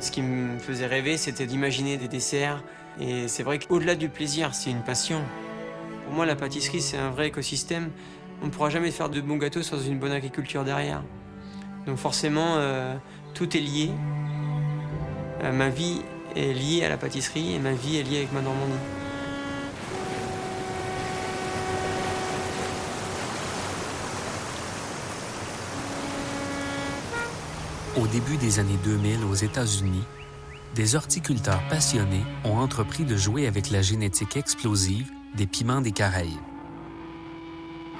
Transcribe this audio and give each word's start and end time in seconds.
Ce 0.00 0.10
qui 0.10 0.22
me 0.22 0.58
faisait 0.58 0.86
rêver, 0.86 1.16
c'était 1.16 1.46
d'imaginer 1.46 1.96
des 1.96 2.08
desserts. 2.08 2.62
Et 3.00 3.28
c'est 3.28 3.42
vrai 3.42 3.58
qu'au-delà 3.58 3.94
du 3.94 4.08
plaisir, 4.08 4.54
c'est 4.54 4.70
une 4.70 4.82
passion. 4.82 5.20
Pour 6.04 6.14
moi, 6.14 6.26
la 6.26 6.36
pâtisserie, 6.36 6.80
c'est 6.80 6.96
un 6.96 7.10
vrai 7.10 7.28
écosystème. 7.28 7.90
On 8.42 8.46
ne 8.46 8.50
pourra 8.50 8.70
jamais 8.70 8.90
faire 8.90 9.08
de 9.08 9.20
bons 9.20 9.36
gâteaux 9.36 9.62
sans 9.62 9.80
une 9.80 9.98
bonne 9.98 10.12
agriculture 10.12 10.64
derrière. 10.64 11.02
Donc 11.86 11.96
forcément, 11.96 12.56
euh, 12.56 12.94
tout 13.34 13.56
est 13.56 13.60
lié. 13.60 13.90
Euh, 15.42 15.52
ma 15.52 15.68
vie 15.68 16.02
est 16.36 16.52
liée 16.52 16.84
à 16.84 16.88
la 16.88 16.96
pâtisserie 16.96 17.54
et 17.54 17.58
ma 17.58 17.72
vie 17.72 17.96
est 17.98 18.02
liée 18.02 18.18
avec 18.18 18.32
ma 18.32 18.40
Normandie. 18.40 18.97
Au 27.96 28.06
début 28.06 28.36
des 28.36 28.58
années 28.58 28.78
2000 28.84 29.24
aux 29.24 29.34
États-Unis, 29.34 30.04
des 30.74 30.94
horticulteurs 30.94 31.62
passionnés 31.68 32.24
ont 32.44 32.58
entrepris 32.58 33.04
de 33.04 33.16
jouer 33.16 33.46
avec 33.46 33.70
la 33.70 33.82
génétique 33.82 34.36
explosive 34.36 35.10
des 35.36 35.46
piments 35.46 35.80
des 35.80 35.92
Caraïbes. 35.92 36.38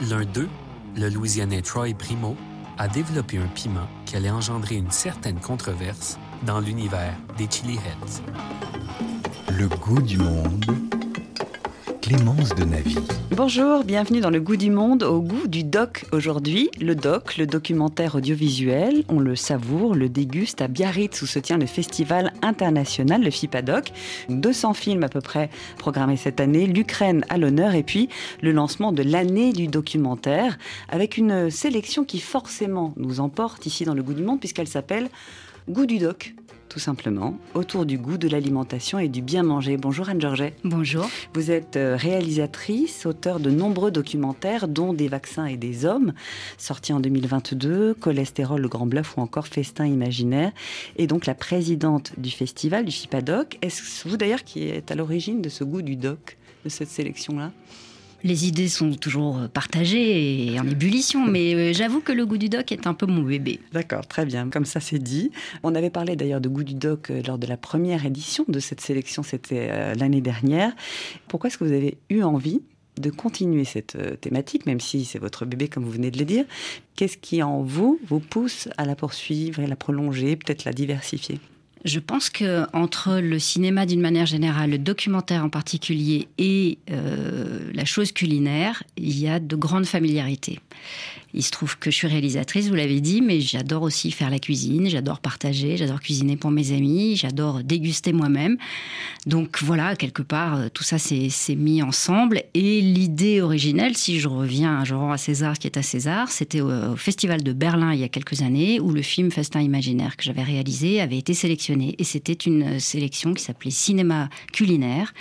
L'un 0.09 0.25
d'eux, 0.25 0.49
le 0.97 1.09
Louisianais 1.09 1.63
Troy 1.63 1.95
Primo, 1.99 2.37
a 2.77 2.87
développé 2.87 3.39
un 3.39 3.49
piment 3.49 3.89
qui 4.07 4.17
allait 4.17 4.31
engendrer 4.31 4.77
une 4.77 4.91
certaine 4.91 5.41
controverse 5.41 6.19
dans 6.45 6.61
l'univers 6.61 7.17
des 7.37 7.49
Chili 7.51 7.75
Heads. 7.75 8.23
Le 9.59 9.67
goût 9.69 10.01
du 10.01 10.19
monde 10.19 10.65
Bonjour, 13.33 13.85
bienvenue 13.85 14.21
dans 14.21 14.31
le 14.31 14.41
goût 14.41 14.57
du 14.57 14.71
monde, 14.71 15.03
au 15.03 15.21
goût 15.21 15.47
du 15.47 15.63
doc 15.63 16.07
aujourd'hui. 16.13 16.71
Le 16.81 16.95
doc, 16.95 17.37
le 17.37 17.47
documentaire 17.47 18.15
audiovisuel, 18.15 19.05
on 19.11 19.21
le 19.21 19.37
savoure, 19.37 19.95
le 19.95 20.09
déguste 20.09 20.63
à 20.63 20.69
Biarritz 20.69 21.21
où 21.21 21.27
se 21.27 21.39
tient 21.39 21.59
le 21.59 21.67
festival 21.67 22.33
international, 22.41 23.23
le 23.23 23.31
FIPADOC. 23.31 23.93
200 24.31 24.73
films 24.73 25.05
à 25.05 25.11
peu 25.11 25.21
près 25.21 25.51
programmés 25.77 26.17
cette 26.17 26.41
année, 26.41 26.67
l'Ukraine 26.67 27.27
à 27.29 27.37
l'honneur 27.37 27.75
et 27.75 27.83
puis 27.83 28.09
le 28.41 28.53
lancement 28.53 28.93
de 28.93 29.03
l'année 29.03 29.53
du 29.53 29.67
documentaire 29.67 30.57
avec 30.89 31.19
une 31.19 31.51
sélection 31.51 32.05
qui 32.05 32.21
forcément 32.21 32.95
nous 32.97 33.21
emporte 33.21 33.67
ici 33.67 33.85
dans 33.85 33.95
le 33.95 34.03
goût 34.03 34.15
du 34.15 34.23
monde 34.23 34.41
puisqu'elle 34.41 34.69
s'appelle 34.69 35.11
Goût 35.69 35.85
du 35.85 35.99
doc 35.99 36.35
tout 36.69 36.79
simplement, 36.79 37.37
autour 37.55 37.87
du 37.87 37.99
goût 37.99 38.19
de 38.19 38.29
l'alimentation 38.29 38.99
et 38.99 39.09
du 39.09 39.23
bien 39.23 39.43
manger. 39.43 39.77
Bonjour 39.77 40.09
Anne 40.09 40.21
Georget. 40.21 40.55
Bonjour. 40.65 41.09
Vous 41.35 41.51
êtes 41.51 41.77
euh, 41.77 41.97
réalisatrice, 41.97 43.07
auteur 43.07 43.41
de 43.41 43.51
nombreux 43.51 43.91
documentaires, 43.91 44.69
dont 44.69 44.93
Des 44.93 45.09
vaccins 45.09 45.47
et 45.47 45.57
des 45.57 45.85
hommes, 45.85 46.13
sortis 46.57 46.93
en 46.93 47.01
2022, 47.01 47.95
Cholestérol, 47.95 48.61
le 48.61 48.69
Grand 48.69 48.87
Bluff 48.87 49.17
ou 49.17 49.21
encore 49.21 49.47
Festin 49.47 49.87
imaginaire, 49.87 50.53
et 50.97 51.07
donc 51.07 51.27
la 51.27 51.35
présidente 51.35 52.13
du 52.19 52.31
festival 52.31 52.85
du 52.85 52.93
FIPADOC. 52.93 53.59
Est-ce 53.63 54.09
vous 54.09 54.17
d'ailleurs 54.17 54.45
qui 54.45 54.69
êtes 54.69 54.91
à 54.91 54.95
l'origine 54.95 55.43
de 55.43 55.49
ce 55.49 55.65
goût 55.65 55.83
du 55.83 55.97
doc, 55.97 56.37
de 56.65 56.69
cette 56.69 56.89
sélection-là? 56.89 57.53
Les 58.25 58.47
idées 58.47 58.69
sont 58.69 58.93
toujours 58.95 59.49
partagées 59.49 60.47
et 60.47 60.61
en 60.61 60.67
ébullition, 60.67 61.27
mais 61.27 61.55
euh, 61.55 61.73
j'avoue 61.73 62.01
que 62.01 62.13
le 62.13 62.27
goût 62.27 62.39
du 62.39 62.49
doc 62.49 62.73
est 62.73 62.87
un 62.87 62.95
peu 62.95 63.07
mon 63.07 63.23
bébé. 63.23 63.61
D'accord, 63.73 64.07
très 64.07 64.27
bien, 64.27 64.49
comme 64.51 64.65
ça 64.65 64.81
c'est 64.81 64.99
dit. 64.99 65.31
On 65.63 65.75
avait 65.75 65.91
parlé 65.91 66.17
d'ailleurs 66.17 66.41
de 66.41 66.49
goût 66.49 66.65
du 66.65 66.75
doc 66.75 67.11
euh, 67.11 67.23
lors 67.27 67.39
de 67.39 67.47
la 67.47 67.57
première 67.57 68.05
édition 68.05 68.45
de 68.49 68.59
cette 68.59 68.81
sélection, 68.81 69.23
c'était 69.23 69.69
euh, 69.71 69.95
l'année 69.95 70.21
dernière. 70.21 70.73
Pourquoi 71.29 71.49
est-ce 71.49 71.59
que 71.59 71.65
vous 71.65 71.73
avez 71.73 71.99
eu 72.11 72.23
envie 72.23 72.63
de 73.01 73.11
continuer 73.11 73.65
cette 73.65 73.97
thématique, 74.21 74.67
même 74.67 74.81
si 74.81 75.05
c'est 75.05 75.21
votre 75.21 75.45
bébé 75.45 75.69
comme 75.69 75.85
vous 75.85 75.93
venez 75.93 76.11
de 76.11 76.19
le 76.19 76.25
dire? 76.25 76.45
Qu'est-ce 76.97 77.17
qui 77.17 77.45
en 77.45 77.63
vous 77.63 78.01
vous 78.09 78.19
pousse 78.19 78.69
à 78.77 78.85
la 78.85 78.97
poursuivre 78.97 79.61
et 79.61 79.69
la 79.69 79.77
prolonger, 79.77 80.35
peut-être 80.35 80.65
la 80.65 80.73
diversifier? 80.73 81.39
Je 81.89 81.99
pense 81.99 82.31
que 82.31 82.65
entre 82.73 83.19
le 83.19 83.39
cinéma 83.39 83.87
d'une 83.87 84.01
manière 84.01 84.27
générale, 84.27 84.71
le 84.71 84.79
documentaire 84.79 85.45
en 85.45 85.49
particulier 85.49 86.29
et 86.39 86.79
euh, 86.91 87.71
la 87.73 87.85
chose 87.85 88.13
culinaire, 88.13 88.83
il 88.97 89.19
y 89.19 89.29
a 89.29 89.41
de 89.41 89.57
grandes 89.57 89.87
familiarités. 89.87 90.61
Il 91.35 91.43
se 91.43 91.51
trouve 91.51 91.79
que 91.79 91.91
je 91.91 91.97
suis 91.97 92.07
réalisatrice, 92.07 92.69
vous 92.69 92.75
l'avez 92.75 93.01
dit, 93.01 93.21
mais 93.21 93.41
j'adore 93.41 93.83
aussi 93.83 94.11
faire 94.11 94.31
la 94.31 94.39
cuisine, 94.39 94.89
j'adore 94.89 95.21
partager, 95.21 95.77
j'adore 95.77 96.01
cuisiner 96.01 96.37
pour 96.37 96.51
mes 96.51 96.73
amis, 96.73 97.17
j'adore 97.17 97.63
déguster 97.63 98.13
moi-même. 98.13 98.57
Donc 99.27 99.59
voilà, 99.63 99.95
quelque 99.95 100.23
part, 100.23 100.57
euh, 100.57 100.69
tout 100.73 100.85
ça 100.85 100.99
s'est 100.99 101.31
mis 101.55 101.83
ensemble. 101.83 102.43
Et 102.55 102.81
l'idée 102.81 103.41
originelle, 103.43 103.97
si 103.97 104.21
je 104.21 104.29
reviens, 104.29 104.85
je 104.85 104.95
rends 104.95 105.13
à 105.13 105.19
César 105.19 105.55
ce 105.55 105.61
qui 105.61 105.67
est 105.67 105.77
à 105.77 105.83
César, 105.83 106.31
c'était 106.31 106.61
au, 106.61 106.97
Festival 106.97 107.43
de 107.43 107.53
Berlin 107.53 107.93
il 107.93 108.01
y 108.01 108.05
a 108.05 108.09
quelques 108.09 108.43
années, 108.43 108.81
où 108.81 108.91
le 108.91 109.03
film 109.03 109.31
Festin 109.31 109.61
imaginaire 109.61 110.17
que 110.17 110.25
j'avais 110.25 110.43
réalisé 110.43 111.01
avait 111.01 111.19
été 111.19 111.35
sélectionné. 111.35 111.95
Et 111.99 112.05
c'était 112.05 112.33
une 112.33 112.81
sélection 112.81 113.35
qui 113.35 113.43
s'appelait 113.43 113.71
Cinéma 113.71 114.29
culinaire. 114.53 115.13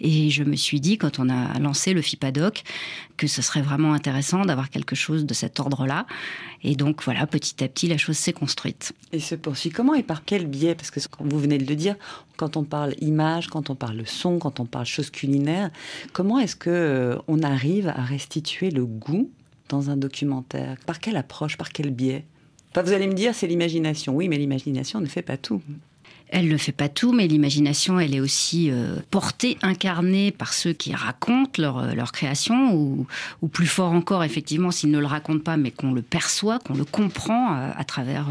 Et 0.00 0.30
je 0.30 0.44
me 0.44 0.56
suis 0.56 0.80
dit, 0.80 0.98
quand 0.98 1.18
on 1.18 1.28
a 1.28 1.58
lancé 1.58 1.92
le 1.92 2.02
FIPADOC, 2.02 2.62
que 3.16 3.26
ce 3.26 3.42
serait 3.42 3.62
vraiment 3.62 3.92
intéressant 3.92 4.44
d'avoir 4.44 4.70
quelque 4.70 4.94
chose 4.94 5.26
de 5.26 5.34
cet 5.48 5.60
ordre-là. 5.60 6.06
Et 6.62 6.74
donc 6.74 7.02
voilà, 7.02 7.26
petit 7.26 7.62
à 7.64 7.68
petit, 7.68 7.88
la 7.88 7.96
chose 7.96 8.16
s'est 8.16 8.32
construite. 8.32 8.92
Et 9.12 9.20
se 9.20 9.34
poursuit 9.34 9.70
comment 9.70 9.94
et 9.94 10.02
par 10.02 10.24
quel 10.24 10.46
biais? 10.46 10.74
Parce 10.74 10.90
que 10.90 11.00
vous 11.20 11.38
venez 11.38 11.58
de 11.58 11.66
le 11.66 11.74
dire, 11.74 11.96
quand 12.36 12.56
on 12.56 12.64
parle 12.64 12.94
image, 13.00 13.48
quand 13.48 13.70
on 13.70 13.74
parle 13.74 14.06
son, 14.06 14.38
quand 14.38 14.60
on 14.60 14.66
parle 14.66 14.86
choses 14.86 15.10
culinaires, 15.10 15.70
comment 16.12 16.38
est-ce 16.38 16.56
que 16.56 16.70
euh, 16.70 17.16
on 17.28 17.42
arrive 17.42 17.88
à 17.88 18.02
restituer 18.02 18.70
le 18.70 18.84
goût 18.84 19.30
dans 19.68 19.90
un 19.90 19.96
documentaire? 19.96 20.76
Par 20.86 20.98
quelle 20.98 21.16
approche 21.16 21.56
Par 21.56 21.70
quel 21.70 21.90
biais? 21.90 22.24
Vous 22.74 22.92
allez 22.92 23.08
me 23.08 23.14
dire, 23.14 23.34
c'est 23.34 23.48
l'imagination. 23.48 24.14
Oui, 24.14 24.28
mais 24.28 24.38
l'imagination 24.38 25.00
ne 25.00 25.06
fait 25.06 25.22
pas 25.22 25.36
tout. 25.36 25.62
Elle 26.30 26.48
ne 26.48 26.56
fait 26.56 26.72
pas 26.72 26.88
tout, 26.88 27.12
mais 27.12 27.26
l'imagination, 27.26 27.98
elle 27.98 28.14
est 28.14 28.20
aussi 28.20 28.70
euh, 28.70 28.96
portée, 29.10 29.56
incarnée 29.62 30.30
par 30.30 30.52
ceux 30.52 30.72
qui 30.72 30.94
racontent 30.94 31.60
leur, 31.60 31.78
euh, 31.78 31.94
leur 31.94 32.12
création, 32.12 32.74
ou, 32.74 33.06
ou, 33.40 33.48
plus 33.48 33.66
fort 33.66 33.92
encore, 33.92 34.24
effectivement, 34.24 34.70
s'ils 34.70 34.90
ne 34.90 34.98
le 34.98 35.06
racontent 35.06 35.42
pas, 35.42 35.56
mais 35.56 35.70
qu'on 35.70 35.92
le 35.92 36.02
perçoit, 36.02 36.58
qu'on 36.58 36.74
le 36.74 36.84
comprend 36.84 37.54
euh, 37.54 37.70
à, 37.74 37.84
travers 37.84 38.26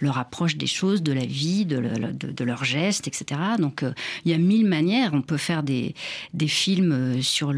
leur 0.00 0.18
approche 0.18 0.56
des 0.56 0.66
choses, 0.66 1.02
de 1.02 1.12
la 1.12 1.24
vie, 1.24 1.64
de, 1.64 1.78
de, 2.12 2.30
de 2.30 2.44
leurs 2.44 2.64
gestes, 2.64 3.08
etc. 3.08 3.40
Donc, 3.58 3.84
il 4.24 4.30
y 4.30 4.34
a 4.34 4.38
mille 4.38 4.66
manières. 4.66 5.10
On 5.12 5.22
peut 5.22 5.36
faire 5.36 5.62
des, 5.62 5.94
des 6.34 6.48
films 6.48 7.20
sur 7.22 7.52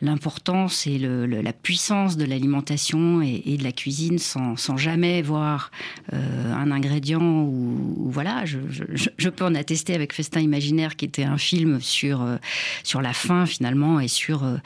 l'importance 0.00 0.86
et 0.86 0.98
le, 0.98 1.26
la 1.26 1.52
puissance 1.52 2.16
de 2.16 2.24
l'alimentation 2.24 3.22
et, 3.22 3.42
et, 3.46 3.56
de 3.56 3.64
la 3.64 3.72
cuisine 3.72 4.18
sans, 4.18 4.56
sans 4.56 4.76
jamais 4.76 5.22
voir 5.22 5.70
un 6.10 6.70
ingrédient 6.70 7.22
ou, 7.22 7.96
ou 7.96 8.10
voilà. 8.10 8.44
je 8.44 8.58
je 8.92 9.08
peux 9.28 9.44
en 9.44 9.54
attester 9.54 9.94
avec 9.94 10.12
Festin 10.12 10.40
imaginaire, 10.40 10.96
qui 10.96 11.04
était 11.04 11.24
un 11.24 11.38
film 11.38 11.80
sur 11.80 12.22
euh, 12.22 12.36
sur 12.84 13.00
la 13.00 13.12
faim 13.12 13.46
finalement 13.46 14.00
et 14.00 14.08
sur 14.08 14.44
euh, 14.44 14.56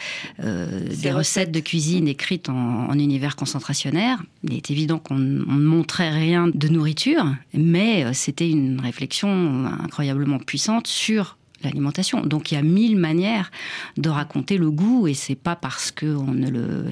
euh, 0.42 0.88
des 0.94 1.12
recettes. 1.12 1.52
de 1.52 1.60
cuisine 1.60 2.08
écrites 2.08 2.48
en, 2.48 2.92
univers 2.98 3.36
concentrationnaire. 3.36 4.22
Il 4.42 4.54
est 4.54 4.70
évident 4.70 4.98
qu'on 4.98 5.16
ne 5.16 5.44
montrait 5.44 6.10
rien 6.10 6.48
de 6.48 6.68
nourriture, 6.68 7.24
mais 7.52 8.12
c'était 8.14 8.48
une 8.48 8.80
réflexion 8.80 9.66
incroyablement 9.66 10.38
puissante 10.38 10.86
sur 10.86 11.36
l'alimentation. 11.62 12.20
Donc 12.22 12.50
il 12.50 12.54
y 12.54 12.58
a 12.58 12.62
mille 12.62 12.96
manières 12.96 13.50
de 13.96 14.08
raconter 14.08 14.58
le 14.58 14.70
goût 14.70 15.06
et 15.06 15.14
c'est 15.14 15.34
pas 15.34 15.56
parce 15.56 15.90
que 15.90 16.06
on 16.06 16.32
ne 16.32 16.50
le 16.50 16.84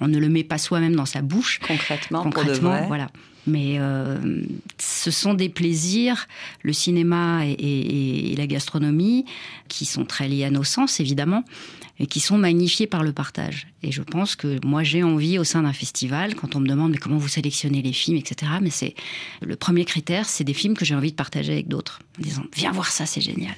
on, 0.00 0.08
ne 0.08 0.18
le 0.18 0.28
met 0.28 0.44
pas 0.44 0.58
soi-même 0.58 0.96
dans 0.96 1.06
sa 1.06 1.22
bouche 1.22 1.60
concrètement, 1.66 2.22
concrètement 2.22 2.86
voilà. 2.86 3.08
Mais 3.46 3.76
euh, 3.78 4.42
ce 4.78 5.10
sont 5.10 5.34
des 5.34 5.48
plaisirs, 5.48 6.26
le 6.62 6.72
cinéma 6.72 7.42
et, 7.46 8.34
la 8.36 8.46
gastronomie, 8.46 9.24
qui 9.68 9.84
sont 9.84 10.04
très 10.04 10.28
liés 10.28 10.44
à 10.44 10.50
nos 10.50 10.64
sens, 10.64 11.00
évidemment, 11.00 11.44
et 11.98 12.06
qui 12.06 12.20
sont 12.20 12.38
magnifiés 12.38 12.86
par 12.86 13.02
le 13.02 13.12
partage. 13.12 13.68
Et 13.82 13.92
je 13.92 14.02
pense 14.02 14.36
que 14.36 14.58
moi, 14.66 14.82
j'ai 14.82 15.02
envie, 15.02 15.38
au 15.38 15.44
sein 15.44 15.62
d'un 15.62 15.72
festival, 15.72 16.34
quand 16.34 16.56
on 16.56 16.60
me 16.60 16.68
demande 16.68 16.90
mais 16.92 16.98
comment 16.98 17.18
vous 17.18 17.28
sélectionnez 17.28 17.82
les 17.82 17.92
films, 17.92 18.16
etc., 18.16 18.52
mais 18.60 18.70
c'est 18.70 18.94
le 19.42 19.56
premier 19.56 19.84
critère, 19.84 20.26
c'est 20.26 20.44
des 20.44 20.54
films 20.54 20.76
que 20.76 20.84
j'ai 20.84 20.94
envie 20.94 21.10
de 21.10 21.16
partager 21.16 21.52
avec 21.52 21.68
d'autres, 21.68 22.00
en 22.18 22.22
disant 22.22 22.42
viens 22.54 22.72
voir 22.72 22.90
ça, 22.90 23.06
c'est 23.06 23.20
génial. 23.20 23.54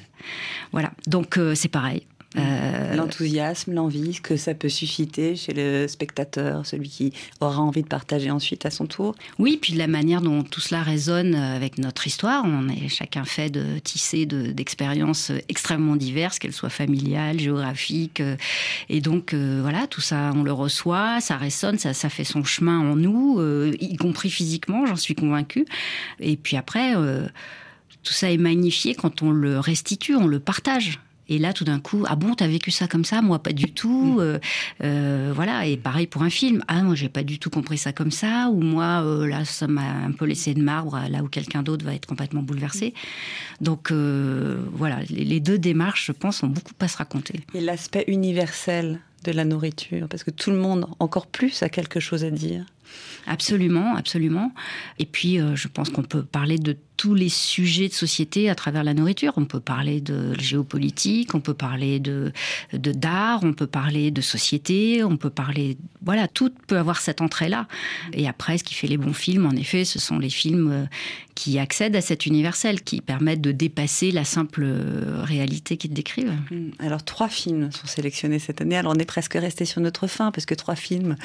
Voilà, 0.72 0.92
donc 1.06 1.38
euh, 1.38 1.54
c'est 1.54 1.68
pareil. 1.68 2.02
Euh, 2.36 2.94
L'enthousiasme, 2.94 3.72
l'envie 3.72 4.20
que 4.20 4.36
ça 4.36 4.52
peut 4.52 4.68
susciter 4.68 5.34
chez 5.34 5.54
le 5.54 5.88
spectateur, 5.88 6.66
celui 6.66 6.88
qui 6.88 7.12
aura 7.40 7.60
envie 7.60 7.82
de 7.82 7.88
partager 7.88 8.30
ensuite 8.30 8.66
à 8.66 8.70
son 8.70 8.86
tour. 8.86 9.14
Oui, 9.38 9.58
puis 9.60 9.72
la 9.72 9.86
manière 9.86 10.20
dont 10.20 10.42
tout 10.42 10.60
cela 10.60 10.82
résonne 10.82 11.34
avec 11.34 11.78
notre 11.78 12.06
histoire. 12.06 12.44
On 12.44 12.68
est 12.68 12.88
chacun 12.88 13.24
fait 13.24 13.48
de 13.48 13.78
tisser 13.78 14.26
d'expériences 14.26 15.32
extrêmement 15.48 15.96
diverses, 15.96 16.38
qu'elles 16.38 16.52
soient 16.52 16.68
familiales, 16.68 17.40
géographiques. 17.40 18.20
Euh, 18.20 18.36
et 18.90 19.00
donc, 19.00 19.32
euh, 19.32 19.60
voilà, 19.62 19.86
tout 19.86 20.02
ça, 20.02 20.32
on 20.34 20.42
le 20.42 20.52
reçoit, 20.52 21.20
ça 21.22 21.36
résonne, 21.38 21.78
ça, 21.78 21.94
ça 21.94 22.10
fait 22.10 22.24
son 22.24 22.44
chemin 22.44 22.78
en 22.78 22.96
nous, 22.96 23.40
y 23.80 23.96
compris 23.96 24.30
physiquement, 24.30 24.84
j'en 24.86 24.96
suis 24.96 25.14
convaincue. 25.14 25.64
Et 26.20 26.36
puis 26.36 26.56
après, 26.56 26.94
tout 28.02 28.12
ça 28.12 28.30
est 28.30 28.36
magnifié 28.36 28.94
quand 28.94 29.22
on 29.22 29.30
le 29.30 29.58
restitue, 29.58 30.14
on 30.14 30.26
le 30.26 30.40
partage. 30.40 31.00
Et 31.28 31.38
là, 31.38 31.52
tout 31.52 31.64
d'un 31.64 31.78
coup, 31.78 32.04
ah 32.08 32.16
bon, 32.16 32.34
t'as 32.34 32.46
vécu 32.46 32.70
ça 32.70 32.88
comme 32.88 33.04
ça 33.04 33.20
Moi, 33.20 33.38
pas 33.38 33.52
du 33.52 33.72
tout. 33.72 34.16
Mm. 34.16 34.20
Euh, 34.20 34.38
euh, 34.82 35.32
voilà. 35.34 35.66
Et 35.66 35.76
pareil 35.76 36.06
pour 36.06 36.22
un 36.22 36.30
film. 36.30 36.62
Ah, 36.68 36.82
moi, 36.82 36.94
j'ai 36.94 37.08
pas 37.08 37.22
du 37.22 37.38
tout 37.38 37.50
compris 37.50 37.78
ça 37.78 37.92
comme 37.92 38.10
ça. 38.10 38.48
Ou 38.50 38.60
moi, 38.60 39.02
euh, 39.04 39.26
là, 39.26 39.44
ça 39.44 39.66
m'a 39.66 39.82
un 39.82 40.12
peu 40.12 40.24
laissé 40.24 40.54
de 40.54 40.62
marbre, 40.62 40.98
là 41.10 41.22
où 41.22 41.28
quelqu'un 41.28 41.62
d'autre 41.62 41.84
va 41.84 41.94
être 41.94 42.06
complètement 42.06 42.42
bouleversé. 42.42 42.94
Donc, 43.60 43.92
voilà, 43.92 45.00
les, 45.10 45.40
deux 45.40 45.58
démarches, 45.58 46.06
je 46.06 46.12
pense, 46.12 46.42
ont 46.42 46.48
beaucoup 46.48 46.72
à 46.80 46.88
se 46.88 46.96
raconter. 46.96 47.40
Et 47.54 47.60
l'aspect 47.60 48.04
universel 48.08 49.00
de 49.24 49.32
la 49.32 49.44
nourriture, 49.44 50.08
parce 50.08 50.24
que 50.24 50.30
tout 50.30 50.50
le 50.50 50.56
monde, 50.56 50.86
encore 51.00 51.26
plus, 51.26 51.62
a 51.62 51.68
quelque 51.68 52.00
chose 52.00 52.24
à 52.24 52.30
dire. 52.30 52.64
Absolument, 53.26 53.94
absolument. 53.94 54.52
Et 54.98 55.04
puis, 55.04 55.38
je 55.54 55.68
pense 55.68 55.90
qu'on 55.90 56.02
peut 56.02 56.22
parler 56.22 56.58
de 56.58 56.76
tous 56.96 57.14
les 57.14 57.28
sujets 57.28 57.88
de 57.88 57.92
société 57.92 58.48
à 58.48 58.54
travers 58.54 58.82
la 58.84 58.94
nourriture. 58.94 59.34
On 59.36 59.44
peut 59.44 59.60
parler 59.60 60.00
de 60.00 60.32
géopolitique, 60.38 61.34
on 61.34 61.40
peut 61.40 61.54
parler 61.54 62.00
de 62.00 62.32
d'art, 62.72 63.40
on 63.44 63.52
peut 63.52 63.66
parler 63.66 64.10
de 64.10 64.20
société, 64.20 65.04
on 65.04 65.16
peut 65.16 65.30
parler 65.30 65.76
voilà, 66.08 66.26
tout 66.26 66.50
peut 66.66 66.78
avoir 66.78 67.00
cette 67.00 67.20
entrée-là. 67.20 67.66
Et 68.12 68.28
après, 68.28 68.56
ce 68.56 68.64
qui 68.64 68.74
fait 68.74 68.86
les 68.86 68.96
bons 68.96 69.12
films, 69.12 69.46
en 69.46 69.52
effet, 69.52 69.84
ce 69.84 69.98
sont 69.98 70.18
les 70.18 70.30
films 70.30 70.70
euh, 70.70 70.84
qui 71.34 71.58
accèdent 71.58 71.96
à 71.96 72.00
cet 72.00 72.24
universel, 72.24 72.82
qui 72.82 73.00
permettent 73.00 73.40
de 73.40 73.52
dépasser 73.52 74.10
la 74.10 74.24
simple 74.24 74.62
euh, 74.64 75.22
réalité 75.22 75.76
qu'ils 75.76 75.92
décrivent. 75.92 76.32
Hmm. 76.50 76.70
Alors, 76.78 77.04
trois 77.04 77.28
films 77.28 77.70
sont 77.72 77.86
sélectionnés 77.86 78.38
cette 78.38 78.60
année. 78.60 78.76
Alors, 78.76 78.94
on 78.96 78.98
est 78.98 79.04
presque 79.04 79.34
resté 79.34 79.64
sur 79.64 79.80
notre 79.80 80.06
fin, 80.06 80.30
parce 80.30 80.46
que 80.46 80.54
trois 80.54 80.76
films, 80.76 81.16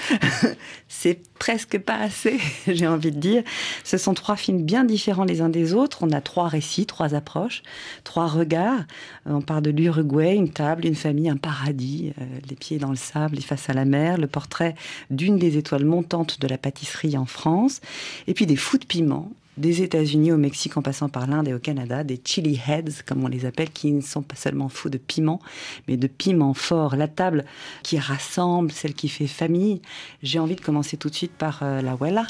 c'est 0.90 1.22
presque 1.40 1.53
pas 1.80 1.98
assez, 1.98 2.40
j'ai 2.68 2.88
envie 2.88 3.12
de 3.12 3.20
dire. 3.20 3.44
Ce 3.84 3.98
sont 3.98 4.14
trois 4.14 4.36
films 4.36 4.64
bien 4.64 4.84
différents 4.84 5.24
les 5.24 5.42
uns 5.42 5.50
des 5.50 5.74
autres. 5.74 6.00
On 6.02 6.12
a 6.12 6.22
trois 6.22 6.48
récits, 6.48 6.86
trois 6.86 7.16
approches, 7.16 7.64
trois 8.04 8.28
regards. 8.28 8.82
Euh, 9.28 9.34
on 9.34 9.42
parle 9.42 9.64
de 9.64 9.72
l'Uruguay, 9.72 10.36
une 10.36 10.52
table, 10.52 10.86
une 10.86 10.96
famille, 10.96 11.30
un 11.30 11.38
paradis, 11.38 12.14
euh, 12.20 12.26
les 12.50 12.56
pieds 12.56 12.78
dans 12.78 12.90
le 12.90 12.96
sable 12.96 13.38
et 13.38 13.42
face 13.42 13.70
à 13.70 13.74
la 13.74 13.86
mer, 13.86 14.18
le 14.18 14.28
portrait 14.28 14.76
d'une 15.10 15.38
des 15.38 15.58
étoiles 15.58 15.86
montantes 15.86 16.40
de 16.40 16.48
la 16.48 16.58
pâtisserie 16.58 17.18
en 17.18 17.26
France, 17.26 17.82
et 18.28 18.34
puis 18.34 18.46
des 18.46 18.56
fous 18.56 18.78
de 18.78 18.86
piment, 18.86 19.32
des 19.58 19.82
États-Unis 19.82 20.32
au 20.32 20.38
Mexique 20.38 20.78
en 20.78 20.82
passant 20.82 21.10
par 21.10 21.28
l'Inde 21.28 21.48
et 21.48 21.54
au 21.54 21.60
Canada, 21.60 22.04
des 22.04 22.20
chili 22.24 22.60
heads, 22.68 23.04
comme 23.06 23.24
on 23.24 23.28
les 23.28 23.46
appelle, 23.46 23.70
qui 23.70 23.92
ne 23.92 24.02
sont 24.02 24.22
pas 24.22 24.36
seulement 24.36 24.70
fous 24.70 24.90
de 24.90 24.98
piment, 24.98 25.40
mais 25.88 25.98
de 25.98 26.08
piment 26.08 26.54
fort. 26.54 26.96
La 26.96 27.08
table 27.08 27.46
qui 27.84 28.00
rassemble, 28.00 28.72
celle 28.72 28.94
qui 28.94 29.10
fait 29.10 29.28
famille. 29.28 29.82
J'ai 30.22 30.40
envie 30.40 30.56
de 30.56 30.62
commencer 30.62 30.98
tout 30.98 31.10
de 31.10 31.16
suite 31.16 31.34
par 31.34 31.60
euh, 31.62 31.82
la 31.82 31.96
Wella, 31.96 32.26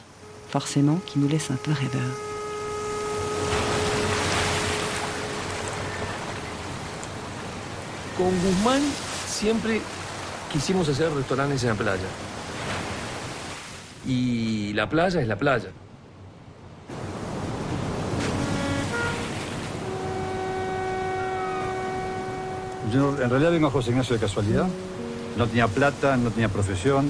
forcément, 0.49 0.99
qui 1.05 1.19
nous 1.19 1.27
laisse 1.27 1.51
un 1.51 1.55
peu 1.55 1.71
rêveurs. 1.71 2.17
Con 8.17 8.29
Guzmán 8.29 8.81
siempre 9.27 9.81
quisimos 10.51 10.87
hacer 10.87 11.09
restaurantes 11.15 11.63
en 11.63 11.69
la 11.69 11.73
playa. 11.73 12.07
Y 14.05 14.73
la 14.73 14.87
playa 14.87 15.19
es 15.19 15.27
la 15.27 15.35
playa. 15.35 15.71
Yo 22.91 23.09
en 23.09 23.29
realidad 23.29 23.51
vengo 23.51 23.67
a 23.67 23.71
José 23.71 23.91
Ignacio 23.91 24.15
de 24.15 24.21
casualidad. 24.21 24.67
No 25.37 25.47
tenía 25.47 25.67
plata, 25.67 26.17
no 26.17 26.29
tenía 26.29 26.49
profesión, 26.49 27.07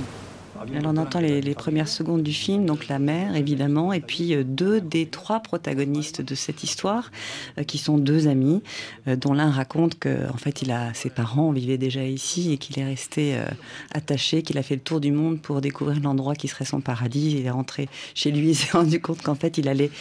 Alors 0.77 0.93
on 0.93 0.97
entend 0.97 1.19
les, 1.19 1.55
premières 1.55 1.87
secondes 1.87 2.23
du 2.23 2.33
film, 2.33 2.65
donc 2.65 2.87
la 2.87 2.99
mère 2.99 3.35
évidemment, 3.35 3.91
et 3.91 3.99
puis 3.99 4.33
euh, 4.33 4.43
deux 4.43 4.79
des 4.79 5.07
trois 5.07 5.39
protagonistes 5.39 6.21
de 6.21 6.35
cette 6.35 6.63
histoire, 6.63 7.11
euh, 7.57 7.63
qui 7.63 7.77
sont 7.77 7.97
deux 7.97 8.27
amis, 8.27 8.61
euh, 9.07 9.15
dont 9.15 9.33
l'un 9.33 9.49
raconte 9.49 9.99
que 9.99 10.29
en 10.31 10.37
fait 10.37 10.61
il 10.61 10.71
a 10.71 10.93
ses 10.93 11.09
parents 11.09 11.51
vivaient 11.51 11.77
déjà 11.77 12.03
ici 12.03 12.53
et 12.53 12.57
qu'il 12.57 12.79
est 12.79 12.85
resté 12.85 13.37
attaché, 13.93 14.41
qu'il 14.41 14.57
a 14.57 14.63
fait 14.63 14.75
le 14.75 14.81
tour 14.81 14.99
du 14.99 15.11
monde 15.11 15.39
pour 15.39 15.61
découvrir 15.61 15.99
l'endroit 15.99 16.35
qui 16.35 16.47
serait 16.47 16.65
son 16.65 16.81
paradis. 16.81 17.35
Il 17.39 17.45
est 17.45 17.51
rentré 17.51 17.89
chez 18.15 18.31
lui 18.31 18.51
et 18.51 18.53
s'est 18.53 18.71
rendu 18.77 19.01
compte 19.01 19.21
qu'en 19.21 19.35
fait 19.35 19.57
il 19.57 19.67
allait 19.67 19.91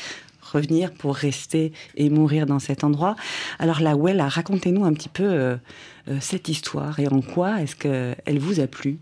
revenir 0.53 0.93
pour 0.93 1.15
rester 1.15 1.73
et 1.97 2.11
mourir 2.11 2.47
dans 2.47 2.59
cet 2.59 2.85
endroit. 2.85 3.17
Alors 3.59 3.81
la 3.81 3.97
Wella, 3.97 4.29
racontez-nous 4.29 4.85
un 4.85 4.93
petit 4.93 5.09
peu 5.09 5.57
cette 6.21 6.49
histoire 6.49 6.99
et 7.01 7.09
en 7.09 7.21
quoi 7.21 7.63
est-ce 7.63 7.77
qu'elle 7.77 8.39
vous 8.39 8.61
a 8.61 8.67
plu? 8.67 8.99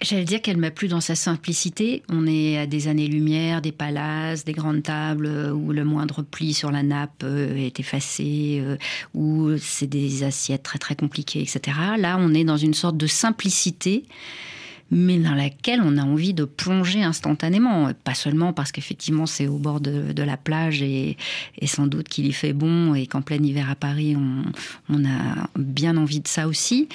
J'allais 0.00 0.24
dire 0.24 0.40
qu'elle 0.40 0.58
m'a 0.58 0.70
plu 0.70 0.86
dans 0.86 1.00
sa 1.00 1.16
simplicité. 1.16 2.04
On 2.08 2.26
est 2.28 2.56
à 2.56 2.66
des 2.66 2.86
années-lumière, 2.86 3.60
des 3.60 3.72
palaces, 3.72 4.44
des 4.44 4.52
grandes 4.52 4.84
tables 4.84 5.26
euh, 5.26 5.50
où 5.50 5.72
le 5.72 5.84
moindre 5.84 6.22
pli 6.22 6.54
sur 6.54 6.70
la 6.70 6.84
nappe 6.84 7.24
euh, 7.24 7.56
est 7.56 7.80
effacé, 7.80 8.60
euh, 8.62 8.76
où 9.14 9.56
c'est 9.58 9.88
des 9.88 10.22
assiettes 10.22 10.62
très 10.62 10.78
très 10.78 10.94
compliquées, 10.94 11.40
etc. 11.40 11.76
Là, 11.98 12.16
on 12.20 12.32
est 12.32 12.44
dans 12.44 12.56
une 12.56 12.74
sorte 12.74 12.96
de 12.96 13.08
simplicité 13.08 14.04
mais 14.90 15.18
dans 15.18 15.34
laquelle 15.34 15.80
on 15.82 15.96
a 15.98 16.02
envie 16.02 16.34
de 16.34 16.44
plonger 16.44 17.02
instantanément. 17.02 17.92
Pas 18.04 18.14
seulement 18.14 18.52
parce 18.52 18.72
qu'effectivement 18.72 19.26
c'est 19.26 19.46
au 19.46 19.58
bord 19.58 19.80
de, 19.80 20.22
la 20.22 20.36
plage 20.36 20.82
et, 20.82 21.16
sans 21.66 21.86
doute 21.86 22.08
qu'il 22.08 22.26
y 22.26 22.32
fait 22.32 22.52
bon 22.52 22.94
et 22.94 23.06
qu'en 23.06 23.22
plein 23.22 23.42
hiver 23.42 23.70
à 23.70 23.74
Paris 23.74 24.16
on, 24.16 25.04
a 25.04 25.48
bien 25.56 25.96
envie 25.96 26.20
de 26.20 26.28
ça 26.28 26.48
aussi, 26.48 26.88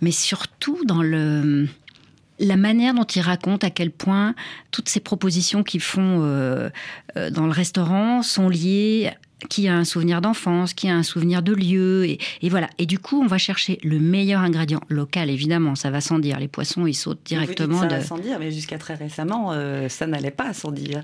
mais 0.00 0.10
surtout 0.10 0.78
dans 0.84 1.02
la 1.02 2.56
manière 2.56 2.94
dont 2.94 3.04
ils 3.04 3.22
racontent 3.22 3.66
à 3.66 3.70
quel 3.70 3.90
point 3.90 4.34
toutes 4.70 4.88
ces 4.88 5.00
propositions 5.00 5.62
qu'ils 5.62 5.80
font 5.80 6.22
euh, 6.22 6.68
euh, 7.16 7.30
dans 7.30 7.46
le 7.46 7.52
restaurant 7.52 8.22
sont 8.22 8.48
liées 8.48 9.10
qui 9.48 9.68
a 9.68 9.76
un 9.76 9.84
souvenir 9.84 10.20
d'enfance, 10.20 10.74
qui 10.74 10.88
a 10.88 10.94
un 10.94 11.02
souvenir 11.02 11.42
de 11.42 11.52
lieu, 11.52 12.04
et, 12.06 12.18
voilà. 12.48 12.68
Et 12.78 12.86
du 12.86 12.98
coup, 12.98 13.20
on 13.22 13.26
va 13.26 13.38
chercher 13.38 13.78
le 13.82 13.98
meilleur 13.98 14.40
ingrédient 14.40 14.80
local, 14.88 15.30
évidemment, 15.30 15.74
ça 15.74 15.90
va 15.90 16.00
sans 16.00 16.18
dire. 16.18 16.38
Les 16.38 16.48
poissons, 16.48 16.86
ils 16.86 16.94
sautent 16.94 17.24
directement. 17.24 17.80
ça 17.80 17.86
de... 17.86 17.94
va 17.94 18.02
sans 18.02 18.18
dire, 18.18 18.38
mais 18.38 18.50
jusqu'à 18.50 18.78
très 18.78 18.94
récemment, 18.94 19.52
euh, 19.52 19.88
ça 19.88 20.06
n'allait 20.06 20.30
pas 20.30 20.52
sans 20.52 20.72
dire. 20.72 21.02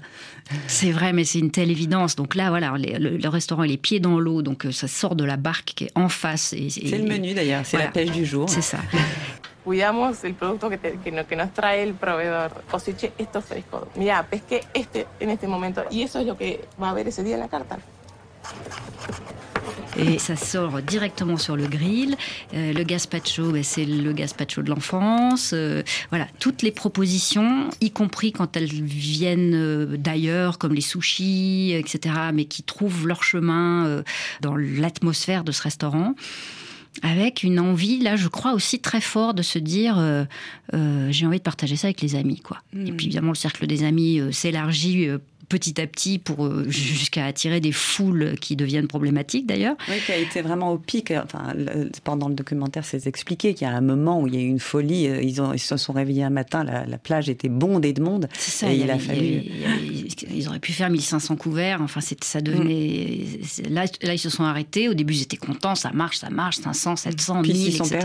C'est 0.66 0.92
vrai, 0.92 1.12
mais 1.12 1.24
c'est 1.24 1.38
une 1.38 1.50
telle 1.50 1.70
évidence. 1.70 2.16
Donc 2.16 2.34
là, 2.34 2.50
voilà, 2.50 2.74
le, 2.78 3.28
restaurant, 3.28 3.64
il 3.64 3.72
est 3.72 3.76
pieds 3.76 4.00
dans 4.00 4.18
l'eau, 4.18 4.42
donc 4.42 4.66
ça 4.70 4.88
sort 4.88 5.16
de 5.16 5.24
la 5.24 5.36
barque 5.36 5.72
qui 5.74 5.84
est 5.84 5.92
en 5.94 6.08
face. 6.08 6.54
C'est 6.68 6.98
le 6.98 7.04
menu 7.04 7.34
d'ailleurs, 7.34 7.62
c'est 7.64 7.78
la 7.78 7.88
pêche 7.88 8.10
du 8.10 8.24
jour. 8.24 8.48
C'est 8.48 8.62
ça. 8.62 8.78
cuidamos 9.66 10.22
el 10.22 10.34
producto 10.34 10.70
que, 10.70 10.78
te, 10.78 10.96
que, 10.98 11.10
no, 11.10 11.26
que, 11.26 11.34
nos 11.34 11.52
trae 11.52 11.82
el 11.82 11.94
proveedor. 11.94 12.62
Coseche 12.70 13.12
esto 13.18 13.42
fresco. 13.42 13.88
Mira, 13.96 14.22
pesqué 14.22 14.62
este 14.72 15.08
en 15.18 15.30
este 15.30 15.48
momento. 15.48 15.82
Y 15.90 16.02
eso 16.02 16.20
es 16.20 16.26
lo 16.26 16.36
que 16.36 16.64
va 16.80 16.86
a 16.86 16.90
haber 16.92 17.08
ese 17.08 17.24
día 17.24 17.34
en 17.34 17.40
la 17.40 17.48
carta. 17.48 17.78
Et 19.98 20.18
ça 20.18 20.36
sort 20.36 20.82
directement 20.82 21.38
sur 21.38 21.56
le 21.56 21.66
grill. 21.66 22.16
Euh, 22.54 22.72
le 22.72 22.82
gazpacho, 22.82 23.50
ben, 23.50 23.62
c'est 23.62 23.86
le 23.86 24.12
gazpacho 24.12 24.62
de 24.62 24.68
l'enfance. 24.68 25.52
Euh, 25.54 25.82
voilà, 26.10 26.26
toutes 26.38 26.62
les 26.62 26.70
propositions, 26.70 27.70
y 27.80 27.90
compris 27.90 28.32
quand 28.32 28.56
elles 28.56 28.70
viennent 28.70 29.54
euh, 29.54 29.96
d'ailleurs, 29.96 30.58
comme 30.58 30.74
les 30.74 30.82
sushis, 30.82 31.72
etc., 31.72 32.14
mais 32.34 32.44
qui 32.44 32.62
trouvent 32.62 33.06
leur 33.06 33.22
chemin 33.22 34.02
dans 34.40 34.56
l'atmosphère 34.56 35.44
de 35.44 35.52
ce 35.52 35.62
restaurant 35.62 36.14
avec 37.02 37.42
une 37.42 37.60
envie, 37.60 37.98
là, 37.98 38.16
je 38.16 38.28
crois 38.28 38.52
aussi 38.52 38.80
très 38.80 39.00
fort 39.00 39.34
de 39.34 39.42
se 39.42 39.58
dire, 39.58 39.98
euh, 39.98 40.24
euh, 40.74 41.08
j'ai 41.10 41.26
envie 41.26 41.38
de 41.38 41.42
partager 41.42 41.76
ça 41.76 41.88
avec 41.88 42.00
les 42.00 42.14
amis, 42.14 42.40
quoi. 42.40 42.58
Et 42.74 42.92
puis 42.92 43.06
évidemment, 43.06 43.30
le 43.30 43.36
cercle 43.36 43.66
des 43.66 43.84
amis 43.84 44.20
euh, 44.20 44.32
s'élargit 44.32 45.08
petit 45.48 45.80
à 45.80 45.86
petit 45.86 46.18
pour 46.18 46.46
euh, 46.46 46.68
jusqu'à 46.68 47.26
attirer 47.26 47.60
des 47.60 47.72
foules 47.72 48.36
qui 48.40 48.56
deviennent 48.56 48.88
problématiques 48.88 49.46
d'ailleurs. 49.46 49.76
Oui, 49.88 49.96
qui 50.04 50.12
a 50.12 50.16
été 50.16 50.42
vraiment 50.42 50.72
au 50.72 50.78
pic. 50.78 51.12
Enfin, 51.12 51.54
pendant 52.04 52.28
le 52.28 52.34
documentaire, 52.34 52.84
c'est 52.84 53.06
expliqué 53.06 53.54
qu'il 53.54 53.66
y 53.66 53.70
a 53.70 53.74
un 53.74 53.80
moment 53.80 54.20
où 54.20 54.26
il 54.26 54.34
y 54.34 54.38
a 54.38 54.40
eu 54.40 54.48
une 54.48 54.60
folie. 54.60 55.08
Euh, 55.08 55.22
ils, 55.22 55.40
ont, 55.40 55.52
ils 55.52 55.58
se 55.58 55.76
sont 55.76 55.92
réveillés 55.92 56.24
un 56.24 56.30
matin, 56.30 56.64
la, 56.64 56.98
plage 56.98 57.28
était 57.28 57.48
bondée 57.48 57.92
de 57.92 58.02
monde. 58.02 58.28
C'est 58.32 58.50
ça. 58.50 58.72
il, 58.72 58.90
a 58.90 58.98
fallu. 58.98 59.42
ils 60.30 60.48
auraient 60.48 60.58
pu 60.58 60.72
faire 60.72 60.90
1500 60.90 61.36
couverts. 61.36 61.80
Enfin, 61.82 62.00
ça 62.00 62.40
devenait. 62.40 63.24
Là, 63.68 63.84
là, 64.02 64.14
ils 64.14 64.18
se 64.18 64.30
sont 64.30 64.44
arrêtés. 64.44 64.88
Au 64.88 64.94
début, 64.94 65.14
ils 65.14 65.22
étaient 65.22 65.36
contents. 65.36 65.74
Ça 65.74 65.90
marche, 65.92 66.18
ça 66.18 66.30
marche. 66.30 66.56
500, 66.56 66.96
700, 66.96 67.42
1000, 67.42 67.76
etc. 67.76 67.98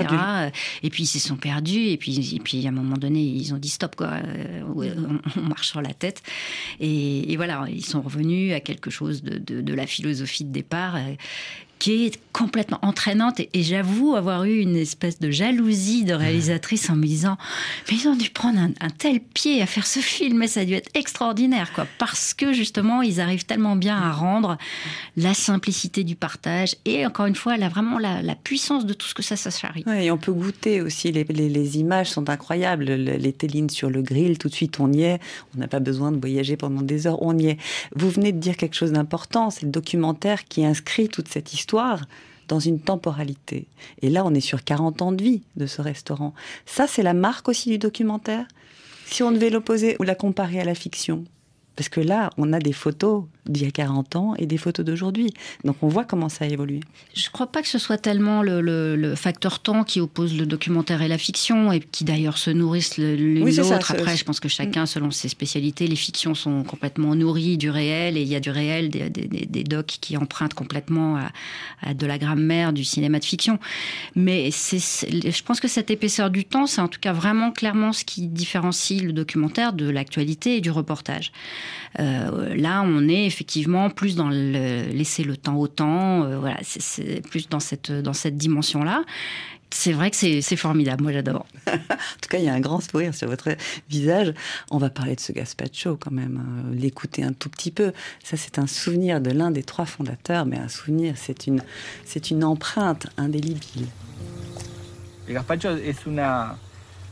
Et 0.84 0.90
puis 0.90 1.04
ils 1.04 1.08
se 1.08 1.20
sont 1.20 1.36
perdus. 1.36 1.88
Et 1.88 1.98
puis, 1.98 2.36
et 2.36 2.40
puis 2.40 2.66
à 2.66 2.70
un 2.70 2.74
moment 2.74 2.98
donné, 2.98 3.22
ils 3.22 3.54
ont 3.54 3.58
dit 3.58 3.70
stop 3.70 3.96
quoi. 3.96 4.08
Euh, 4.08 4.62
on 5.38 5.42
marche 5.42 5.68
sur 5.68 5.82
la 5.82 5.94
tête. 5.94 6.22
Et, 6.80 7.31
et 7.32 7.38
voilà, 7.38 7.66
ils 7.70 7.86
sont 7.86 8.02
revenus 8.02 8.54
à 8.54 8.60
quelque 8.60 8.90
chose 8.90 9.24
de, 9.24 9.74
la 9.74 9.88
philosophie 9.88 10.44
de 10.44 10.52
départ 10.52 10.98
euh, 10.98 11.14
qui 11.82 12.06
est 12.06 12.20
complètement 12.32 12.78
entraînante. 12.84 13.40
Et, 13.40 13.64
j'avoue 13.64 14.16
avoir 14.16 14.44
eu 14.44 14.60
une 14.60 14.76
espèce 14.76 15.20
de 15.20 15.32
jalousie 15.32 16.04
de 16.04 16.14
réalisatrice 16.14 16.90
en 16.92 16.96
me 16.96 17.06
disant 17.06 17.38
Mais 17.90 17.98
ils 17.98 18.08
ont 18.08 18.16
dû 18.16 18.30
prendre 18.30 18.60
un, 18.60 18.90
tel 18.90 19.20
pied 19.20 19.64
à 19.64 19.66
faire 19.66 19.88
ce 19.88 20.00
film, 20.00 20.44
et 20.44 20.48
ça 20.48 20.60
a 20.60 20.66
dû 20.66 20.74
être 20.74 20.92
extraordinaire, 20.94 21.74
quoi. 21.74 21.88
Parce 21.98 22.36
que 22.36 22.54
justement, 22.54 23.02
ils 23.02 23.20
arrivent 23.20 23.46
tellement 23.46 23.76
bien 23.76 23.98
à 23.98 24.12
rendre 24.12 24.58
la 25.18 25.34
simplicité 25.34 26.04
du 26.04 26.16
partage 26.16 26.76
et 26.86 27.06
encore 27.06 27.26
une 27.26 27.36
fois, 27.36 27.58
là, 27.58 27.68
vraiment 27.68 27.98
la, 27.98 28.22
puissance 28.44 28.86
de 28.86 28.94
tout 28.94 29.08
ce 29.08 29.14
que 29.14 29.24
ça, 29.24 29.36
ça 29.36 29.50
charrie. 29.50 29.84
et 29.88 30.12
on 30.12 30.18
peut 30.18 30.32
goûter 30.32 30.82
aussi. 30.82 31.12
Les, 31.12 31.78
images 31.78 32.10
sont 32.10 32.30
incroyables. 32.30 32.86
Les 32.86 33.34
télines 33.34 33.70
sur 33.70 33.90
le 33.90 34.02
grill, 34.02 34.38
tout 34.38 34.50
de 34.50 34.54
suite, 34.54 34.80
on 34.80 34.92
y 34.92 35.04
est. 35.04 35.20
On 35.56 35.60
n'a 35.60 35.68
pas 35.68 35.80
besoin 35.80 36.12
de 36.12 36.20
voyager 36.20 36.58
pendant 36.58 36.82
des 36.82 37.08
heures, 37.08 37.22
on 37.22 37.38
y 37.38 37.48
est. 37.48 37.58
Vous 37.96 38.10
venez 38.10 38.32
de 38.32 38.40
dire 38.40 38.56
quelque 38.56 38.76
chose 38.76 38.92
d'important 38.92 39.50
c'est 39.50 39.64
le 39.64 39.72
documentaire 39.72 40.46
qui 40.46 40.66
inscrit 40.66 41.10
toute 41.10 41.28
cette 41.28 41.54
histoire 41.54 41.71
dans 42.48 42.60
une 42.60 42.80
temporalité. 42.80 43.68
Et 44.02 44.10
là, 44.10 44.26
on 44.26 44.34
est 44.34 44.42
sur 44.42 44.64
40 44.64 45.02
ans 45.02 45.12
de 45.12 45.24
vie 45.24 45.42
de 45.56 45.66
ce 45.66 45.82
restaurant. 45.82 46.34
Ça, 46.66 46.88
c'est 46.88 47.04
la 47.04 47.14
marque 47.14 47.48
aussi 47.48 47.70
du 47.70 47.78
documentaire? 47.78 48.46
Si 49.06 49.24
on 49.24 49.32
devait 49.32 49.50
l'opposer 49.50 49.96
ou 50.00 50.04
la 50.04 50.16
comparer 50.16 50.60
à 50.60 50.66
la 50.66 50.76
fiction, 50.76 51.26
parce 51.76 51.90
que 51.90 52.02
là, 52.02 52.30
on 52.38 52.54
a 52.54 52.60
des 52.60 52.74
photos 52.74 53.24
d'il 53.48 53.64
y 53.64 53.68
a 53.68 53.72
40 53.72 54.16
ans 54.16 54.36
et 54.38 54.46
des 54.46 54.58
photos 54.58 54.86
d'aujourd'hui. 54.86 55.34
Donc 55.64 55.78
on 55.82 55.88
voit 55.88 56.04
comment 56.04 56.30
ça 56.30 56.46
a 56.46 56.48
évolué. 56.48 56.82
Je 57.16 57.28
ne 57.28 57.32
crois 57.32 57.48
pas 57.48 57.62
que 57.62 57.68
ce 57.68 57.80
soit 57.80 57.98
tellement 57.98 58.44
le, 58.44 59.14
facteur 59.16 59.60
temps 59.60 59.84
qui 59.84 60.00
oppose 60.00 60.38
le 60.38 60.46
documentaire 60.46 61.02
et 61.02 61.08
la 61.08 61.18
fiction, 61.18 61.72
et 61.72 61.80
qui 61.80 62.04
d'ailleurs 62.04 62.38
se 62.38 62.52
nourrissent 62.52 62.98
l'une 62.98 63.44
oui, 63.44 63.56
l'autre. 63.56 63.92
Après, 63.92 64.16
je 64.16 64.24
pense 64.24 64.40
que 64.40 64.50
chacun, 64.50 64.86
selon 64.86 65.12
ses 65.12 65.30
spécialités, 65.30 65.88
les 65.88 65.96
fictions 65.96 66.36
sont 66.36 66.64
complètement 66.64 67.16
nourries 67.16 67.58
du 67.58 67.70
réel, 67.70 68.18
et 68.18 68.22
il 68.22 68.28
y 68.28 68.36
a 68.36 68.40
du 68.40 68.50
réel, 68.52 68.90
des, 68.90 69.10
des, 69.10 69.64
docs 69.64 69.98
qui 70.02 70.18
empruntent 70.18 70.54
complètement 70.54 71.18
à, 71.82 71.94
de 71.94 72.06
la 72.06 72.18
grammaire 72.18 72.74
du 72.74 72.84
cinéma 72.84 73.20
de 73.20 73.26
fiction. 73.26 73.60
Mais 74.16 74.50
je 74.52 75.44
pense 75.44 75.60
que 75.60 75.68
cette 75.68 75.90
épaisseur 75.90 76.30
du 76.30 76.46
temps, 76.46 76.68
c'est 76.68 76.82
en 76.82 76.88
tout 76.88 77.00
cas 77.00 77.14
vraiment 77.14 77.52
clairement 77.52 77.94
ce 77.94 78.06
qui 78.06 78.28
différencie 78.28 79.02
le 79.02 79.14
documentaire 79.14 79.74
de 79.74 79.90
l'actualité 79.90 80.58
et 80.58 80.62
du 80.62 80.72
reportage. 80.72 81.32
Euh, 82.00 82.56
là, 82.56 82.84
on 82.86 83.08
est 83.08 83.26
effectivement 83.26 83.90
plus 83.90 84.16
dans 84.16 84.30
le 84.30 84.84
laisser 84.92 85.24
le 85.24 85.38
temps 85.38 85.58
au 85.58 85.68
temps. 85.68 86.24
Euh, 86.24 86.40
voilà, 86.40 86.58
c'est 86.62 87.22
plus 87.28 87.50
dans 87.50 87.60
cette, 87.60 87.92
dans 87.92 88.14
cette 88.14 88.38
dimension-là. 88.38 89.04
C'est 89.74 89.94
vrai 89.94 90.12
que 90.12 90.18
c'est 90.18 90.56
formidable, 90.58 91.04
moi 91.04 91.14
j'adore. 91.14 91.46
en 91.68 91.72
tout 91.72 92.30
cas, 92.30 92.40
il 92.40 92.44
y 92.44 92.50
a 92.50 92.54
un 92.54 92.60
grand 92.60 92.82
sourire 92.82 93.16
sur 93.16 93.30
votre 93.30 93.56
visage. 93.90 94.34
On 94.70 94.78
va 94.78 94.90
parler 94.90 95.16
de 95.16 95.22
ce 95.22 95.32
gazpacho 95.32 95.96
quand 95.96 96.12
même, 96.12 96.44
hein. 96.44 96.72
l'écouter 96.74 97.24
un 97.24 97.32
tout 97.32 97.50
petit 97.50 97.72
peu. 97.72 97.94
Ça, 98.22 98.36
c'est 98.36 98.60
un 98.60 98.68
souvenir 98.68 99.22
de 99.22 99.32
l'un 99.32 99.50
des 99.50 99.64
trois 99.64 99.86
fondateurs, 99.86 100.46
mais 100.46 100.58
un 100.58 100.68
souvenir, 100.68 101.14
c'est 101.16 101.48
une, 101.48 101.64
c'est 102.04 102.32
une 102.32 102.44
empreinte 102.44 103.08
indélébile. 103.16 103.88
Le 105.26 105.34
gazpacho 105.36 105.70
es 105.78 106.06
una, 106.06 106.58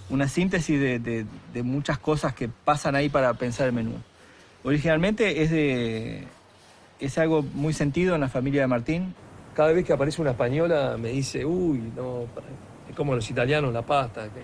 una 0.09 0.27
síntesis 0.27 0.77
de, 0.79 0.97
de, 0.97 1.25
de 1.53 1.63
muchas 1.63 1.97
cosas 1.97 2.33
que 2.33 2.49
pasan 2.49 2.93
ahí 2.93 3.07
para 3.07 3.33
pensar 3.35 3.67
el 3.67 3.73
menú. 3.73 3.93
Originalmente 4.63 5.41
es, 5.41 5.51
de, 5.51 6.23
es 6.99 7.17
algo 7.17 7.41
muy 7.41 7.73
sentido 7.73 8.15
en 8.15 8.21
la 8.21 8.29
familia 8.29 8.61
de 8.61 8.67
Martín. 8.67 9.13
Cada 9.53 9.71
vez 9.71 9.85
que 9.85 9.93
aparece 9.93 10.21
una 10.21 10.31
española 10.31 10.97
me 10.99 11.09
dice, 11.09 11.45
uy, 11.45 11.81
no, 11.95 12.25
es 12.89 12.95
como 12.95 13.15
los 13.15 13.29
italianos 13.29 13.73
la 13.73 13.81
pasta, 13.81 14.25
que 14.25 14.41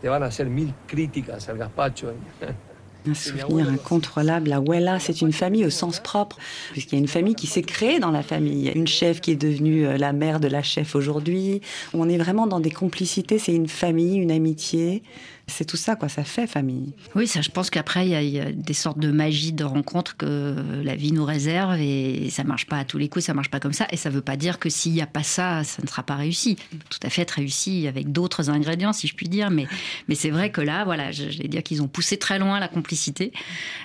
te 0.00 0.08
van 0.08 0.22
a 0.22 0.26
hacer 0.26 0.48
mil 0.48 0.72
críticas 0.86 1.48
al 1.48 1.58
gazpacho. 1.58 2.12
Un 3.06 3.14
souvenir 3.14 3.66
incontrôlable. 3.70 4.48
La 4.48 4.60
Wella, 4.60 4.98
c'est 4.98 5.20
une 5.20 5.32
famille 5.32 5.66
au 5.66 5.70
sens 5.70 6.00
propre, 6.00 6.38
puisqu'il 6.72 6.94
y 6.94 6.98
a 6.98 7.00
une 7.00 7.08
famille 7.08 7.34
qui 7.34 7.46
s'est 7.46 7.62
créée 7.62 7.98
dans 7.98 8.10
la 8.10 8.22
famille. 8.22 8.72
Une 8.74 8.86
chef 8.86 9.20
qui 9.20 9.32
est 9.32 9.36
devenue 9.36 9.86
euh, 9.86 9.98
la 9.98 10.14
mère 10.14 10.40
de 10.40 10.48
la 10.48 10.62
chef 10.62 10.94
aujourd'hui. 10.94 11.60
On 11.92 12.08
est 12.08 12.16
vraiment 12.16 12.46
dans 12.46 12.60
des 12.60 12.70
complicités. 12.70 13.38
C'est 13.38 13.54
une 13.54 13.68
famille, 13.68 14.16
une 14.16 14.30
amitié. 14.30 15.02
C'est 15.46 15.66
tout 15.66 15.76
ça, 15.76 15.94
quoi. 15.94 16.08
Ça 16.08 16.24
fait 16.24 16.46
famille. 16.46 16.94
Oui, 17.14 17.26
ça, 17.26 17.42
je 17.42 17.50
pense 17.50 17.68
qu'après, 17.68 18.06
il 18.06 18.30
y, 18.30 18.40
a 18.40 18.50
des 18.50 18.72
sortes 18.72 18.98
de 18.98 19.10
magie 19.10 19.52
de 19.52 19.64
rencontres 19.64 20.16
que 20.16 20.56
la 20.82 20.96
vie 20.96 21.12
nous 21.12 21.24
réserve 21.24 21.78
et 21.78 22.30
ça 22.30 22.44
marche 22.44 22.66
pas 22.66 22.78
à 22.78 22.84
tous 22.84 22.96
les 22.96 23.08
coups, 23.08 23.26
ça 23.26 23.34
marche 23.34 23.50
pas 23.50 23.60
comme 23.60 23.74
ça. 23.74 23.86
Et 23.90 23.96
ça 23.96 24.08
veut 24.08 24.22
pas 24.22 24.36
dire 24.36 24.58
que 24.58 24.70
s'il 24.70 24.92
n'y 24.92 25.02
a 25.02 25.06
pas 25.06 25.22
ça, 25.22 25.62
ça 25.62 25.82
ne 25.82 25.86
sera 25.86 26.02
pas 26.02 26.16
réussi. 26.16 26.56
Tout 26.88 26.98
à 27.02 27.10
fait 27.10 27.22
être 27.22 27.32
réussi 27.32 27.86
avec 27.86 28.10
d'autres 28.10 28.48
ingrédients, 28.48 28.94
si 28.94 29.06
je 29.06 29.14
puis 29.14 29.28
dire. 29.28 29.50
Mais, 29.50 29.66
mais 30.08 30.14
c'est 30.14 30.30
vrai 30.30 30.50
que 30.50 30.62
là, 30.62 30.84
voilà, 30.84 31.12
je, 31.12 31.24
vais 31.24 31.48
dire 31.48 31.62
qu'ils 31.62 31.82
ont 31.82 31.88
poussé 31.88 32.16
très 32.16 32.38
loin 32.38 32.58
la 32.58 32.68
complicité, 32.68 33.30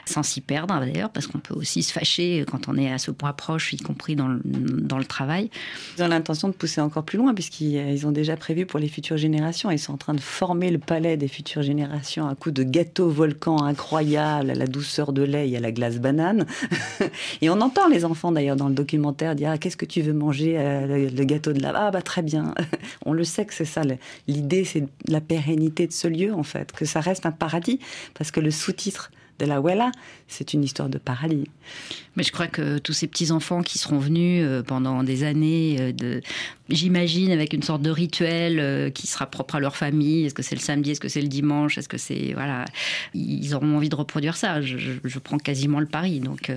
sans 0.05 0.23
s'y 0.23 0.39
perdre 0.39 0.79
d'ailleurs, 0.79 1.09
parce 1.09 1.27
qu'on 1.27 1.39
peut 1.39 1.55
aussi 1.55 1.83
se 1.83 1.91
fâcher 1.91 2.45
quand 2.49 2.69
on 2.69 2.77
est 2.77 2.91
à 2.91 2.97
ce 2.97 3.11
point 3.11 3.33
proche, 3.33 3.73
y 3.73 3.77
compris 3.77 4.15
dans 4.15 4.29
le, 4.29 4.41
dans 4.45 4.97
le 4.97 5.05
travail. 5.05 5.49
Ils 5.97 6.03
ont 6.03 6.07
l'intention 6.07 6.47
de 6.47 6.53
pousser 6.53 6.79
encore 6.79 7.03
plus 7.03 7.17
loin, 7.17 7.33
puisqu'ils 7.33 8.07
ont 8.07 8.11
déjà 8.11 8.37
prévu 8.37 8.65
pour 8.65 8.79
les 8.79 8.87
futures 8.87 9.17
générations. 9.17 9.69
Ils 9.71 9.79
sont 9.79 9.93
en 9.93 9.97
train 9.97 10.13
de 10.13 10.21
former 10.21 10.71
le 10.71 10.79
palais 10.79 11.17
des 11.17 11.27
futures 11.27 11.48
génération 11.61 12.27
un 12.27 12.35
coup 12.35 12.51
de 12.51 12.63
gâteau 12.63 13.09
volcan 13.09 13.63
incroyable, 13.63 14.51
à 14.51 14.55
la 14.55 14.67
douceur 14.67 15.13
de 15.13 15.23
lait 15.23 15.49
et 15.49 15.57
à 15.57 15.59
la 15.59 15.71
glace 15.71 15.99
banane. 15.99 16.45
et 17.41 17.49
on 17.49 17.59
entend 17.61 17.87
les 17.87 18.05
enfants 18.05 18.31
d'ailleurs 18.31 18.55
dans 18.55 18.69
le 18.69 18.75
documentaire 18.75 19.35
dire 19.35 19.49
ah, 19.51 19.57
Qu'est-ce 19.57 19.77
que 19.77 19.85
tu 19.85 20.01
veux 20.01 20.13
manger 20.13 20.55
euh, 20.57 21.09
le, 21.09 21.23
gâteau 21.25 21.53
de 21.53 21.61
la. 21.61 21.73
Ah, 21.75 21.91
bah 21.91 22.01
très 22.01 22.21
bien. 22.21 22.53
on 23.05 23.13
le 23.13 23.23
sait 23.23 23.45
que 23.45 23.53
c'est 23.53 23.65
ça. 23.65 23.81
L'idée, 24.27 24.63
c'est 24.63 24.85
la 25.07 25.21
pérennité 25.21 25.87
de 25.87 25.91
ce 25.91 26.07
lieu, 26.07 26.33
en 26.33 26.43
fait, 26.43 26.71
que 26.71 26.85
ça 26.85 26.99
reste 26.99 27.25
un 27.25 27.31
paradis, 27.31 27.79
parce 28.13 28.31
que 28.31 28.39
le 28.39 28.51
sous-titre 28.51 29.11
de 29.39 29.45
la 29.45 29.59
c'est 30.27 30.53
une 30.53 30.63
histoire 30.63 30.89
de 30.89 30.97
paradis. 30.97 31.45
Mais 32.15 32.23
je 32.23 32.31
crois 32.31 32.47
que 32.47 32.77
tous 32.79 32.93
ces 32.93 33.07
petits-enfants 33.07 33.61
qui 33.61 33.79
seront 33.79 33.97
venus 33.99 34.43
euh, 34.45 34.61
pendant 34.61 35.03
des 35.03 35.23
années, 35.23 35.77
euh, 35.79 35.91
de, 35.93 36.21
j'imagine, 36.69 37.31
avec 37.31 37.53
une 37.53 37.63
sorte 37.63 37.81
de 37.81 37.89
rituel 37.89 38.59
euh, 38.59 38.89
qui 38.89 39.07
sera 39.07 39.25
propre 39.25 39.55
à 39.55 39.59
leur 39.59 39.77
famille, 39.77 40.25
est-ce 40.25 40.33
que 40.33 40.43
c'est 40.43 40.55
le 40.55 40.61
samedi, 40.61 40.91
est-ce 40.91 40.99
que 40.99 41.07
c'est 41.07 41.21
le 41.21 41.27
dimanche, 41.27 41.77
est-ce 41.77 41.87
que 41.87 41.97
c'est... 41.97 42.33
Voilà, 42.33 42.65
ils 43.13 43.55
auront 43.55 43.77
envie 43.77 43.89
de 43.89 43.95
reproduire 43.95 44.35
ça. 44.35 44.61
Je, 44.61 45.19
prends 45.19 45.37
quasiment 45.37 45.79
le 45.79 45.85
pari. 45.85 46.19
Donc, 46.19 46.51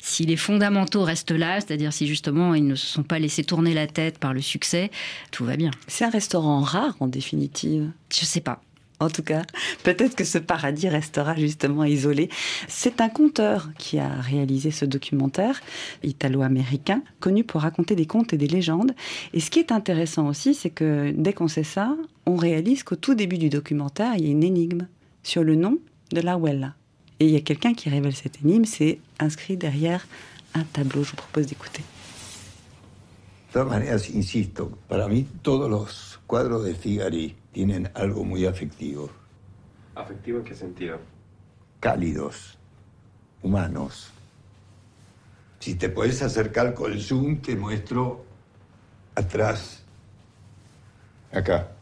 si 0.00 0.26
les 0.26 0.36
fondamentaux 0.36 1.02
restent 1.02 1.30
là, 1.30 1.60
c'est-à-dire 1.60 1.92
si 1.92 2.06
justement 2.06 2.54
ils 2.54 2.66
ne 2.66 2.74
se 2.74 2.86
sont 2.86 3.02
pas 3.02 3.18
laissés 3.18 3.44
tourner 3.44 3.74
la 3.74 3.86
tête 3.86 4.18
par 4.18 4.32
le 4.32 4.40
succès, 4.40 4.90
tout 5.30 5.44
va 5.44 5.56
bien. 5.56 5.70
C'est 5.88 6.04
un 6.04 6.10
restaurant 6.10 6.60
rare 6.60 6.96
en 7.00 7.08
définitive. 7.08 7.90
Je 8.12 8.24
sais 8.24 8.40
pas. 8.40 8.60
En 9.00 9.10
tout 9.10 9.22
cas, 9.22 9.42
peut-être 9.82 10.14
que 10.14 10.24
ce 10.24 10.38
paradis 10.38 10.88
restera 10.88 11.34
justement 11.34 11.84
isolé. 11.84 12.28
C'est 12.68 13.00
un 13.00 13.08
conteur 13.08 13.70
qui 13.76 13.98
a 13.98 14.08
réalisé 14.08 14.70
ce 14.70 14.84
documentaire 14.84 15.60
italo-américain, 16.04 17.02
connu 17.18 17.42
pour 17.42 17.62
raconter 17.62 17.96
des 17.96 18.06
contes 18.06 18.32
et 18.32 18.36
des 18.36 18.46
légendes. 18.46 18.92
Et 19.32 19.40
ce 19.40 19.50
qui 19.50 19.58
est 19.58 19.72
intéressant 19.72 20.28
aussi, 20.28 20.54
c'est 20.54 20.70
que 20.70 21.12
dès 21.16 21.32
qu'on 21.32 21.48
sait 21.48 21.64
ça, 21.64 21.96
on 22.24 22.36
réalise 22.36 22.84
qu'au 22.84 22.96
tout 22.96 23.14
début 23.14 23.38
du 23.38 23.48
documentaire, 23.48 24.14
il 24.16 24.24
y 24.24 24.28
a 24.28 24.30
une 24.30 24.44
énigme 24.44 24.86
sur 25.24 25.42
le 25.42 25.56
nom 25.56 25.78
de 26.12 26.20
la 26.20 26.38
Wella. 26.38 26.74
Et 27.18 27.26
il 27.26 27.32
y 27.32 27.36
a 27.36 27.40
quelqu'un 27.40 27.74
qui 27.74 27.90
révèle 27.90 28.14
cette 28.14 28.42
énigme, 28.42 28.64
c'est 28.64 28.98
inscrit 29.18 29.56
derrière 29.56 30.06
un 30.54 30.62
tableau. 30.62 31.02
Je 31.02 31.10
vous 31.10 31.16
propose 31.16 31.46
d'écouter. 31.46 31.82
De 33.48 33.60
todas 33.60 33.66
maneras, 33.66 34.08
insisto, 34.14 34.72
para 34.88 35.06
mí 35.06 35.26
todos 35.42 35.70
los 35.70 36.13
cuadros 36.26 36.64
de 36.64 36.74
Figari 36.74 37.36
tienen 37.52 37.90
algo 37.94 38.24
muy 38.24 38.46
afectivo. 38.46 39.10
¿Afectivo 39.94 40.38
en 40.38 40.44
qué 40.44 40.54
sentido? 40.54 40.98
Cálidos, 41.80 42.58
humanos. 43.42 44.10
Si 45.60 45.74
te 45.76 45.88
puedes 45.88 46.22
acercar 46.22 46.74
con 46.74 46.92
el 46.92 47.00
zoom, 47.00 47.40
te 47.40 47.56
muestro 47.56 48.24
atrás, 49.14 49.82
acá, 51.32 51.72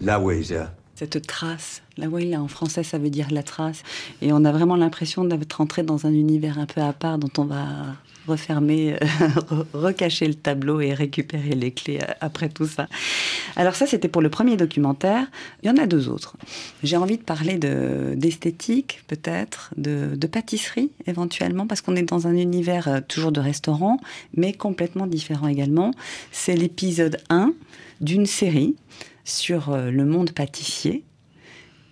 la 0.00 0.18
huella. 0.18 0.74
Cette 0.94 1.20
trace, 1.20 1.82
la 1.96 2.08
huella 2.08 2.40
en 2.40 2.48
français 2.48 2.82
ça 2.82 2.98
veut 2.98 3.10
dire 3.10 3.30
la 3.30 3.42
trace, 3.42 3.82
et 4.22 4.32
on 4.32 4.44
a 4.44 4.52
vraiment 4.52 4.76
l'impression 4.76 5.24
d'être 5.24 5.60
entré 5.60 5.82
dans 5.82 6.06
un 6.06 6.12
univers 6.12 6.58
un 6.58 6.66
peu 6.66 6.80
à 6.80 6.92
part 6.92 7.18
dont 7.18 7.30
on 7.38 7.44
va 7.44 7.96
refermer, 8.26 8.94
euh, 8.94 9.64
recacher 9.72 10.26
le 10.26 10.34
tableau 10.34 10.80
et 10.80 10.92
récupérer 10.94 11.54
les 11.54 11.70
clés 11.70 11.98
euh, 12.02 12.12
après 12.20 12.48
tout 12.48 12.66
ça. 12.66 12.88
Alors 13.56 13.74
ça, 13.74 13.86
c'était 13.86 14.08
pour 14.08 14.22
le 14.22 14.28
premier 14.28 14.56
documentaire. 14.56 15.26
Il 15.62 15.68
y 15.68 15.70
en 15.70 15.76
a 15.76 15.86
deux 15.86 16.08
autres. 16.08 16.36
J'ai 16.82 16.96
envie 16.96 17.18
de 17.18 17.22
parler 17.22 17.58
d'esthétique, 17.58 19.02
peut-être, 19.06 19.72
de, 19.76 20.14
de, 20.16 20.26
pâtisserie 20.26 20.90
éventuellement, 21.06 21.66
parce 21.66 21.80
qu'on 21.80 21.96
est 21.96 22.02
dans 22.02 22.26
un 22.26 22.36
univers 22.36 22.88
euh, 22.88 23.00
toujours 23.06 23.32
de 23.32 23.40
restaurant, 23.40 23.98
mais 24.34 24.52
complètement 24.52 25.06
différent 25.06 25.48
également. 25.48 25.92
C'est 26.32 26.54
l'épisode 26.54 27.18
1 27.30 27.52
d'une 28.00 28.26
série 28.26 28.76
sur 29.24 29.76
le 29.76 30.04
monde 30.04 30.30
pâtissier 30.30 31.02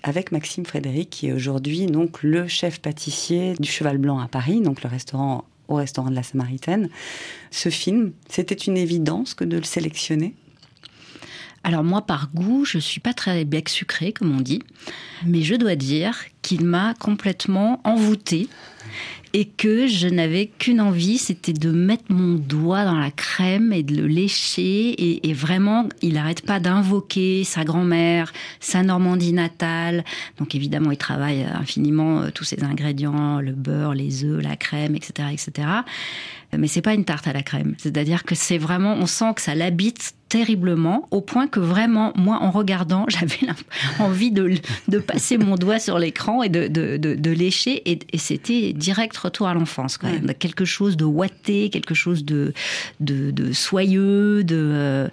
avec 0.04 0.32
Maxime 0.32 0.66
Frédéric, 0.66 1.10
qui 1.10 1.28
est 1.28 1.32
aujourd'hui 1.32 1.86
donc 1.86 2.22
le 2.22 2.46
chef 2.46 2.80
pâtissier 2.80 3.54
du 3.58 3.68
Cheval 3.68 3.96
Blanc 3.96 4.18
à 4.18 4.28
Paris, 4.28 4.60
donc 4.60 4.82
le 4.82 4.90
restaurant 4.90 5.44
au 5.68 5.76
restaurant 5.76 6.10
de 6.10 6.14
la 6.14 6.22
Samaritaine. 6.22 6.88
Ce 7.50 7.68
film, 7.68 8.12
c'était 8.28 8.54
une 8.54 8.76
évidence 8.76 9.34
que 9.34 9.44
de 9.44 9.56
le 9.56 9.64
sélectionner? 9.64 10.34
Alors 11.62 11.82
moi, 11.82 12.02
par 12.02 12.30
goût, 12.34 12.64
je 12.66 12.78
suis 12.78 13.00
pas 13.00 13.14
très 13.14 13.44
bec 13.46 13.70
sucré, 13.70 14.12
comme 14.12 14.36
on 14.36 14.40
dit, 14.42 14.60
mais 15.24 15.40
je 15.40 15.54
dois 15.54 15.76
dire 15.76 16.18
qu'il 16.42 16.64
m'a 16.64 16.94
complètement 16.94 17.80
envoûté 17.84 18.48
et 19.34 19.46
que 19.46 19.88
je 19.88 20.06
n'avais 20.06 20.46
qu'une 20.46 20.80
envie, 20.80 21.18
c'était 21.18 21.52
de 21.52 21.72
mettre 21.72 22.04
mon 22.08 22.36
doigt 22.36 22.84
dans 22.84 22.96
la 22.96 23.10
crème 23.10 23.72
et 23.72 23.82
de 23.82 23.96
le 23.96 24.06
lécher. 24.06 25.26
Et, 25.28 25.32
vraiment, 25.32 25.88
il 26.02 26.14
n'arrête 26.14 26.42
pas 26.46 26.60
d'invoquer 26.60 27.42
sa 27.42 27.64
grand-mère, 27.64 28.32
sa 28.60 28.84
Normandie 28.84 29.32
natale. 29.32 30.04
Donc 30.38 30.54
évidemment, 30.54 30.92
il 30.92 30.98
travaille 30.98 31.42
infiniment 31.42 32.20
euh, 32.20 32.30
tous 32.32 32.44
ces 32.44 32.62
ingrédients, 32.62 33.40
le 33.40 33.50
beurre, 33.50 33.94
les 33.94 34.24
œufs, 34.24 34.40
la 34.40 34.54
crème, 34.54 34.94
etc., 34.94 35.28
etc. 35.32 35.68
Mais 36.58 36.68
c'est 36.68 36.82
pas 36.82 36.94
une 36.94 37.04
tarte 37.04 37.26
à 37.26 37.32
la 37.32 37.42
crème. 37.42 37.74
C'est-à-dire 37.78 38.24
que 38.24 38.34
c'est 38.34 38.58
vraiment, 38.58 38.94
on 38.94 39.06
sent 39.06 39.34
que 39.34 39.42
ça 39.42 39.54
l'habite 39.54 40.14
terriblement, 40.34 41.06
au 41.12 41.20
point 41.20 41.46
que 41.46 41.60
vraiment, 41.60 42.12
moi, 42.16 42.38
en 42.40 42.50
regardant, 42.50 43.06
j'avais 43.08 43.46
envie 44.00 44.32
de, 44.32 44.54
de, 44.88 44.98
passer 44.98 45.38
mon 45.38 45.54
doigt 45.54 45.78
sur 45.78 45.96
l'écran 45.96 46.42
et 46.42 46.48
de, 46.48 46.66
de, 46.66 46.96
de, 46.96 47.30
lécher, 47.30 47.88
et, 47.88 48.00
c'était 48.18 48.72
direct 48.72 49.16
retour 49.16 49.46
à 49.46 49.54
l'enfance. 49.54 49.96
Quelque 50.40 50.64
chose 50.64 50.96
de 50.96 51.04
ouaté, 51.04 51.70
quelque 51.70 51.94
chose 51.94 52.24
de, 52.24 52.52
de, 52.98 53.52
soyeux, 53.52 54.42
de, 54.42 54.56
euh, 54.58 55.08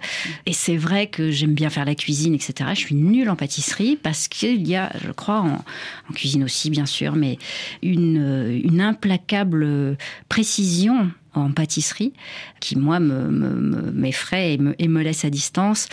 et 0.46 0.52
c'est 0.52 0.76
vrai 0.76 1.06
que 1.06 1.30
j'aime 1.30 1.54
bien 1.54 1.70
faire 1.70 1.84
la 1.84 1.94
cuisine, 1.94 2.34
etc. 2.34 2.70
Je 2.74 2.80
suis 2.80 2.96
nulle 2.96 3.30
en 3.30 3.36
pâtisserie 3.36 3.96
parce 4.02 4.26
qu'il 4.26 4.66
y 4.66 4.74
a, 4.74 4.90
je 5.04 5.12
crois, 5.12 5.40
en, 5.40 5.64
en, 6.10 6.12
cuisine 6.12 6.42
aussi, 6.42 6.68
bien 6.68 6.86
sûr, 6.86 7.14
mais 7.14 7.38
une, 7.82 8.60
une 8.64 8.80
implacable 8.80 9.96
précision 10.28 11.12
en 11.34 11.50
pâtisserie, 11.52 12.12
qui 12.60 12.76
moi 12.76 13.00
m'effraie 13.00 14.48
me, 14.48 14.52
et, 14.52 14.58
me, 14.58 14.74
et 14.78 14.88
me 14.88 15.02
laisse 15.02 15.24
à 15.24 15.30
distance. 15.30 15.88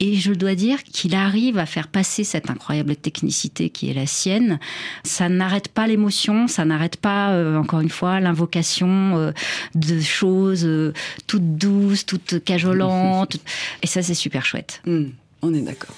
Et 0.00 0.14
je 0.14 0.32
dois 0.32 0.54
dire 0.54 0.82
qu'il 0.84 1.14
arrive 1.14 1.58
à 1.58 1.66
faire 1.66 1.88
passer 1.88 2.22
cette 2.22 2.50
incroyable 2.50 2.94
technicité 2.94 3.68
qui 3.68 3.90
est 3.90 3.94
la 3.94 4.06
sienne. 4.06 4.60
Ça 5.02 5.28
n'arrête 5.28 5.68
pas 5.68 5.86
l'émotion, 5.86 6.46
ça 6.46 6.64
n'arrête 6.64 6.96
pas, 6.96 7.30
euh, 7.32 7.56
encore 7.56 7.80
une 7.80 7.90
fois, 7.90 8.20
l'invocation 8.20 9.16
euh, 9.16 9.32
de 9.74 10.00
choses 10.00 10.64
euh, 10.64 10.92
toutes 11.26 11.56
douces, 11.56 12.06
toutes 12.06 12.42
cajolantes. 12.44 13.36
et 13.82 13.86
ça, 13.86 14.02
c'est 14.02 14.14
super 14.14 14.44
chouette. 14.44 14.80
Hmm, 14.86 15.06
on 15.42 15.52
est 15.52 15.62
d'accord. 15.62 15.94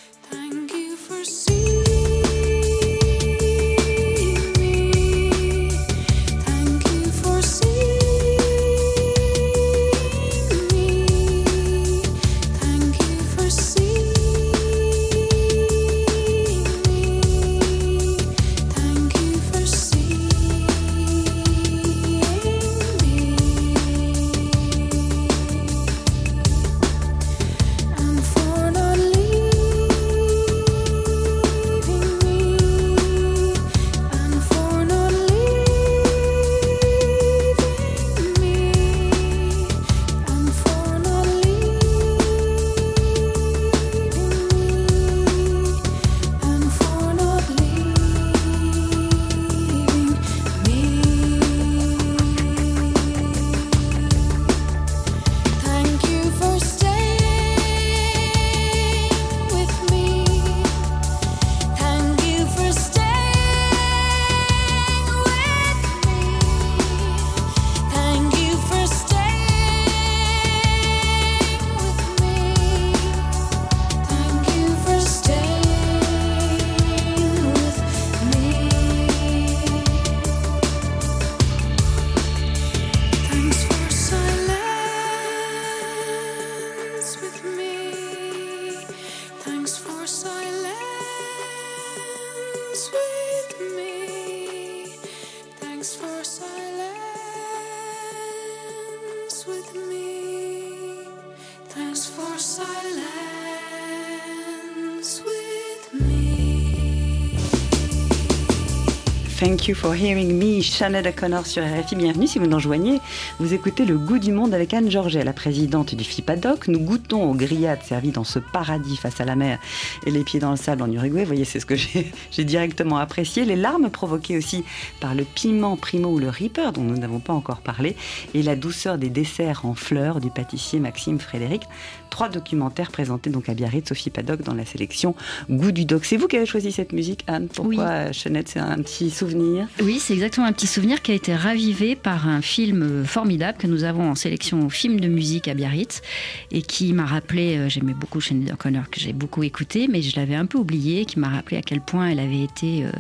Thank 109.60 109.68
you 109.68 109.74
for 109.74 109.94
hearing 109.94 110.38
me, 110.38 110.62
Chanel 110.62 111.06
O'Connor 111.06 111.44
sur 111.44 111.62
RFI. 111.62 111.94
Bienvenue 111.94 112.26
si 112.26 112.38
vous 112.38 112.46
nous 112.46 112.56
rejoignez. 112.56 112.98
Vous 113.38 113.52
écoutez 113.52 113.84
Le 113.84 113.98
goût 113.98 114.18
du 114.18 114.32
monde 114.32 114.54
avec 114.54 114.72
Anne 114.72 114.90
Georget, 114.90 115.22
la 115.22 115.34
présidente 115.34 115.94
du 115.94 116.02
FIPADOC. 116.02 116.68
Nous 116.68 116.80
goûtons 116.80 117.30
aux 117.30 117.34
grillades 117.34 117.82
servies 117.82 118.10
dans 118.10 118.24
ce 118.24 118.38
paradis 118.38 118.96
face 118.96 119.20
à 119.20 119.26
la 119.26 119.36
mer 119.36 119.58
et 120.06 120.10
les 120.10 120.24
pieds 120.24 120.40
dans 120.40 120.52
le 120.52 120.56
sable 120.56 120.80
en 120.80 120.90
Uruguay. 120.90 121.20
Vous 121.20 121.26
voyez, 121.26 121.44
c'est 121.44 121.60
ce 121.60 121.66
que 121.66 121.74
j'ai 122.30 122.44
directement 122.44 122.96
apprécié. 122.96 123.44
Les 123.44 123.54
larmes 123.54 123.90
provoquées 123.90 124.38
aussi 124.38 124.64
par 124.98 125.14
le 125.14 125.24
piment 125.24 125.76
primo 125.76 126.08
ou 126.08 126.18
le 126.18 126.30
reaper 126.30 126.72
dont 126.72 126.82
nous 126.82 126.96
n'avons 126.96 127.20
pas 127.20 127.34
encore 127.34 127.60
parlé 127.60 127.96
et 128.32 128.42
la 128.42 128.56
douceur 128.56 128.96
des 128.96 129.10
desserts 129.10 129.66
en 129.66 129.74
fleurs 129.74 130.20
du 130.20 130.30
pâtissier 130.30 130.80
Maxime 130.80 131.20
Frédéric. 131.20 131.64
Trois 132.08 132.30
documentaires 132.30 132.90
présentés 132.90 133.28
donc 133.28 133.50
à 133.50 133.54
Biarritz, 133.54 133.88
Sophie 133.88 134.08
Paddock 134.08 134.40
dans 134.40 134.54
la 134.54 134.64
sélection 134.64 135.14
Goût 135.50 135.70
du 135.70 135.84
Doc. 135.84 136.06
C'est 136.06 136.16
vous 136.16 136.28
qui 136.28 136.38
avez 136.38 136.46
choisi 136.46 136.72
cette 136.72 136.92
musique, 136.92 137.24
Anne? 137.26 137.48
Pourquoi, 137.48 138.06
oui. 138.06 138.14
C'est 138.14 138.58
un 138.58 138.78
petit 138.78 139.10
souvenir 139.10 139.49
oui, 139.82 139.98
c'est 139.98 140.14
exactement 140.14 140.46
un 140.46 140.52
petit 140.52 140.66
souvenir 140.66 141.02
qui 141.02 141.12
a 141.12 141.14
été 141.14 141.34
ravivé 141.34 141.96
par 141.96 142.28
un 142.28 142.42
film 142.42 143.04
formidable 143.04 143.58
que 143.58 143.66
nous 143.66 143.84
avons 143.84 144.10
en 144.10 144.14
sélection 144.14 144.68
film 144.70 145.00
de 145.00 145.08
musique 145.08 145.48
à 145.48 145.54
Biarritz 145.54 146.02
et 146.50 146.62
qui 146.62 146.92
m'a 146.92 147.06
rappelé, 147.06 147.56
euh, 147.56 147.68
j'aimais 147.68 147.94
beaucoup 147.94 148.20
Sinead 148.20 148.52
O'Connor 148.52 148.90
que 148.90 149.00
j'ai 149.00 149.12
beaucoup 149.12 149.42
écouté, 149.42 149.88
mais 149.88 150.02
je 150.02 150.16
l'avais 150.16 150.34
un 150.34 150.46
peu 150.46 150.58
oublié, 150.58 151.04
qui 151.04 151.18
m'a 151.18 151.28
rappelé 151.28 151.56
à 151.56 151.62
quel 151.62 151.80
point 151.80 152.08
elle 152.08 152.20
avait 152.20 152.42
été 152.42 152.84
euh, 152.84 152.90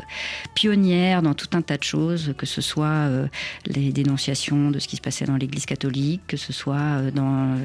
pionnière 0.54 1.22
dans 1.22 1.34
tout 1.34 1.48
un 1.52 1.62
tas 1.62 1.76
de 1.76 1.82
choses, 1.82 2.34
que 2.36 2.46
ce 2.46 2.60
soit 2.60 2.86
euh, 2.86 3.26
les 3.66 3.92
dénonciations 3.92 4.70
de 4.70 4.78
ce 4.78 4.88
qui 4.88 4.96
se 4.96 5.00
passait 5.00 5.24
dans 5.24 5.36
l'Église 5.36 5.66
catholique, 5.66 6.22
que 6.26 6.36
ce 6.36 6.52
soit 6.52 7.10
dans 7.14 7.56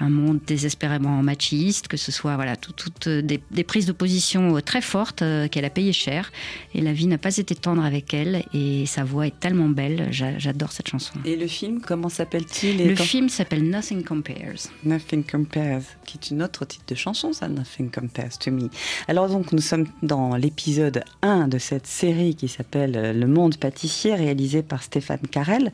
un 0.00 0.08
monde 0.08 0.40
désespérément 0.46 1.22
machiste, 1.22 1.88
que 1.88 1.96
ce 1.96 2.12
soit 2.12 2.36
voilà 2.36 2.56
toutes 2.56 3.08
des, 3.08 3.40
des, 3.50 3.64
prises 3.64 3.86
de 3.86 3.92
position 3.92 4.60
très 4.60 4.80
fortes 4.80 5.22
qu'elle 5.50 5.64
a 5.64 5.70
payé 5.70 5.92
cher 5.92 6.30
et 6.74 6.80
la 6.80 6.92
vie 6.92 7.06
n'a 7.06 7.18
pas 7.18 7.36
été 7.36 7.54
tendre 7.54 7.84
avec 7.84 7.95
elle 8.12 8.44
et 8.52 8.86
sa 8.86 9.04
voix 9.04 9.26
est 9.26 9.38
tellement 9.38 9.68
belle. 9.68 10.08
J'adore 10.10 10.72
cette 10.72 10.88
chanson. 10.88 11.14
Et 11.24 11.36
le 11.36 11.46
film, 11.46 11.80
comment 11.80 12.08
s'appelle-t-il 12.08 12.86
Le 12.86 12.94
film 12.96 13.28
s'appelle 13.28 13.68
Nothing 13.68 14.04
Compares. 14.04 14.70
Nothing 14.84 15.24
Compares, 15.24 15.82
qui 16.04 16.18
est 16.18 16.30
une 16.30 16.42
autre 16.42 16.64
titre 16.64 16.84
de 16.88 16.94
chanson, 16.94 17.32
ça, 17.32 17.48
Nothing 17.48 17.90
Compares 17.90 18.38
to 18.38 18.50
Me. 18.50 18.68
Alors 19.08 19.28
donc, 19.28 19.52
nous 19.52 19.60
sommes 19.60 19.86
dans 20.02 20.36
l'épisode 20.36 21.04
1 21.22 21.48
de 21.48 21.58
cette 21.58 21.86
série 21.86 22.34
qui 22.34 22.48
s'appelle 22.48 22.96
euh, 22.96 23.12
Le 23.12 23.26
Monde 23.26 23.56
pâtissier, 23.56 24.14
réalisé 24.14 24.62
par 24.62 24.82
Stéphane 24.82 25.26
Carrel, 25.30 25.72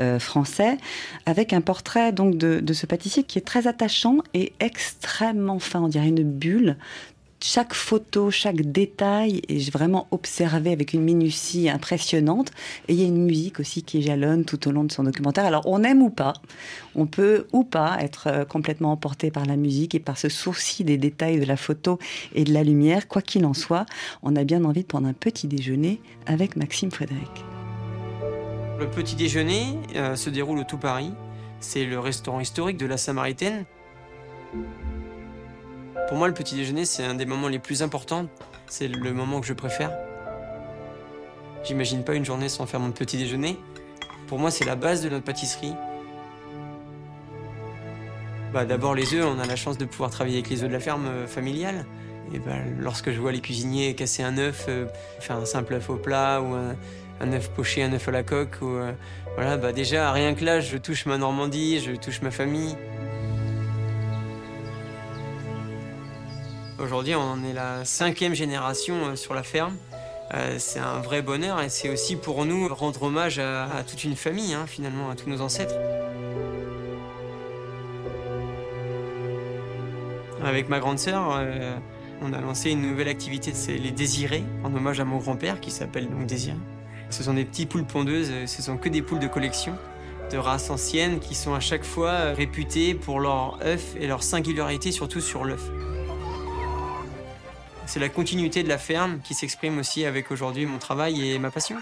euh, 0.00 0.18
français, 0.18 0.78
avec 1.26 1.52
un 1.52 1.60
portrait 1.60 2.12
donc 2.12 2.36
de, 2.36 2.60
de 2.60 2.72
ce 2.72 2.86
pâtissier 2.86 3.24
qui 3.24 3.38
est 3.38 3.42
très 3.42 3.66
attachant 3.66 4.18
et 4.34 4.52
extrêmement 4.60 5.58
fin. 5.58 5.80
On 5.80 5.88
dirait 5.88 6.08
une 6.08 6.22
bulle 6.22 6.76
chaque 7.42 7.74
photo, 7.74 8.30
chaque 8.30 8.60
détail 8.60 9.42
est 9.48 9.70
vraiment 9.70 10.06
observé 10.10 10.72
avec 10.72 10.92
une 10.92 11.02
minutie 11.02 11.68
impressionnante. 11.68 12.50
Et 12.88 12.92
il 12.92 13.00
y 13.00 13.04
a 13.04 13.06
une 13.06 13.24
musique 13.24 13.60
aussi 13.60 13.82
qui 13.82 14.02
jalonne 14.02 14.44
tout 14.44 14.68
au 14.68 14.72
long 14.72 14.84
de 14.84 14.92
son 14.92 15.04
documentaire. 15.04 15.44
Alors 15.44 15.62
on 15.66 15.82
aime 15.82 16.02
ou 16.02 16.10
pas, 16.10 16.34
on 16.94 17.06
peut 17.06 17.46
ou 17.52 17.64
pas 17.64 17.96
être 18.00 18.26
euh, 18.26 18.44
complètement 18.44 18.92
emporté 18.92 19.30
par 19.30 19.46
la 19.46 19.56
musique 19.56 19.94
et 19.94 20.00
par 20.00 20.18
ce 20.18 20.28
souci 20.28 20.84
des 20.84 20.98
détails 20.98 21.40
de 21.40 21.46
la 21.46 21.56
photo 21.56 21.98
et 22.34 22.44
de 22.44 22.52
la 22.52 22.62
lumière. 22.62 23.08
Quoi 23.08 23.22
qu'il 23.22 23.44
en 23.46 23.54
soit, 23.54 23.86
on 24.22 24.36
a 24.36 24.44
bien 24.44 24.64
envie 24.64 24.82
de 24.82 24.86
prendre 24.86 25.08
un 25.08 25.14
petit 25.14 25.48
déjeuner 25.48 26.00
avec 26.26 26.56
Maxime 26.56 26.90
Frédéric. 26.90 27.44
Le 28.78 28.88
petit 28.88 29.14
déjeuner 29.14 29.78
euh, 29.96 30.16
se 30.16 30.30
déroule 30.30 30.58
au 30.58 30.64
Tout 30.64 30.78
Paris. 30.78 31.12
C'est 31.60 31.84
le 31.84 31.98
restaurant 31.98 32.40
historique 32.40 32.78
de 32.78 32.86
la 32.86 32.96
Samaritaine. 32.96 33.64
Pour 36.08 36.18
moi, 36.18 36.28
le 36.28 36.34
petit 36.34 36.54
déjeuner, 36.56 36.84
c'est 36.84 37.04
un 37.04 37.14
des 37.14 37.26
moments 37.26 37.48
les 37.48 37.58
plus 37.58 37.82
importants. 37.82 38.26
C'est 38.66 38.88
le 38.88 39.12
moment 39.12 39.40
que 39.40 39.46
je 39.46 39.52
préfère. 39.52 39.92
J'imagine 41.64 42.04
pas 42.04 42.14
une 42.14 42.24
journée 42.24 42.48
sans 42.48 42.66
faire 42.66 42.80
mon 42.80 42.90
petit 42.90 43.16
déjeuner. 43.16 43.58
Pour 44.26 44.38
moi, 44.38 44.50
c'est 44.50 44.64
la 44.64 44.76
base 44.76 45.02
de 45.02 45.08
notre 45.08 45.24
pâtisserie. 45.24 45.74
Bah, 48.52 48.64
D'abord, 48.64 48.94
les 48.94 49.14
œufs, 49.14 49.24
on 49.24 49.38
a 49.38 49.46
la 49.46 49.56
chance 49.56 49.78
de 49.78 49.84
pouvoir 49.84 50.10
travailler 50.10 50.38
avec 50.38 50.50
les 50.50 50.62
œufs 50.62 50.68
de 50.68 50.72
la 50.72 50.80
ferme 50.80 51.06
euh, 51.06 51.26
familiale. 51.26 51.84
Et 52.32 52.38
bah, 52.38 52.52
lorsque 52.78 53.10
je 53.10 53.20
vois 53.20 53.32
les 53.32 53.40
cuisiniers 53.40 53.94
casser 53.94 54.22
un 54.22 54.38
œuf, 54.38 54.66
euh, 54.68 54.86
faire 55.20 55.36
un 55.36 55.44
simple 55.44 55.74
œuf 55.74 55.90
au 55.90 55.96
plat 55.96 56.40
ou 56.40 56.54
un, 56.54 57.32
œuf 57.32 57.50
poché, 57.50 57.82
un 57.82 57.92
œuf 57.92 58.08
à 58.08 58.12
la 58.12 58.22
coque, 58.22 58.58
euh, 58.62 58.92
voilà, 59.36 59.56
bah, 59.56 59.72
déjà, 59.72 60.10
rien 60.12 60.34
que 60.34 60.44
là, 60.44 60.60
je 60.60 60.76
touche 60.76 61.06
ma 61.06 61.18
Normandie, 61.18 61.80
je 61.80 61.92
touche 61.92 62.22
ma 62.22 62.30
famille. 62.30 62.76
Aujourd'hui, 66.80 67.14
on 67.14 67.44
est 67.44 67.52
la 67.52 67.84
cinquième 67.84 68.32
génération 68.32 68.94
euh, 69.08 69.14
sur 69.14 69.34
la 69.34 69.42
ferme. 69.42 69.76
Euh, 70.32 70.56
c'est 70.58 70.78
un 70.78 71.00
vrai 71.00 71.20
bonheur 71.20 71.60
et 71.60 71.68
c'est 71.68 71.90
aussi 71.90 72.16
pour 72.16 72.46
nous 72.46 72.74
rendre 72.74 73.02
hommage 73.02 73.38
à, 73.38 73.84
toute 73.86 74.02
une 74.04 74.16
famille, 74.16 74.54
hein, 74.54 74.64
finalement, 74.66 75.10
à 75.10 75.14
tous 75.14 75.28
nos 75.28 75.42
ancêtres. 75.42 75.74
Avec 80.42 80.70
ma 80.70 80.80
grande 80.80 80.98
sœur, 80.98 81.36
euh, 81.36 81.76
on 82.22 82.32
a 82.32 82.40
lancé 82.40 82.70
une 82.70 82.80
nouvelle 82.80 83.08
activité, 83.08 83.50
c'est 83.52 83.76
les 83.76 83.90
désirés, 83.90 84.44
en 84.64 84.74
hommage 84.74 85.00
à 85.00 85.04
mon 85.04 85.18
grand-père 85.18 85.60
qui 85.60 85.70
s'appelle 85.70 86.08
donc 86.08 86.24
Désiré. 86.24 86.56
Ce 87.10 87.22
sont 87.22 87.34
des 87.34 87.44
petits 87.44 87.66
poules 87.66 87.84
pondeuses, 87.84 88.32
ce 88.46 88.62
sont 88.62 88.78
que 88.78 88.88
des 88.88 89.02
poules 89.02 89.18
de 89.18 89.28
collection, 89.28 89.76
de 90.32 90.38
race 90.38 90.70
ancienne, 90.70 91.20
qui 91.20 91.34
sont 91.34 91.52
à 91.52 91.60
chaque 91.60 91.84
fois 91.84 92.32
réputées 92.32 92.94
pour 92.94 93.20
leur 93.20 93.58
œuf 93.62 93.94
et 94.00 94.06
leur 94.06 94.22
singularité, 94.22 94.92
surtout 94.92 95.20
sur 95.20 95.44
l'œuf. 95.44 95.70
C'est 97.92 97.98
la 97.98 98.08
continuité 98.08 98.62
de 98.62 98.68
la 98.68 98.78
ferme 98.78 99.18
qui 99.18 99.34
s'exprime 99.34 99.76
aussi 99.80 100.04
avec 100.04 100.30
aujourd'hui 100.30 100.64
mon 100.64 100.78
travail 100.78 101.28
et 101.28 101.40
ma 101.40 101.50
passion. 101.50 101.76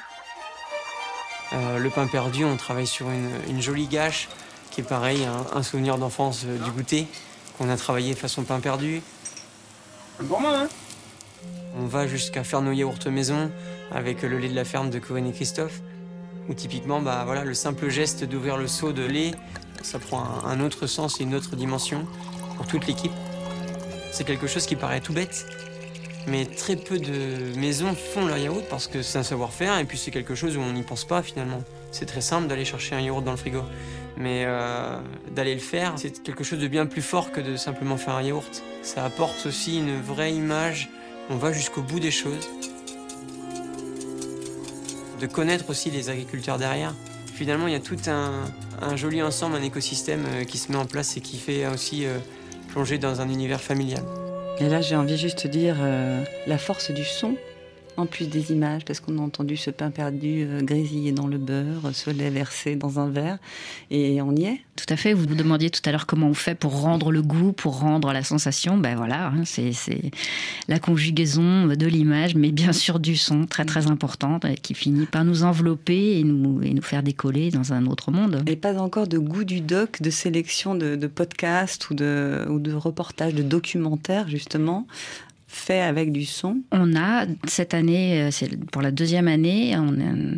Euh, 1.52 1.78
le 1.78 1.90
pain 1.90 2.06
perdu, 2.06 2.46
on 2.46 2.56
travaille 2.56 2.86
sur 2.86 3.10
une, 3.10 3.28
une 3.46 3.60
jolie 3.60 3.88
gâche 3.88 4.30
qui 4.70 4.80
est 4.80 4.84
pareil, 4.84 5.26
un, 5.26 5.58
un 5.58 5.62
souvenir 5.62 5.98
d'enfance 5.98 6.44
euh, 6.46 6.56
du 6.64 6.70
goûter 6.70 7.06
qu'on 7.58 7.68
a 7.68 7.76
travaillé 7.76 8.14
façon 8.14 8.42
pain 8.44 8.58
perdu. 8.58 9.02
hein? 10.62 10.68
On 11.78 11.84
va 11.84 12.06
jusqu'à 12.06 12.42
faire 12.42 12.62
nos 12.62 12.72
yaourts 12.72 13.10
maison 13.10 13.52
avec 13.92 14.22
le 14.22 14.38
lait 14.38 14.48
de 14.48 14.56
la 14.56 14.64
ferme 14.64 14.88
de 14.88 14.98
Corinne 14.98 15.26
et 15.26 15.32
Christophe. 15.34 15.82
Où 16.48 16.54
typiquement, 16.54 17.02
bah, 17.02 17.24
voilà, 17.26 17.44
le 17.44 17.52
simple 17.52 17.90
geste 17.90 18.24
d'ouvrir 18.24 18.56
le 18.56 18.66
seau 18.66 18.92
de 18.94 19.04
lait, 19.04 19.32
ça 19.82 19.98
prend 19.98 20.24
un, 20.24 20.48
un 20.48 20.60
autre 20.60 20.86
sens 20.86 21.20
et 21.20 21.24
une 21.24 21.34
autre 21.34 21.54
dimension 21.54 22.06
pour 22.56 22.66
toute 22.66 22.86
l'équipe. 22.86 23.12
C'est 24.10 24.24
quelque 24.24 24.46
chose 24.46 24.64
qui 24.64 24.74
paraît 24.74 25.02
tout 25.02 25.12
bête, 25.12 25.46
mais 26.30 26.46
très 26.46 26.76
peu 26.76 26.98
de 26.98 27.56
maisons 27.58 27.94
font 27.94 28.26
leur 28.26 28.38
yaourt 28.38 28.64
parce 28.68 28.86
que 28.86 29.02
c'est 29.02 29.18
un 29.18 29.22
savoir-faire 29.22 29.78
et 29.78 29.84
puis 29.84 29.98
c'est 29.98 30.10
quelque 30.10 30.34
chose 30.34 30.56
où 30.56 30.60
on 30.60 30.72
n'y 30.72 30.82
pense 30.82 31.04
pas 31.04 31.22
finalement. 31.22 31.62
C'est 31.90 32.06
très 32.06 32.20
simple 32.20 32.48
d'aller 32.48 32.64
chercher 32.64 32.94
un 32.94 33.00
yaourt 33.00 33.24
dans 33.24 33.30
le 33.30 33.36
frigo, 33.36 33.62
mais 34.16 34.44
euh, 34.46 34.98
d'aller 35.34 35.54
le 35.54 35.60
faire, 35.60 35.94
c'est 35.96 36.22
quelque 36.22 36.44
chose 36.44 36.58
de 36.58 36.68
bien 36.68 36.86
plus 36.86 37.02
fort 37.02 37.32
que 37.32 37.40
de 37.40 37.56
simplement 37.56 37.96
faire 37.96 38.14
un 38.14 38.22
yaourt. 38.22 38.62
Ça 38.82 39.04
apporte 39.04 39.46
aussi 39.46 39.78
une 39.78 40.00
vraie 40.00 40.34
image, 40.34 40.90
on 41.30 41.36
va 41.36 41.52
jusqu'au 41.52 41.82
bout 41.82 42.00
des 42.00 42.10
choses. 42.10 42.48
De 45.20 45.26
connaître 45.26 45.70
aussi 45.70 45.90
les 45.90 46.10
agriculteurs 46.10 46.58
derrière. 46.58 46.94
Finalement, 47.34 47.66
il 47.66 47.72
y 47.72 47.76
a 47.76 47.80
tout 47.80 47.96
un, 48.08 48.96
joli 48.96 49.22
ensemble, 49.22 49.56
un 49.56 49.62
écosystème 49.62 50.24
euh, 50.26 50.44
qui 50.44 50.58
se 50.58 50.70
met 50.70 50.78
en 50.78 50.86
place 50.86 51.16
et 51.16 51.20
qui 51.20 51.38
fait 51.38 51.66
aussi 51.66 52.04
euh, 52.06 52.18
plonger 52.68 52.98
dans 52.98 53.20
un 53.20 53.28
univers 53.28 53.60
familial. 53.60 54.04
Et 54.60 54.68
là, 54.68 54.80
j'ai 54.80 54.96
envie 54.96 55.16
juste 55.16 55.46
de 55.46 55.52
dire 55.52 55.76
euh, 55.80 56.22
la 56.46 56.58
force 56.58 56.90
du 56.90 57.04
son, 57.04 57.36
en 57.98 58.06
plus 58.06 58.28
des 58.28 58.52
images, 58.52 58.84
parce 58.84 59.00
qu'on 59.00 59.18
a 59.18 59.20
entendu 59.20 59.56
ce 59.56 59.70
pain 59.70 59.90
perdu 59.90 60.44
euh, 60.44 60.62
grésiller 60.62 61.12
dans 61.12 61.26
le 61.26 61.36
beurre, 61.36 61.90
ce 61.92 62.10
lait 62.10 62.30
versé 62.30 62.76
dans 62.76 63.00
un 63.00 63.08
verre, 63.08 63.38
et 63.90 64.22
on 64.22 64.34
y 64.34 64.44
est. 64.44 64.60
Tout 64.76 64.86
à 64.88 64.96
fait. 64.96 65.12
Vous 65.12 65.26
vous 65.26 65.34
demandiez 65.34 65.70
tout 65.70 65.80
à 65.84 65.90
l'heure 65.90 66.06
comment 66.06 66.28
on 66.28 66.34
fait 66.34 66.54
pour 66.54 66.80
rendre 66.80 67.10
le 67.10 67.20
goût, 67.20 67.52
pour 67.52 67.80
rendre 67.80 68.12
la 68.12 68.22
sensation. 68.22 68.78
Ben 68.78 68.96
voilà, 68.96 69.28
hein, 69.28 69.42
c'est 69.44 69.72
la 70.68 70.78
conjugaison 70.78 71.66
de 71.66 71.86
l'image, 71.86 72.36
mais 72.36 72.52
bien 72.52 72.72
sûr 72.72 73.00
du 73.00 73.16
son, 73.16 73.46
très 73.46 73.64
très 73.64 73.88
important, 73.88 74.38
euh, 74.44 74.54
qui 74.54 74.74
finit 74.74 75.06
par 75.06 75.24
nous 75.24 75.42
envelopper 75.42 76.18
et 76.18 76.22
nous, 76.22 76.62
et 76.62 76.72
nous 76.72 76.82
faire 76.82 77.02
décoller 77.02 77.50
dans 77.50 77.72
un 77.72 77.86
autre 77.86 78.12
monde. 78.12 78.44
Et 78.46 78.56
pas 78.56 78.80
encore 78.80 79.08
de 79.08 79.18
goût 79.18 79.44
du 79.44 79.60
doc, 79.60 80.00
de 80.00 80.10
sélection 80.10 80.76
de, 80.76 80.94
de 80.94 81.06
podcasts 81.08 81.90
ou 81.90 81.94
de, 81.94 82.46
ou 82.48 82.60
de 82.60 82.72
reportages, 82.72 83.34
de 83.34 83.42
documentaires, 83.42 84.28
justement, 84.28 84.86
fait 85.50 85.80
avec 85.80 86.12
du 86.12 86.24
son. 86.26 86.58
On 86.72 86.94
a 86.94 87.24
cette 87.46 87.72
année, 87.74 88.20
euh, 88.22 88.30
c'est 88.30 88.54
pour 88.66 88.82
la 88.82 88.90
deuxième 88.90 89.28
année, 89.28 89.74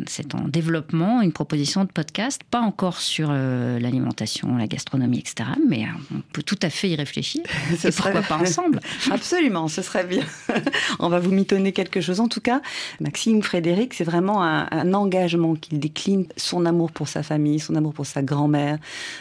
c'est 0.07 0.33
en 0.35 0.47
développement 0.47 1.21
une 1.21 1.33
proposition 1.33 1.83
de 1.83 1.89
podcast, 1.89 2.41
pas 2.49 2.61
encore 2.61 2.99
sur 3.01 3.27
euh, 3.31 3.77
l'alimentation, 3.79 4.55
la 4.55 4.67
gastronomie, 4.67 5.19
etc. 5.19 5.49
Mais 5.67 5.83
euh, 5.83 6.15
on 6.15 6.21
peut 6.31 6.43
tout 6.43 6.57
à 6.61 6.69
fait 6.69 6.89
y 6.89 6.95
réfléchir. 6.95 7.41
Ce 7.77 7.89
Et 7.89 7.91
pourquoi 7.91 8.13
serait- 8.21 8.27
pas 8.27 8.37
ensemble? 8.37 8.79
Absolument, 9.11 9.67
ce 9.67 9.81
serait 9.81 10.05
bien. 10.05 10.23
On 10.99 11.09
va 11.09 11.19
vous 11.19 11.31
mitonner 11.31 11.71
quelque 11.73 11.99
chose. 12.01 12.19
En 12.19 12.27
tout 12.29 12.41
cas, 12.41 12.61
Maxime 12.99 13.41
Frédéric, 13.43 13.93
c'est 13.93 14.03
vraiment 14.05 14.43
un, 14.43 14.67
un 14.71 14.93
engagement 14.93 15.55
qu'il 15.55 15.79
décline, 15.79 16.25
son 16.37 16.65
amour 16.65 16.91
pour 16.91 17.07
sa 17.09 17.21
famille, 17.21 17.59
son 17.59 17.75
amour 17.75 17.93
pour 17.93 18.05
sa 18.05 18.21
grand-mère. 18.21 18.77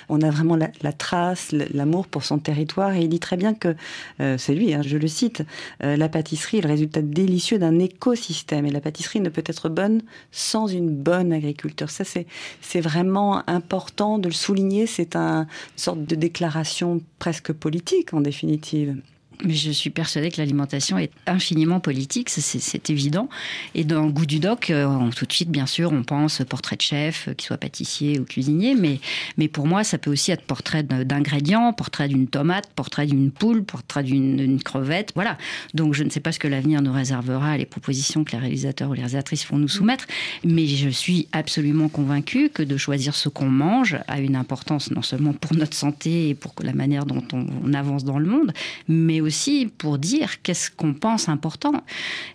On 0.08 0.20
a 0.22 0.30
vraiment 0.30 0.56
la, 0.56 0.68
la 0.82 0.92
trace, 0.92 1.52
l'amour 1.74 2.06
pour 2.06 2.22
son 2.24 2.38
territoire. 2.38 2.92
Et 2.94 3.00
il 3.02 3.08
dit 3.08 3.20
très 3.20 3.36
bien 3.36 3.54
que, 3.54 3.74
euh, 4.20 4.36
c'est 4.38 4.54
lui, 4.54 4.72
hein, 4.72 4.82
je 4.86 4.96
le 4.96 5.08
cite, 5.08 5.42
euh, 5.82 5.96
la 5.96 6.08
pâtisserie 6.08 6.58
est 6.58 6.62
le 6.62 6.68
résultat 6.68 7.02
délicieux 7.02 7.58
d'un 7.58 7.78
écosystème. 7.78 8.66
Et 8.66 8.70
la 8.70 8.80
pâtisserie 8.80 9.20
ne 9.20 9.28
peut 9.28 9.44
être 9.46 9.68
bonne 9.68 10.02
sans 10.30 10.66
une 10.66 10.90
bonne 10.90 11.32
agriculture. 11.32 11.90
Ça, 11.90 12.04
c'est 12.04 12.80
vraiment 12.80 13.48
important 13.48 14.18
de 14.18 14.28
le 14.28 14.34
souligner. 14.34 14.86
C'est 14.86 15.16
un, 15.16 15.42
une 15.42 15.46
sorte 15.76 16.04
de 16.04 16.14
déclaration 16.14 17.00
presque 17.18 17.52
politique, 17.52 18.14
en 18.14 18.20
définitive. 18.20 18.96
Mais 19.44 19.54
je 19.54 19.70
suis 19.70 19.90
persuadée 19.90 20.30
que 20.30 20.38
l'alimentation 20.38 20.98
est 20.98 21.10
infiniment 21.26 21.80
politique, 21.80 22.28
c'est- 22.30 22.90
évident. 22.90 23.28
Et 23.74 23.84
dans 23.84 24.04
le 24.06 24.10
goût 24.12 24.26
du 24.26 24.38
doc, 24.40 24.70
euh, 24.70 25.10
tout 25.14 25.26
de 25.26 25.32
suite, 25.32 25.50
bien 25.50 25.66
sûr, 25.66 25.92
on 25.92 26.02
pense 26.02 26.42
portrait 26.48 26.76
de 26.76 26.82
chef, 26.82 27.28
euh, 27.28 27.34
qu'il 27.34 27.46
soit 27.46 27.56
pâtissier 27.58 28.18
ou 28.18 28.24
cuisinier. 28.24 28.74
Mais, 28.74 29.00
mais 29.36 29.48
pour 29.48 29.66
moi, 29.66 29.84
ça 29.84 29.98
peut 29.98 30.10
aussi 30.10 30.30
être 30.32 30.42
portrait 30.42 30.82
d'ingrédients, 30.82 31.72
portrait 31.72 32.08
d'une 32.08 32.26
tomate, 32.26 32.66
portrait 32.74 33.06
d'une 33.06 33.30
poule, 33.30 33.62
portrait 33.64 34.02
d'une 34.02 34.60
crevette. 34.62 35.12
Voilà. 35.14 35.38
Donc 35.74 35.94
je 35.94 36.02
ne 36.04 36.10
sais 36.10 36.20
pas 36.20 36.32
ce 36.32 36.38
que 36.38 36.48
l'avenir 36.48 36.82
nous 36.82 36.92
réservera, 36.92 37.56
les 37.56 37.66
propositions 37.66 38.24
que 38.24 38.32
les 38.32 38.38
réalisateurs 38.38 38.90
ou 38.90 38.94
les 38.94 39.00
réalisatrices 39.00 39.46
vont 39.46 39.58
nous 39.58 39.68
soumettre. 39.68 40.06
Mais 40.44 40.66
je 40.66 40.88
suis 40.88 41.28
absolument 41.32 41.88
convaincue 41.88 42.48
que 42.48 42.62
de 42.62 42.76
choisir 42.76 43.14
ce 43.14 43.28
qu'on 43.28 43.48
mange 43.48 43.98
a 44.08 44.20
une 44.20 44.36
importance 44.36 44.90
non 44.90 45.02
seulement 45.02 45.32
pour 45.32 45.54
notre 45.54 45.74
santé 45.76 46.30
et 46.30 46.34
pour 46.34 46.54
la 46.62 46.72
manière 46.72 47.06
dont 47.06 47.22
on, 47.32 47.46
on 47.64 47.74
avance 47.74 48.04
dans 48.04 48.18
le 48.18 48.26
monde, 48.26 48.52
mais 48.88 49.20
aussi 49.20 49.29
pour 49.78 49.98
dire 49.98 50.42
qu'est-ce 50.42 50.70
qu'on 50.70 50.94
pense 50.94 51.28
important. 51.28 51.82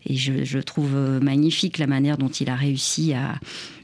Et 0.05 0.15
je, 0.15 0.43
je 0.43 0.59
trouve 0.59 0.95
magnifique 1.21 1.77
la 1.77 1.87
manière 1.87 2.17
dont 2.17 2.29
il 2.29 2.49
a 2.49 2.55
réussi 2.55 3.13
à, 3.13 3.35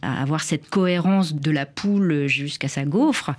à 0.01 0.21
avoir 0.21 0.41
cette 0.41 0.69
cohérence 0.69 1.33
de 1.33 1.51
la 1.51 1.65
poule 1.65 2.27
jusqu'à 2.27 2.67
sa 2.67 2.83
gaufre 2.85 3.31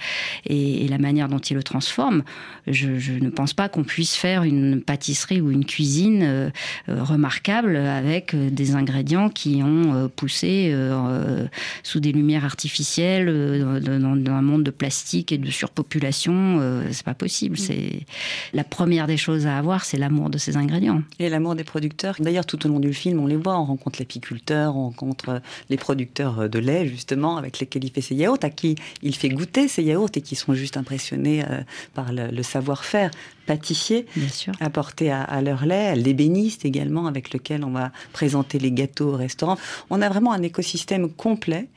et, 0.47 0.85
et 0.85 0.89
la 0.89 0.99
manière 0.99 1.29
dont 1.29 1.39
il 1.39 1.55
le 1.57 1.63
transforme. 1.63 2.23
Je, 2.67 2.99
je 2.99 3.13
ne 3.13 3.31
pense 3.31 3.53
pas 3.55 3.69
qu'on 3.69 3.85
puisse 3.85 4.15
faire 4.15 4.43
une 4.45 4.83
pâtisserie 4.83 5.41
ou 5.41 5.51
une 5.51 5.65
cuisine 5.65 6.23
euh, 6.23 6.51
euh, 6.89 7.03
remarquable 7.03 7.77
avec 7.77 8.35
euh, 8.35 8.51
des 8.51 8.75
ingrédients 8.75 9.29
qui 9.29 9.63
ont 9.63 10.09
poussé 10.15 10.71
euh, 10.73 11.47
sous 11.83 12.01
des 12.01 12.13
lumières 12.13 12.45
artificielles 12.45 13.29
euh, 13.29 13.81
dans, 13.81 14.17
dans- 14.17 14.33
un 14.33 14.43
monde 14.43 14.63
de 14.63 14.71
plastique 14.71 15.31
et 15.33 15.39
de 15.39 15.51
surpopulation. 15.51 16.61
c'est 16.91 17.05
pas 17.05 17.15
possible. 17.15 17.59
C'est 17.59 18.07
la 18.55 18.65
première 18.65 19.07
des 19.07 19.17
choses 19.19 19.47
à 19.47 19.59
avoir, 19.63 19.85
c'est 19.85 19.97
l'amour 19.97 20.29
de 20.29 20.39
ces 20.39 20.57
ingrédients. 20.57 21.03
Et 21.21 21.29
l'amour 21.29 21.55
des 21.55 21.63
producteurs. 21.63 22.17
D'ailleurs, 22.19 22.45
tout 22.45 22.67
au 22.67 22.69
long 22.69 22.81
du 22.81 22.93
film, 22.93 23.21
on 23.21 23.27
les 23.29 23.37
voit. 23.37 23.57
On 23.59 23.65
rencontre 23.65 24.01
l'apiculteur, 24.01 24.77
on 24.77 24.87
rencontre 24.87 25.41
les 25.71 25.77
producteurs 25.77 26.49
de 26.49 26.59
lait, 26.59 26.87
justement, 26.89 27.37
avec 27.37 27.61
lesquels 27.61 27.85
il 27.85 27.91
fait 27.93 28.01
ses 28.01 28.17
yaourts, 28.17 28.39
à 28.43 28.51
qui 28.51 28.75
il 29.03 29.15
fait 29.15 29.29
goûter 29.29 29.69
ses 29.69 29.85
yaourts 29.85 30.11
et 30.17 30.21
qui 30.21 30.35
sont 30.35 30.55
juste 30.55 30.77
impressionnés 30.77 31.45
euh, 31.49 31.61
par 31.95 32.13
le, 32.13 32.29
le 32.29 32.43
savoir-faire 32.43 33.11
pâtissier 33.47 34.07
Bien 34.17 34.29
sûr. 34.29 34.53
apporté 34.61 35.11
à, 35.11 35.23
à 35.23 35.41
leur 35.43 35.65
lait, 35.65 35.95
l'ébéniste 35.95 36.65
également, 36.65 37.07
avec 37.07 37.33
lequel 37.33 37.65
on 37.65 37.71
va 37.71 37.93
présenter 38.13 38.59
les 38.59 38.73
gâteaux 38.73 39.11
au 39.15 39.17
restaurant. 39.17 39.57
On 39.91 40.03
a 40.03 40.09
vraiment 40.09 40.33
un 40.33 40.43
écosystème 40.43 41.09
complet, 41.11 41.69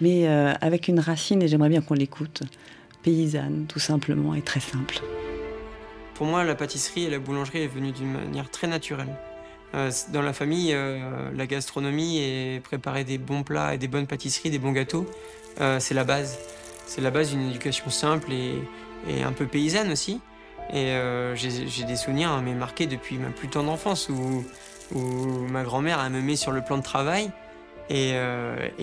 mais 0.00 0.26
euh, 0.28 0.52
avec 0.60 0.88
une 0.88 0.98
racine, 1.00 1.40
et 1.42 1.48
j'aimerais 1.48 1.68
bien 1.68 1.82
qu'on 1.82 1.94
l'écoute, 1.94 2.42
paysanne, 3.02 3.66
tout 3.68 3.80
simplement, 3.80 4.34
et 4.34 4.42
très 4.42 4.60
simple. 4.60 5.00
Pour 6.14 6.26
moi, 6.26 6.44
la 6.44 6.54
pâtisserie 6.54 7.04
et 7.04 7.10
la 7.10 7.18
boulangerie 7.18 7.62
est 7.62 7.68
venue 7.68 7.92
d'une 7.92 8.12
manière 8.12 8.50
très 8.50 8.66
naturelle. 8.66 9.16
Euh, 9.74 9.90
dans 10.12 10.20
la 10.20 10.32
famille, 10.32 10.72
euh, 10.74 11.30
la 11.34 11.46
gastronomie 11.46 12.18
et 12.18 12.60
préparer 12.62 13.04
des 13.04 13.16
bons 13.16 13.42
plats 13.42 13.74
et 13.74 13.78
des 13.78 13.88
bonnes 13.88 14.06
pâtisseries, 14.06 14.50
des 14.50 14.58
bons 14.58 14.72
gâteaux, 14.72 15.06
euh, 15.60 15.80
c'est 15.80 15.94
la 15.94 16.04
base. 16.04 16.38
C'est 16.86 17.00
la 17.00 17.10
base 17.10 17.30
d'une 17.30 17.48
éducation 17.48 17.88
simple 17.88 18.32
et, 18.32 19.22
un 19.22 19.32
peu 19.32 19.46
paysanne 19.46 19.90
aussi. 19.90 20.20
Et 20.72 20.94
j'ai 21.34 21.84
des 21.84 21.96
souvenirs 21.96 22.30
hein, 22.30 22.42
mais 22.44 22.54
marqués 22.54 22.86
depuis 22.86 23.16
ma 23.16 23.30
plus 23.30 23.48
tendre 23.48 23.70
enfance 23.70 24.08
où, 24.08 24.44
ma 25.50 25.64
grand-mère 25.64 26.08
me 26.10 26.20
met 26.20 26.36
sur 26.36 26.52
le 26.52 26.62
plan 26.62 26.76
de 26.76 26.82
travail 26.82 27.30
et 27.88 28.14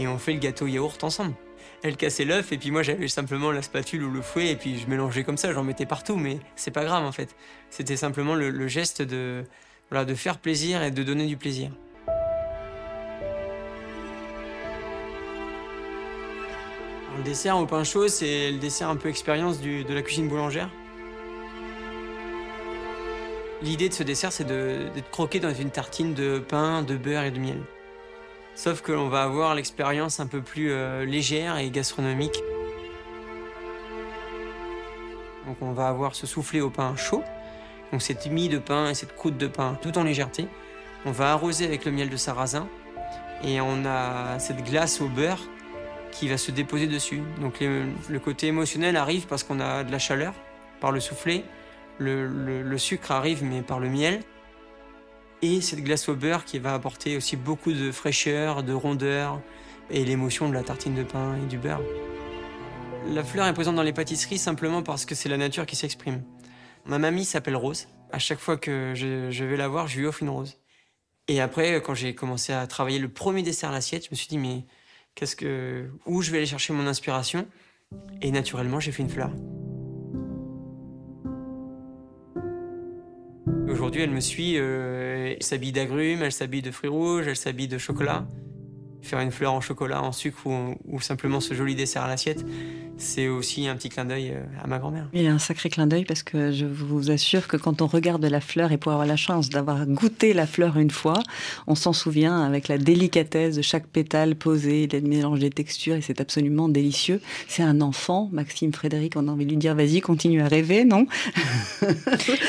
on 0.07 0.17
fait 0.17 0.33
le 0.33 0.39
gâteau 0.39 0.67
yaourt 0.67 1.03
ensemble. 1.03 1.33
Elle 1.81 1.95
cassait 1.95 2.25
l'œuf 2.25 2.51
et 2.51 2.57
puis 2.57 2.71
moi 2.71 2.83
j'avais 2.83 3.07
simplement 3.07 3.51
la 3.51 3.61
spatule 3.61 4.03
ou 4.03 4.11
le 4.11 4.21
fouet 4.21 4.47
et 4.47 4.55
puis 4.55 4.77
je 4.79 4.87
mélangeais 4.87 5.23
comme 5.23 5.37
ça, 5.37 5.53
j'en 5.53 5.63
mettais 5.63 5.85
partout, 5.85 6.17
mais 6.17 6.39
c'est 6.55 6.71
pas 6.71 6.83
grave 6.83 7.05
en 7.05 7.11
fait. 7.11 7.35
C'était 7.69 7.95
simplement 7.95 8.35
le, 8.35 8.67
geste 8.67 9.01
de, 9.01 9.45
voilà, 9.89 10.03
de 10.03 10.13
faire 10.13 10.37
plaisir 10.37 10.83
et 10.83 10.91
de 10.91 11.03
donner 11.03 11.25
du 11.25 11.37
plaisir. 11.37 11.71
Le 17.17 17.23
dessert 17.23 17.57
au 17.57 17.65
pain 17.65 17.83
chaud, 17.83 18.07
c'est 18.07 18.51
le 18.51 18.59
dessert 18.59 18.89
un 18.89 18.95
peu 18.95 19.09
expérience 19.09 19.61
de 19.61 19.93
la 19.93 20.01
cuisine 20.01 20.27
boulangère. 20.27 20.69
L'idée 23.61 23.89
de 23.89 23.93
ce 23.93 24.03
dessert, 24.03 24.31
c'est 24.31 24.45
d'être 24.45 25.11
croqué 25.11 25.41
dans 25.41 25.53
une 25.53 25.69
tartine 25.69 26.13
de 26.13 26.39
pain, 26.39 26.81
de 26.81 26.95
beurre 26.95 27.23
et 27.23 27.31
de 27.31 27.39
miel. 27.39 27.61
Sauf 28.55 28.81
que 28.81 28.91
l'on 28.91 29.09
va 29.09 29.23
avoir 29.23 29.55
l'expérience 29.55 30.19
un 30.19 30.27
peu 30.27 30.41
plus 30.41 30.71
euh, 30.71 31.05
légère 31.05 31.57
et 31.57 31.69
gastronomique. 31.69 32.38
Donc 35.45 35.57
on 35.62 35.71
va 35.71 35.88
avoir 35.88 36.15
ce 36.15 36.27
soufflé 36.27 36.62
au 36.62 36.69
pain 36.69 36.95
chaud, 36.95 37.23
donc 37.91 38.01
cette 38.01 38.27
mie 38.27 38.49
de 38.49 38.57
pain 38.57 38.89
et 38.89 38.93
cette 38.93 39.15
croûte 39.15 39.38
de 39.38 39.47
pain 39.47 39.77
tout 39.81 39.97
en 39.97 40.03
légèreté. 40.03 40.47
On 41.05 41.12
va 41.12 41.31
arroser 41.31 41.65
avec 41.65 41.85
le 41.85 41.91
miel 41.91 42.09
de 42.09 42.17
sarrasin 42.17 42.67
et 43.43 43.62
on 43.62 43.85
a 43.85 44.38
cette 44.38 44.63
glace 44.63 44.99
au 45.01 45.07
beurre 45.07 45.39
qui 46.12 46.27
va 46.27 46.38
se 46.38 46.51
déposer 46.51 46.88
dessus. 46.88 47.23
Donc 47.39 47.62
le 47.62 48.19
côté 48.19 48.47
émotionnel 48.47 48.97
arrive 48.97 49.27
parce 49.27 49.43
qu'on 49.43 49.59
a 49.59 49.83
de 49.83 49.91
la 49.91 49.99
chaleur 49.99 50.33
par 50.79 50.91
le 50.91 50.99
soufflé, 50.99 51.45
le, 51.99 52.77
sucre 52.77 53.12
arrive, 53.12 53.43
mais 53.43 53.62
par 53.62 53.79
le 53.79 53.89
miel. 53.89 54.21
Et 55.41 55.62
cette 55.62 55.84
glace 55.84 56.10
au 56.10 56.15
beurre 56.15 56.43
qui 56.43 56.60
va 56.60 56.73
apporter 56.73 57.15
aussi 57.15 57.38
beaucoup 57.38 57.71
de 57.71 57.91
fraîcheur, 57.91 58.62
de 58.62 58.73
rondeur 58.73 59.41
et 59.89 60.04
l'émotion 60.04 60.49
de 60.49 60.54
la 60.54 60.63
tartine 60.63 60.95
de 60.95 61.04
pain 61.04 61.38
et 61.38 61.45
du 61.45 61.58
beurre. 61.58 61.82
La 63.08 63.23
fleur 63.23 63.47
est 63.47 63.54
présente 63.54 63.75
dans 63.75 63.84
les 63.84 63.93
pâtisseries 63.93 64.38
simplement 64.38 64.84
parce 64.84 65.06
que 65.06 65.15
c'est 65.15 65.30
la 65.30 65.38
nature 65.38 65.65
qui 65.65 65.78
s'exprime. 65.78 66.23
Ma 66.86 66.99
mamie 66.99 67.23
s'appelle 67.23 67.56
Rose. 67.56 67.88
À 68.12 68.19
chaque 68.19 68.39
fois 68.39 68.58
que 68.58 68.93
je, 68.95 69.43
vais 69.43 69.58
la 69.58 69.67
voir, 69.67 69.88
je 69.88 69.99
lui 69.99 70.08
offre 70.08 70.23
une 70.23 70.30
rose. 70.30 70.58
Et 71.28 71.39
après, 71.39 71.82
quand 71.82 71.93
j'ai 71.93 72.15
commencé 72.15 72.52
à 72.52 72.65
travailler 72.67 72.99
le 72.99 73.10
premier 73.10 73.43
dessert 73.43 73.69
à 73.69 73.73
l'assiette, 73.73 74.06
je 74.06 74.10
me 74.12 74.15
suis 74.15 74.28
dit, 74.28 74.38
mais 74.38 74.65
qu'est-ce 75.15 75.36
que, 75.36 75.89
où 76.06 76.21
je 76.21 76.32
vais 76.32 76.38
aller 76.38 76.47
chercher 76.47 76.73
mon 76.73 76.88
inspiration? 76.88 77.47
Et 78.21 78.32
naturellement, 78.32 78.80
j'ai 78.80 78.91
fait 78.91 79.04
une 79.04 79.10
fleur. 79.10 79.32
Aujourd'hui, 83.69 84.01
elle 84.01 84.10
me 84.10 84.19
suit, 84.19 84.55
euh, 84.58 85.36
elle 85.36 85.43
s'habille 85.43 85.71
d'agrumes, 85.71 86.23
elle 86.23 86.32
s'habille 86.32 86.63
de 86.63 86.71
fruits 86.71 86.89
rouges, 86.89 87.27
elle 87.27 87.36
s'habille 87.36 87.67
de 87.67 87.77
chocolat. 87.77 88.25
Faire 89.01 89.19
une 89.19 89.31
fleur 89.31 89.53
en 89.53 89.62
chocolat, 89.62 90.01
en 90.01 90.12
sucre 90.12 90.39
ou, 90.45 91.01
simplement 91.01 91.39
ce 91.39 91.53
joli 91.53 91.75
dessert 91.75 92.03
à 92.03 92.07
l'assiette, 92.07 92.45
c'est 92.97 93.29
aussi 93.29 93.67
un 93.67 93.75
petit 93.75 93.89
clin 93.89 94.03
d'œil 94.03 94.31
euh, 94.31 94.43
à 94.62 94.67
ma 94.67 94.77
grand-mère. 94.77 95.07
Il 95.13 95.21
y 95.21 95.27
a 95.27 95.33
un 95.33 95.39
sacré 95.39 95.69
clin 95.69 95.88
d'œil 95.88 96.03
parce 96.03 96.21
que 96.21 96.51
je 96.51 96.65
vous 96.65 97.09
assure 97.12 97.47
que 97.47 97.55
quand 97.55 97.81
on 97.81 97.88
regarde 97.88 98.25
la 98.25 98.41
fleur 98.41 98.73
et 98.73 98.77
pour 98.77 98.91
avoir 98.91 99.07
la 99.07 99.15
chance 99.15 99.49
d'avoir 99.49 99.85
goûté 99.85 100.33
la 100.33 100.45
fleur 100.45 100.77
une 100.77 100.91
fois, 100.91 101.23
on 101.65 101.75
s'en 101.75 101.93
souvient 101.93 102.41
avec 102.41 102.67
la 102.67 102.77
délicatesse 102.77 103.55
de 103.55 103.62
chaque 103.62 103.88
pétale 103.88 104.35
posé, 104.35 104.88
le 104.91 104.99
mélange 105.01 105.39
des 105.39 105.49
textures 105.49 105.95
et 105.95 106.01
c'est 106.01 106.19
absolument 106.19 106.67
délicieux. 106.67 107.21
C'est 107.47 107.63
un 107.63 107.79
enfant, 107.79 108.29
Maxime 108.33 108.73
Frédéric, 108.73 109.15
on 109.15 109.27
a 109.27 109.31
envie 109.31 109.45
de 109.45 109.51
lui 109.51 109.57
dire 109.57 109.75
vas-y, 109.75 110.01
continue 110.01 110.41
à 110.41 110.47
rêver, 110.47 110.83
non? 110.83 111.07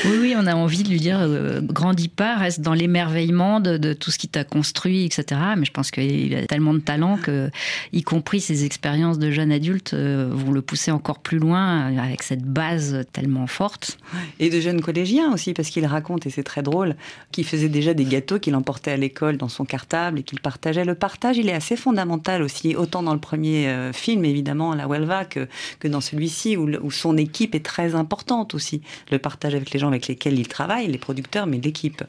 Oui, 0.05 0.17
oui, 0.19 0.35
on 0.37 0.47
a 0.47 0.55
envie 0.55 0.83
de 0.83 0.89
lui 0.89 0.99
dire 0.99 1.19
euh, 1.21 1.61
grandis 1.61 2.07
pas, 2.09 2.35
reste 2.35 2.61
dans 2.61 2.73
l'émerveillement 2.73 3.59
de, 3.59 3.77
de, 3.77 3.93
tout 3.93 4.11
ce 4.11 4.17
qui 4.17 4.27
t'a 4.27 4.43
construit, 4.43 5.05
etc. 5.05 5.39
Mais 5.57 5.65
je 5.65 5.71
pense 5.71 5.91
qu'il 5.91 6.35
a 6.35 6.40
tellement 6.47 6.73
de 6.73 6.79
talent 6.79 7.17
que, 7.17 7.49
y 7.93 8.03
compris 8.03 8.41
ses 8.41 8.65
expériences 8.65 9.19
de 9.19 9.31
jeune 9.31 9.51
adulte, 9.51 9.93
euh, 9.93 10.29
vont 10.31 10.51
le 10.51 10.61
pousser 10.61 10.91
encore 10.91 11.19
plus 11.19 11.39
loin 11.39 11.97
avec 11.97 12.23
cette 12.23 12.43
base 12.43 13.03
tellement 13.13 13.47
forte. 13.47 13.97
Et 14.39 14.49
de 14.49 14.59
jeunes 14.59 14.81
collégiens 14.81 15.33
aussi, 15.33 15.53
parce 15.53 15.69
qu'il 15.69 15.85
raconte, 15.85 16.25
et 16.25 16.29
c'est 16.29 16.43
très 16.43 16.63
drôle, 16.63 16.95
qu'il 17.31 17.45
faisait 17.45 17.69
déjà 17.69 17.93
des 17.93 18.05
gâteaux 18.05 18.39
qu'il 18.39 18.55
emportait 18.55 18.91
à 18.91 18.97
l'école 18.97 19.37
dans 19.37 19.49
son 19.49 19.65
cartable 19.65 20.19
et 20.19 20.23
qu'il 20.23 20.39
partageait. 20.39 20.85
Le 20.85 20.95
partage, 20.95 21.37
il 21.37 21.49
est 21.49 21.53
assez 21.53 21.75
fondamental 21.75 22.41
aussi, 22.41 22.75
autant 22.75 23.03
dans 23.03 23.13
le 23.13 23.19
premier 23.19 23.67
euh, 23.67 23.93
film, 23.93 24.25
évidemment, 24.25 24.73
La 24.75 24.87
Huelva, 24.87 25.25
que, 25.25 25.47
dans 25.83 26.01
celui-ci, 26.01 26.57
où 26.57 26.91
son 26.91 27.17
équipe 27.17 27.55
est 27.55 27.65
très 27.65 27.95
importante 27.95 28.55
aussi. 28.55 28.81
Le 29.11 29.19
partage 29.19 29.55
avec 29.55 29.71
les 29.71 29.79
gens 29.79 29.87
avec 29.87 30.07
lesquels 30.07 30.37
il 30.39 30.47
travaille, 30.47 30.87
les 30.87 30.97
producteurs, 30.97 31.47
mais 31.47 31.59
l'équipe. 31.59 32.03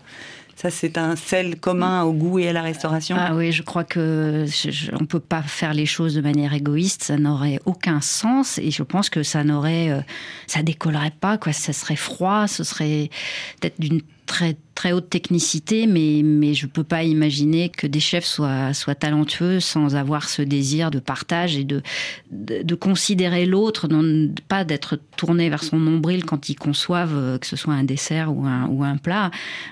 Ça, 0.62 0.70
c'est 0.70 0.96
un 0.96 1.16
sel 1.16 1.58
commun 1.58 2.04
au 2.04 2.12
goût 2.12 2.38
et 2.38 2.48
à 2.48 2.52
la 2.52 2.62
restauration 2.62 3.16
Ah 3.18 3.34
oui, 3.34 3.50
je 3.50 3.64
crois 3.64 3.82
que 3.82 4.46
on 4.92 5.00
ne 5.00 5.06
peut 5.06 5.18
pas 5.18 5.42
faire 5.42 5.74
les 5.74 5.86
choses 5.86 6.14
de 6.14 6.20
manière 6.20 6.54
égoïste. 6.54 7.02
Ça 7.02 7.16
n'aurait 7.16 7.58
aucun 7.64 8.00
sens 8.00 8.58
et 8.58 8.70
je 8.70 8.84
pense 8.84 9.10
que 9.10 9.24
ça 9.24 9.42
n'aurait, 9.42 9.90
euh, 9.90 10.00
ça 10.46 10.62
décollerait 10.62 11.14
pas. 11.18 11.36
Quoi. 11.36 11.52
Ça 11.52 11.72
serait 11.72 11.96
froid, 11.96 12.46
ce 12.46 12.62
serait 12.62 13.10
peut-être 13.60 13.80
d'une 13.80 14.02
très 14.26 14.56
très 14.74 14.92
haute 14.92 15.10
technicité, 15.10 15.86
mais, 15.86 16.22
mais 16.24 16.54
je 16.54 16.66
ne 16.66 16.70
peux 16.70 16.84
pas 16.84 17.04
imaginer 17.04 17.68
que 17.68 17.86
des 17.86 18.00
chefs 18.00 18.24
soient, 18.24 18.72
soient 18.72 18.94
talentueux 18.94 19.60
sans 19.60 19.96
avoir 19.96 20.28
ce 20.28 20.42
désir 20.42 20.90
de 20.90 20.98
partage 20.98 21.56
et 21.56 21.64
de, 21.64 21.82
de, 22.30 22.74
considérer 22.74 23.46
l'autre, 23.46 23.88
pas 24.48 24.64
d'être 24.64 24.98
tourné 25.16 25.50
vers 25.50 25.62
son 25.62 25.78
nombril 25.78 26.24
quand 26.24 26.48
ils 26.48 26.54
conçoivent 26.54 27.16
euh, 27.16 27.38
que 27.38 27.46
ce 27.46 27.56
soit 27.56 27.74
un 27.74 27.84
dessert 27.84 28.34
ou 28.34 28.46
un, 28.46 28.66
ou 28.66 28.82
un 28.82 28.96
plat. 28.96 29.30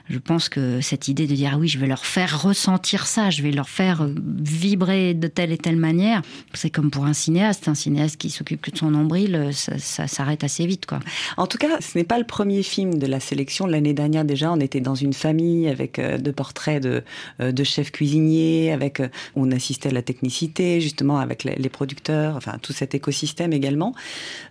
Je 0.08 0.18
pense 0.18 0.48
que 0.48 0.80
cette 0.80 1.08
idée 1.08 1.26
de 1.26 1.34
dire 1.34 1.56
oui, 1.58 1.68
je 1.68 1.78
vais 1.78 1.86
leur 1.86 2.04
faire 2.04 2.42
ressentir 2.42 3.06
ça, 3.06 3.30
je 3.30 3.42
vais 3.42 3.52
leur 3.52 3.68
faire 3.68 4.02
euh, 4.02 4.14
vibrer 4.38 5.14
de 5.14 5.28
telle 5.28 5.52
et 5.52 5.58
telle 5.58 5.76
manière, 5.76 6.22
c'est 6.54 6.70
comme 6.70 6.90
pour 6.90 7.06
un 7.06 7.14
cinéaste. 7.14 7.68
Un 7.68 7.74
cinéaste 7.74 8.16
qui 8.16 8.30
s'occupe 8.30 8.60
que 8.60 8.70
de 8.70 8.76
son 8.76 8.90
nombril, 8.90 9.34
euh, 9.34 9.52
ça, 9.52 9.78
ça 9.78 10.06
s'arrête 10.06 10.44
assez 10.44 10.66
vite. 10.66 10.86
Quoi. 10.86 11.00
En 11.36 11.46
tout 11.46 11.58
cas, 11.58 11.80
ce 11.80 11.96
n'est 11.96 12.04
pas 12.04 12.18
le 12.18 12.24
premier 12.24 12.62
film 12.62 12.98
de 12.98 13.06
la 13.06 13.20
sélection. 13.20 13.66
L'année 13.66 13.94
dernière 13.94 14.24
déjà, 14.24 14.52
on 14.52 14.60
était 14.60 14.80
dans 14.80 14.89
une 14.94 15.12
famille 15.12 15.68
avec 15.68 15.98
euh, 15.98 16.18
de 16.18 16.30
portraits 16.30 16.82
de, 16.82 17.02
euh, 17.40 17.52
de 17.52 17.64
chefs 17.64 17.90
cuisiniers, 17.90 18.72
avec, 18.72 19.00
euh, 19.00 19.08
on 19.36 19.50
assistait 19.52 19.90
à 19.90 19.92
la 19.92 20.02
technicité, 20.02 20.80
justement, 20.80 21.18
avec 21.18 21.44
les 21.44 21.68
producteurs, 21.68 22.36
enfin, 22.36 22.56
tout 22.62 22.72
cet 22.72 22.94
écosystème 22.94 23.52
également. 23.52 23.94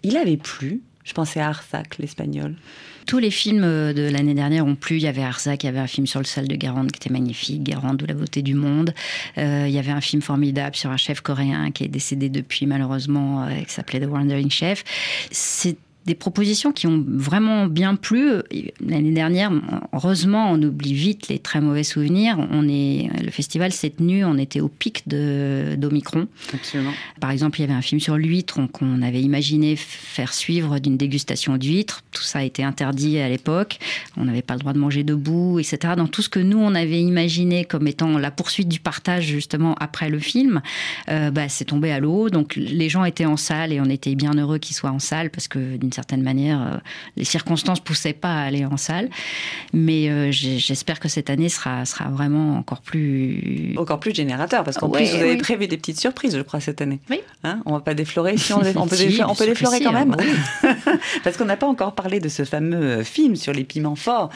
Il 0.03 0.17
avait 0.17 0.37
plu. 0.37 0.81
Je 1.03 1.13
pensais 1.13 1.39
à 1.39 1.47
Arsac, 1.47 1.97
l'espagnol. 1.97 2.55
Tous 3.07 3.17
les 3.17 3.31
films 3.31 3.61
de 3.61 4.09
l'année 4.11 4.35
dernière 4.35 4.65
ont 4.67 4.75
plu. 4.75 4.97
Il 4.97 5.01
y 5.01 5.07
avait 5.07 5.23
Arsac, 5.23 5.63
il 5.63 5.65
y 5.65 5.69
avait 5.69 5.79
un 5.79 5.87
film 5.87 6.05
sur 6.05 6.19
le 6.19 6.25
sel 6.25 6.47
de 6.47 6.55
Guérande 6.55 6.91
qui 6.91 6.97
était 6.97 7.11
magnifique, 7.11 7.63
Guérande 7.63 8.03
ou 8.03 8.05
la 8.05 8.13
beauté 8.13 8.43
du 8.43 8.53
monde. 8.53 8.93
il 9.37 9.69
y 9.69 9.79
avait 9.79 9.91
un 9.91 10.01
film 10.01 10.21
formidable 10.21 10.75
sur 10.75 10.91
un 10.91 10.97
chef 10.97 11.21
coréen 11.21 11.71
qui 11.71 11.85
est 11.85 11.87
décédé 11.87 12.29
depuis 12.29 12.67
malheureusement, 12.67 13.47
qui 13.65 13.73
s'appelait 13.73 14.01
The 14.01 14.09
Wandering 14.09 14.51
Chef. 14.51 14.83
C'est 15.31 15.77
des 16.05 16.15
propositions 16.15 16.71
qui 16.71 16.87
ont 16.87 17.03
vraiment 17.07 17.67
bien 17.67 17.95
plu. 17.95 18.31
L'année 18.83 19.11
dernière, 19.11 19.51
heureusement, 19.93 20.51
on 20.51 20.61
oublie 20.61 20.93
vite 20.93 21.27
les 21.27 21.39
très 21.39 21.61
mauvais 21.61 21.83
souvenirs. 21.83 22.37
On 22.51 22.67
est, 22.67 23.09
le 23.23 23.29
festival 23.29 23.71
s'est 23.71 23.91
tenu, 23.91 24.25
on 24.25 24.37
était 24.37 24.61
au 24.61 24.69
pic 24.69 25.03
d'Omicron. 25.07 26.27
Par 27.19 27.31
exemple, 27.31 27.59
il 27.59 27.61
y 27.61 27.65
avait 27.65 27.73
un 27.73 27.81
film 27.81 27.99
sur 28.01 28.17
l'huître 28.17 28.59
qu'on 28.71 29.01
avait 29.01 29.21
imaginé 29.21 29.75
faire 29.75 30.33
suivre 30.33 30.79
d'une 30.79 30.97
dégustation 30.97 31.57
d'huître. 31.57 32.01
Tout 32.11 32.23
ça 32.23 32.39
a 32.39 32.43
été 32.43 32.63
interdit 32.63 33.19
à 33.19 33.29
l'époque. 33.29 33.77
On 34.17 34.25
n'avait 34.25 34.41
pas 34.41 34.55
le 34.55 34.61
droit 34.61 34.73
de 34.73 34.79
manger 34.79 35.03
debout, 35.03 35.59
etc. 35.59 35.93
Dans 35.95 36.07
tout 36.07 36.21
ce 36.21 36.29
que 36.29 36.39
nous, 36.39 36.57
on 36.57 36.73
avait 36.73 37.01
imaginé 37.01 37.65
comme 37.65 37.87
étant 37.87 38.17
la 38.17 38.31
poursuite 38.31 38.67
du 38.67 38.79
partage, 38.79 39.25
justement, 39.25 39.75
après 39.79 40.09
le 40.09 40.19
film, 40.19 40.61
euh, 41.09 41.29
bah, 41.29 41.49
c'est 41.49 41.65
tombé 41.65 41.91
à 41.91 41.99
l'eau. 41.99 42.29
Donc, 42.29 42.55
les 42.55 42.89
gens 42.89 43.05
étaient 43.05 43.25
en 43.25 43.37
salle 43.37 43.73
et 43.73 43.79
on 43.79 43.89
était 43.89 44.15
bien 44.15 44.33
heureux 44.33 44.57
qu'ils 44.57 44.75
soient 44.75 44.91
en 44.91 44.99
salle 44.99 45.29
parce 45.29 45.47
que 45.47 45.77
d'une 45.77 45.93
certaine 45.99 46.23
manière, 46.23 46.61
euh, 46.61 46.77
les 47.17 47.25
circonstances 47.25 47.81
poussaient 47.81 48.13
pas 48.13 48.33
à 48.33 48.41
aller 48.43 48.65
en 48.65 48.77
salle. 48.77 49.09
Mais 49.73 50.09
euh, 50.09 50.31
j'espère 50.31 50.99
que 50.99 51.09
cette 51.09 51.29
année 51.29 51.49
sera, 51.49 51.85
sera 51.85 52.09
vraiment 52.09 52.57
encore 52.57 52.81
plus... 52.81 53.75
Encore 53.77 53.99
plus 53.99 54.15
générateur, 54.15 54.63
parce 54.63 54.77
qu'en 54.77 54.89
plus, 54.89 55.09
vous 55.09 55.21
avez 55.21 55.37
prévu 55.37 55.67
des 55.67 55.77
petites 55.77 55.99
surprises, 55.99 56.37
je 56.37 56.41
crois, 56.41 56.61
cette 56.61 56.81
année. 56.81 56.99
Oui. 57.09 57.19
Hein 57.43 57.61
on 57.65 57.73
va 57.73 57.81
pas 57.81 57.93
déflorer, 57.93 58.37
si 58.37 58.53
on, 58.53 58.59
on 58.59 58.61
peut, 58.61 58.71
on 58.75 59.35
peut 59.35 59.45
déflorer 59.45 59.81
quand 59.81 59.91
même. 59.91 60.15
parce 61.23 61.35
qu'on 61.35 61.45
n'a 61.45 61.57
pas 61.57 61.67
encore 61.67 61.93
parlé 61.95 62.19
de 62.19 62.29
ce 62.29 62.45
fameux 62.45 63.03
film 63.03 63.35
sur 63.35 63.51
les 63.51 63.65
piments 63.65 63.95
forts. 63.95 64.29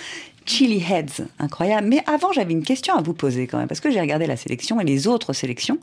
Chili 0.45 0.84
Heads, 0.84 1.26
incroyable. 1.39 1.88
Mais 1.88 2.04
avant, 2.06 2.32
j'avais 2.34 2.52
une 2.52 2.63
question 2.63 2.95
à 2.95 3.02
vous 3.02 3.13
poser 3.13 3.47
quand 3.47 3.58
même, 3.58 3.67
parce 3.67 3.80
que 3.80 3.89
j'ai 3.89 4.02
regardé 4.02 4.28
la 4.28 4.36
sélection 4.36 4.80
et 4.82 4.84
les 4.84 5.08
autres 5.08 5.34
sélections. 5.34 5.78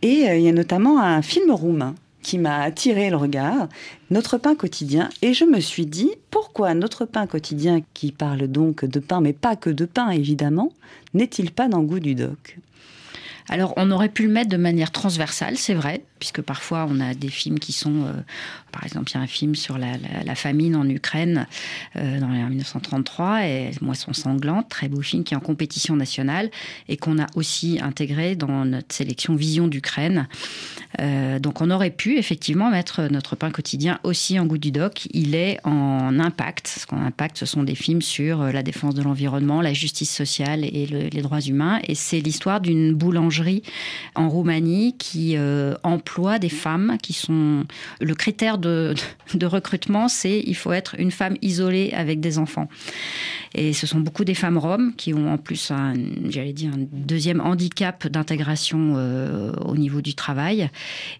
Et 0.00 0.28
euh, 0.28 0.36
il 0.36 0.42
y 0.42 0.48
a 0.48 0.52
notamment 0.52 1.00
un 1.00 1.22
film 1.22 1.50
roumain 1.50 1.94
qui 2.22 2.38
m'a 2.38 2.62
attiré 2.62 3.10
le 3.10 3.16
regard, 3.16 3.68
Notre 4.10 4.38
pain 4.38 4.54
quotidien, 4.54 5.08
et 5.22 5.34
je 5.34 5.44
me 5.44 5.60
suis 5.60 5.86
dit, 5.86 6.10
pourquoi 6.30 6.74
Notre 6.74 7.04
pain 7.04 7.26
quotidien, 7.26 7.82
qui 7.94 8.12
parle 8.12 8.46
donc 8.46 8.84
de 8.84 9.00
pain, 9.00 9.20
mais 9.20 9.32
pas 9.32 9.56
que 9.56 9.70
de 9.70 9.84
pain 9.84 10.10
évidemment, 10.10 10.72
n'est-il 11.14 11.50
pas 11.50 11.68
dans 11.68 11.80
le 11.80 11.86
goût 11.86 12.00
du 12.00 12.14
doc? 12.14 12.58
Alors, 13.48 13.74
on 13.76 13.90
aurait 13.90 14.08
pu 14.08 14.22
le 14.22 14.32
mettre 14.32 14.50
de 14.50 14.56
manière 14.56 14.92
transversale, 14.92 15.56
c'est 15.56 15.74
vrai, 15.74 16.04
puisque 16.20 16.40
parfois 16.40 16.86
on 16.88 17.00
a 17.00 17.12
des 17.14 17.28
films 17.28 17.58
qui 17.58 17.72
sont, 17.72 18.04
euh, 18.04 18.12
par 18.72 18.84
exemple, 18.84 19.10
il 19.10 19.14
y 19.14 19.18
a 19.18 19.20
un 19.20 19.26
film 19.26 19.54
sur 19.54 19.78
la, 19.78 20.34
famine 20.34 20.74
en 20.74 20.88
Ukraine 20.88 21.46
euh, 21.96 22.18
dans 22.18 22.28
1933, 22.28 23.46
et 23.46 23.70
Moisson 23.80 24.12
sanglante, 24.12 24.68
très 24.68 24.88
beau 24.88 25.02
film 25.02 25.24
qui 25.24 25.34
est 25.34 25.36
en 25.36 25.40
compétition 25.40 25.94
nationale 25.94 26.50
et 26.88 26.96
qu'on 26.96 27.18
a 27.18 27.26
aussi 27.34 27.78
intégré 27.82 28.34
dans 28.34 28.64
notre 28.64 28.94
sélection 28.94 29.34
Vision 29.34 29.68
d'Ukraine. 29.68 30.26
Euh, 31.00 31.38
donc, 31.38 31.60
on 31.60 31.70
aurait 31.70 31.90
pu 31.90 32.16
effectivement 32.16 32.70
mettre 32.70 33.02
notre 33.10 33.36
pain 33.36 33.50
quotidien 33.50 34.00
aussi 34.02 34.38
en 34.38 34.46
goût 34.46 34.58
du 34.58 34.72
doc. 34.72 35.06
Il 35.12 35.34
est 35.34 35.58
en 35.64 36.18
impact. 36.18 36.66
Ce 36.66 36.86
qu'on 36.86 37.02
impact, 37.02 37.38
ce 37.38 37.46
sont 37.46 37.62
des 37.62 37.74
films 37.74 38.02
sur 38.02 38.42
la 38.44 38.62
défense 38.62 38.94
de 38.94 39.02
l'environnement, 39.02 39.60
la 39.60 39.74
justice 39.74 40.14
sociale 40.14 40.64
et 40.64 40.86
les 40.86 41.22
droits 41.22 41.40
humains. 41.40 41.80
Et 41.86 41.94
c'est 41.94 42.20
l'histoire 42.20 42.60
d'une 42.60 42.94
boulangerie 42.94 43.62
en 44.14 44.28
Roumanie 44.28 44.96
qui 44.98 45.36
euh, 45.36 45.74
emploie 45.82 46.38
des 46.38 46.48
femmes 46.48 46.96
qui 47.02 47.12
sont... 47.12 47.64
Le 48.00 48.14
critère 48.14 48.58
de, 48.58 48.61
de 48.62 49.46
recrutement, 49.46 50.08
c'est 50.08 50.40
il 50.46 50.54
faut 50.54 50.72
être 50.72 50.94
une 50.98 51.10
femme 51.10 51.36
isolée 51.42 51.92
avec 51.94 52.20
des 52.20 52.38
enfants. 52.38 52.68
Et 53.54 53.72
ce 53.72 53.86
sont 53.86 54.00
beaucoup 54.00 54.24
des 54.24 54.34
femmes 54.34 54.56
roms 54.56 54.94
qui 54.96 55.12
ont 55.12 55.30
en 55.32 55.36
plus 55.36 55.70
un, 55.70 55.94
j'allais 56.28 56.54
dire, 56.54 56.70
un 56.72 56.86
deuxième 56.90 57.40
handicap 57.40 58.06
d'intégration 58.06 58.94
euh, 58.96 59.52
au 59.64 59.76
niveau 59.76 60.00
du 60.00 60.14
travail. 60.14 60.70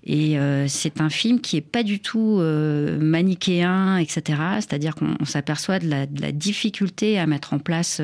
Et 0.04 0.38
euh, 0.38 0.66
c'est 0.66 1.00
un 1.00 1.10
film 1.10 1.40
qui 1.40 1.58
est 1.58 1.62
pas 1.62 1.82
du 1.82 2.00
tout 2.00 2.38
euh, 2.40 2.98
manichéen, 2.98 3.98
etc. 3.98 4.40
C'est-à-dire 4.56 4.94
qu'on 4.94 5.24
s'aperçoit 5.24 5.78
de 5.78 5.88
la, 5.88 6.06
de 6.06 6.22
la, 6.22 6.32
difficulté 6.32 7.18
à 7.18 7.26
mettre 7.26 7.52
en 7.52 7.58
place 7.58 8.00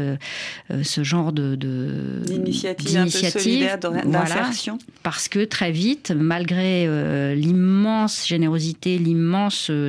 ce 0.83 1.03
genre 1.03 1.33
de, 1.33 1.55
de 1.55 2.21
d'initiative. 2.27 3.79
Voilà, 4.05 4.51
parce 5.03 5.29
que 5.29 5.45
très 5.45 5.73
vite, 5.73 6.13
malgré 6.15 6.87
l'immense 7.35 8.27
générosité, 8.27 8.99
l'immense 8.99 9.28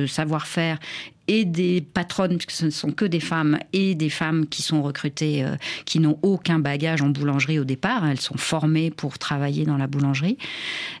savoir-faire 0.06 0.78
et 1.28 1.44
des 1.44 1.80
patronnes, 1.80 2.36
puisque 2.38 2.50
ce 2.52 2.64
ne 2.64 2.70
sont 2.70 2.90
que 2.92 3.04
des 3.04 3.20
femmes, 3.20 3.58
et 3.72 3.94
des 3.94 4.10
femmes 4.10 4.46
qui 4.46 4.62
sont 4.62 4.82
recrutées, 4.82 5.44
euh, 5.44 5.56
qui 5.84 6.00
n'ont 6.00 6.18
aucun 6.22 6.58
bagage 6.58 7.02
en 7.02 7.08
boulangerie 7.08 7.58
au 7.58 7.64
départ. 7.64 8.06
Elles 8.06 8.20
sont 8.20 8.36
formées 8.36 8.90
pour 8.90 9.18
travailler 9.18 9.64
dans 9.64 9.76
la 9.76 9.86
boulangerie. 9.86 10.38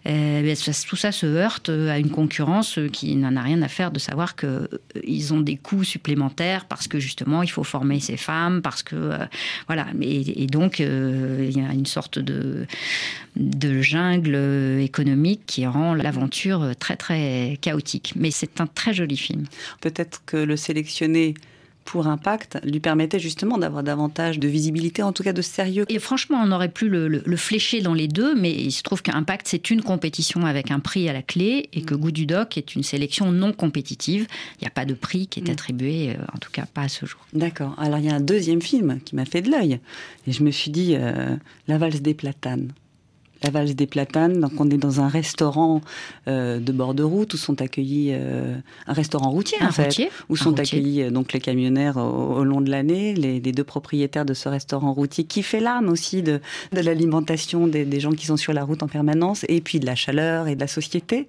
Euh, 0.06 0.54
tout 0.88 0.96
ça 0.96 1.12
se 1.12 1.26
heurte 1.26 1.68
à 1.68 1.98
une 1.98 2.10
concurrence 2.10 2.78
qui 2.92 3.16
n'en 3.16 3.36
a 3.36 3.42
rien 3.42 3.62
à 3.62 3.68
faire 3.68 3.90
de 3.90 3.98
savoir 3.98 4.36
qu'ils 4.36 4.48
euh, 4.48 5.32
ont 5.32 5.40
des 5.40 5.56
coûts 5.56 5.84
supplémentaires 5.84 6.66
parce 6.66 6.88
que 6.88 6.98
justement, 6.98 7.42
il 7.42 7.50
faut 7.50 7.64
former 7.64 8.00
ces 8.00 8.16
femmes, 8.16 8.62
parce 8.62 8.82
que. 8.82 8.96
Euh, 8.96 9.18
voilà. 9.66 9.86
Et, 10.00 10.44
et 10.44 10.46
donc, 10.46 10.80
euh, 10.80 11.46
il 11.48 11.56
y 11.56 11.64
a 11.64 11.72
une 11.72 11.86
sorte 11.86 12.18
de, 12.18 12.66
de 13.36 13.80
jungle 13.80 14.80
économique 14.80 15.42
qui 15.46 15.66
rend 15.66 15.94
l'aventure 15.94 16.72
très, 16.78 16.96
très 16.96 17.58
chaotique. 17.60 18.14
Mais 18.16 18.30
c'est 18.30 18.60
un 18.60 18.66
très 18.66 18.94
joli 18.94 19.16
film. 19.16 19.44
Peut-être 19.80 20.19
que 20.26 20.36
le 20.36 20.56
sélectionner 20.56 21.34
pour 21.84 22.06
Impact 22.06 22.58
lui 22.64 22.78
permettait 22.78 23.18
justement 23.18 23.58
d'avoir 23.58 23.82
davantage 23.82 24.38
de 24.38 24.46
visibilité, 24.46 25.02
en 25.02 25.12
tout 25.12 25.22
cas 25.22 25.32
de 25.32 25.42
sérieux. 25.42 25.86
Et 25.88 25.98
franchement, 25.98 26.40
on 26.44 26.52
aurait 26.52 26.68
pu 26.68 26.88
le, 26.88 27.08
le, 27.08 27.22
le 27.24 27.36
flécher 27.36 27.80
dans 27.80 27.94
les 27.94 28.06
deux, 28.06 28.34
mais 28.34 28.52
il 28.52 28.70
se 28.70 28.82
trouve 28.82 29.02
qu'Impact, 29.02 29.48
c'est 29.48 29.70
une 29.70 29.82
compétition 29.82 30.44
avec 30.46 30.70
un 30.70 30.78
prix 30.78 31.08
à 31.08 31.12
la 31.12 31.22
clé 31.22 31.68
et 31.72 31.82
que 31.82 31.94
Goût 31.94 32.12
du 32.12 32.26
Doc 32.26 32.56
est 32.56 32.74
une 32.74 32.82
sélection 32.82 33.32
non 33.32 33.52
compétitive. 33.52 34.26
Il 34.58 34.62
n'y 34.62 34.68
a 34.68 34.70
pas 34.70 34.84
de 34.84 34.94
prix 34.94 35.26
qui 35.26 35.40
est 35.40 35.50
attribué, 35.50 36.16
en 36.32 36.38
tout 36.38 36.50
cas 36.52 36.66
pas 36.72 36.82
à 36.82 36.88
ce 36.88 37.06
jour. 37.06 37.20
D'accord. 37.32 37.74
Alors 37.78 37.98
il 37.98 38.04
y 38.04 38.10
a 38.10 38.14
un 38.14 38.20
deuxième 38.20 38.62
film 38.62 39.00
qui 39.04 39.16
m'a 39.16 39.24
fait 39.24 39.42
de 39.42 39.50
l'œil. 39.50 39.80
Et 40.26 40.32
je 40.32 40.44
me 40.44 40.50
suis 40.50 40.70
dit, 40.70 40.94
euh, 40.96 41.34
La 41.66 41.78
valse 41.78 42.02
des 42.02 42.14
platanes 42.14 42.72
la 43.42 43.50
valse 43.50 43.74
des 43.74 43.86
platanes. 43.86 44.40
Donc 44.40 44.52
on 44.58 44.68
est 44.70 44.76
dans 44.76 45.00
un 45.00 45.08
restaurant 45.08 45.80
euh, 46.28 46.58
de 46.58 46.72
bord 46.72 46.94
de 46.94 47.02
route 47.02 47.34
où 47.34 47.36
sont 47.36 47.60
accueillis 47.60 48.10
euh, 48.12 48.56
un 48.86 48.92
restaurant 48.92 49.30
routier 49.30 49.58
un 49.60 49.68
en 49.68 49.72
fait, 49.72 49.84
routier, 49.84 50.10
où 50.28 50.36
sont 50.36 50.50
routier. 50.50 50.78
accueillis 50.78 51.02
euh, 51.02 51.10
donc 51.10 51.32
les 51.32 51.40
camionneurs 51.40 51.96
au, 51.96 52.36
au 52.36 52.44
long 52.44 52.60
de 52.60 52.70
l'année, 52.70 53.14
les, 53.14 53.40
les, 53.40 53.52
deux 53.52 53.64
propriétaires 53.64 54.24
de 54.24 54.34
ce 54.34 54.48
restaurant 54.48 54.92
routier 54.92 55.24
qui 55.24 55.42
fait 55.42 55.60
l'âme 55.60 55.88
aussi 55.88 56.22
de, 56.22 56.40
de 56.72 56.80
l'alimentation 56.80 57.66
des, 57.66 57.84
des, 57.84 58.00
gens 58.00 58.12
qui 58.12 58.26
sont 58.26 58.36
sur 58.36 58.52
la 58.52 58.64
route 58.64 58.82
en 58.82 58.88
permanence 58.88 59.44
et 59.48 59.60
puis 59.60 59.80
de 59.80 59.86
la 59.86 59.94
chaleur 59.94 60.48
et 60.48 60.54
de 60.54 60.60
la 60.60 60.66
société. 60.66 61.28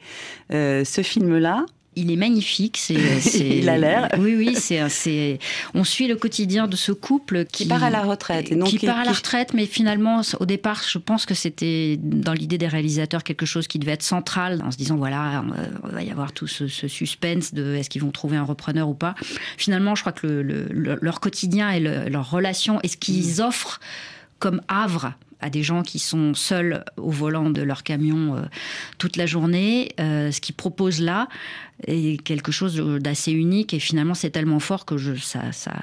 ce 0.50 1.02
film 1.04 1.38
là 1.38 1.66
il 1.96 2.12
est 2.12 2.16
magnifique. 2.16 2.78
C'est, 2.78 2.94
il 3.40 3.68
a 3.70 3.78
l'air. 3.78 4.10
Oui, 4.18 4.36
oui. 4.36 4.56
C'est. 4.56 5.40
On 5.74 5.84
suit 5.84 6.08
le 6.08 6.16
quotidien 6.16 6.68
de 6.68 6.76
ce 6.76 6.92
couple 6.92 7.46
qui, 7.46 7.64
qui 7.64 7.70
part 7.70 7.84
à 7.84 7.90
la 7.90 8.02
retraite. 8.02 8.52
Et 8.52 8.56
donc 8.56 8.70
qui, 8.70 8.78
qui 8.78 8.86
part 8.86 9.00
à 9.00 9.06
la 9.06 9.12
retraite, 9.12 9.54
mais 9.54 9.66
finalement, 9.66 10.22
au 10.40 10.46
départ, 10.46 10.84
je 10.88 10.98
pense 10.98 11.26
que 11.26 11.34
c'était 11.34 11.98
dans 12.02 12.34
l'idée 12.34 12.58
des 12.58 12.68
réalisateurs 12.68 13.24
quelque 13.24 13.46
chose 13.46 13.68
qui 13.68 13.80
devait 13.80 13.94
être 13.94 14.04
central, 14.04 14.62
en 14.64 14.72
se 14.72 14.78
disant 14.78 14.96
voilà, 14.96 15.44
il 15.86 15.92
va 15.92 16.04
y 16.04 16.12
avoir 16.12 16.32
tout 16.32 16.48
ce, 16.48 16.68
ce, 16.68 16.88
suspense 16.88 17.54
de 17.54 17.76
est-ce 17.76 17.90
qu'ils 17.90 18.02
vont 18.02 18.12
trouver 18.12 18.38
un 18.38 18.44
repreneur 18.44 18.90
ou 18.90 18.94
pas. 18.94 19.16
Finalement, 19.58 19.96
je 19.96 20.02
crois 20.02 20.14
que 20.14 20.28
le, 20.28 20.68
le, 20.70 20.98
leur 21.02 21.20
quotidien 21.20 21.72
et 21.72 21.80
le, 21.80 22.10
leur 22.10 22.30
relation 22.30 22.80
et 22.84 22.88
ce 22.88 22.98
qu'ils 22.98 23.38
mmh. 23.38 23.46
offrent 23.46 23.80
comme 24.40 24.62
havre 24.68 25.14
à 25.42 25.50
des 25.50 25.64
gens 25.64 25.84
qui 25.84 26.00
sont 26.00 26.34
seuls 26.34 26.84
au 26.98 27.10
volant 27.10 27.50
de 27.50 27.62
leur 27.62 27.84
camion 27.84 28.36
euh, 28.36 28.42
toute 28.98 29.18
la 29.18 29.26
journée. 29.26 29.92
Euh, 30.00 30.32
ce 30.32 30.40
qu'ils 30.40 30.56
proposent 30.56 31.02
là 31.02 31.28
est 31.88 32.22
quelque 32.24 32.52
chose 32.52 32.76
d'assez 33.00 33.32
unique 33.32 33.74
et 33.74 33.80
finalement 33.80 34.14
c'est 34.14 34.30
tellement 34.30 34.60
fort 34.60 34.86
que 34.86 34.98
je, 34.98 35.16
ça, 35.16 35.52
ça, 35.52 35.74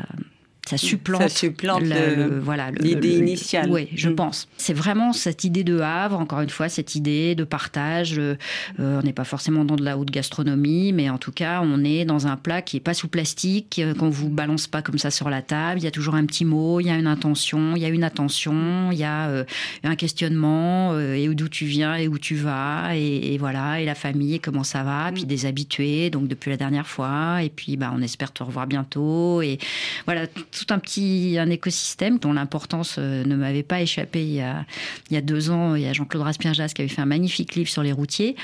ça 0.68 0.76
supplante, 0.76 1.22
ça 1.22 1.28
supplante 1.28 1.82
le, 1.82 2.14
le, 2.14 2.38
voilà, 2.40 2.70
l'idée 2.70 3.16
initiale. 3.16 3.70
Oui, 3.70 3.88
je 3.94 4.10
mmh. 4.10 4.14
pense. 4.14 4.48
C'est 4.56 4.74
vraiment 4.74 5.12
cette 5.12 5.44
idée 5.44 5.64
de 5.64 5.80
havre, 5.80 6.18
encore 6.18 6.40
une 6.40 6.50
fois, 6.50 6.68
cette 6.68 6.94
idée 6.94 7.34
de 7.34 7.44
partage. 7.44 8.18
Euh, 8.18 8.36
on 8.78 9.02
n'est 9.02 9.12
pas 9.12 9.24
forcément 9.24 9.64
dans 9.64 9.76
de 9.76 9.84
la 9.84 9.96
haute 9.96 10.10
gastronomie, 10.10 10.92
mais 10.92 11.08
en 11.08 11.18
tout 11.18 11.32
cas, 11.32 11.60
on 11.62 11.84
est 11.84 12.04
dans 12.04 12.26
un 12.26 12.36
plat 12.36 12.60
qui 12.62 12.76
est 12.76 12.80
pas 12.80 12.94
sous 12.94 13.08
plastique, 13.08 13.78
euh, 13.78 13.94
qu'on 13.94 14.10
vous 14.10 14.28
balance 14.28 14.66
pas 14.66 14.82
comme 14.82 14.98
ça 14.98 15.10
sur 15.10 15.30
la 15.30 15.40
table. 15.40 15.80
Il 15.80 15.84
y 15.84 15.86
a 15.86 15.90
toujours 15.90 16.14
un 16.14 16.26
petit 16.26 16.44
mot, 16.44 16.80
il 16.80 16.86
y 16.86 16.90
a 16.90 16.96
une 16.96 17.06
intention, 17.06 17.74
il 17.74 17.82
y 17.82 17.84
a 17.84 17.88
une 17.88 18.04
attention, 18.04 18.90
il 18.92 18.98
y 18.98 19.04
a 19.04 19.28
euh, 19.28 19.44
un 19.84 19.96
questionnement, 19.96 20.92
euh, 20.92 21.14
et 21.14 21.28
d'où 21.34 21.48
tu 21.48 21.64
viens 21.64 21.96
et 21.96 22.08
où 22.08 22.18
tu 22.18 22.34
vas, 22.34 22.96
et, 22.96 23.34
et, 23.34 23.38
voilà, 23.38 23.80
et 23.80 23.84
la 23.84 23.94
famille, 23.94 24.34
et 24.34 24.38
comment 24.38 24.64
ça 24.64 24.82
va, 24.82 25.10
mmh. 25.10 25.14
puis 25.14 25.24
des 25.24 25.46
habitués, 25.46 26.10
donc 26.10 26.28
depuis 26.28 26.50
la 26.50 26.56
dernière 26.56 26.86
fois, 26.86 27.42
et 27.42 27.48
puis 27.48 27.76
bah, 27.76 27.92
on 27.94 28.02
espère 28.02 28.32
te 28.32 28.42
revoir 28.42 28.66
bientôt, 28.66 29.40
et 29.40 29.58
voilà 30.04 30.26
tout 30.58 30.74
un 30.74 30.78
petit 30.78 31.36
un 31.38 31.50
écosystème 31.50 32.18
dont 32.18 32.32
l'importance 32.32 32.96
euh, 32.98 33.24
ne 33.24 33.36
m'avait 33.36 33.62
pas 33.62 33.80
échappé 33.80 34.22
il 34.22 34.34
y 34.34 34.40
a, 34.40 34.64
il 35.10 35.14
y 35.14 35.16
a 35.16 35.20
deux 35.20 35.50
ans. 35.50 35.74
Il 35.74 35.82
y 35.82 35.86
a 35.86 35.92
Jean-Claude 35.92 36.22
Raspierjas 36.22 36.68
qui 36.68 36.82
avait 36.82 36.88
fait 36.88 37.00
un 37.00 37.06
magnifique 37.06 37.54
livre 37.54 37.68
sur 37.68 37.82
les 37.82 37.92
routiers 37.92 38.36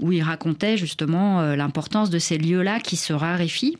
où 0.00 0.12
il 0.12 0.22
racontait 0.22 0.76
justement 0.76 1.40
euh, 1.40 1.56
l'importance 1.56 2.10
de 2.10 2.18
ces 2.18 2.38
lieux-là 2.38 2.80
qui 2.80 2.96
se 2.96 3.12
raréfient. 3.12 3.76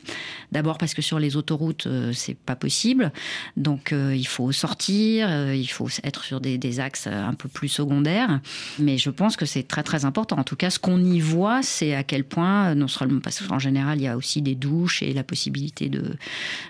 D'abord 0.51 0.77
parce 0.77 0.93
que 0.93 1.01
sur 1.01 1.19
les 1.19 1.35
autoroutes, 1.35 1.87
euh, 1.87 2.13
c'est 2.13 2.37
pas 2.37 2.55
possible. 2.55 3.11
Donc 3.57 3.91
il 3.91 4.27
faut 4.27 4.51
sortir, 4.51 5.53
il 5.53 5.67
faut 5.67 5.87
être 6.03 6.23
sur 6.23 6.41
des, 6.41 6.57
des, 6.57 6.79
axes 6.79 7.07
un 7.07 7.33
peu 7.33 7.49
plus 7.49 7.67
secondaires. 7.67 8.39
Mais 8.77 8.97
je 8.97 9.09
pense 9.09 9.35
que 9.35 9.45
c'est 9.45 9.63
très 9.63 9.83
très 9.83 10.05
important. 10.05 10.37
En 10.37 10.43
tout 10.43 10.55
cas, 10.55 10.69
ce 10.69 10.79
qu'on 10.79 11.03
y 11.03 11.19
voit, 11.19 11.61
c'est 11.63 11.95
à 11.95 12.03
quel 12.03 12.23
point, 12.23 12.75
non 12.75 12.87
seulement 12.87 13.19
parce 13.19 13.39
qu'en 13.39 13.59
général, 13.59 13.99
il 13.99 14.03
y 14.03 14.07
a 14.07 14.17
aussi 14.17 14.41
des 14.41 14.55
douches 14.55 15.01
et 15.01 15.13
la 15.13 15.23
possibilité 15.23 15.89
de, 15.89 16.15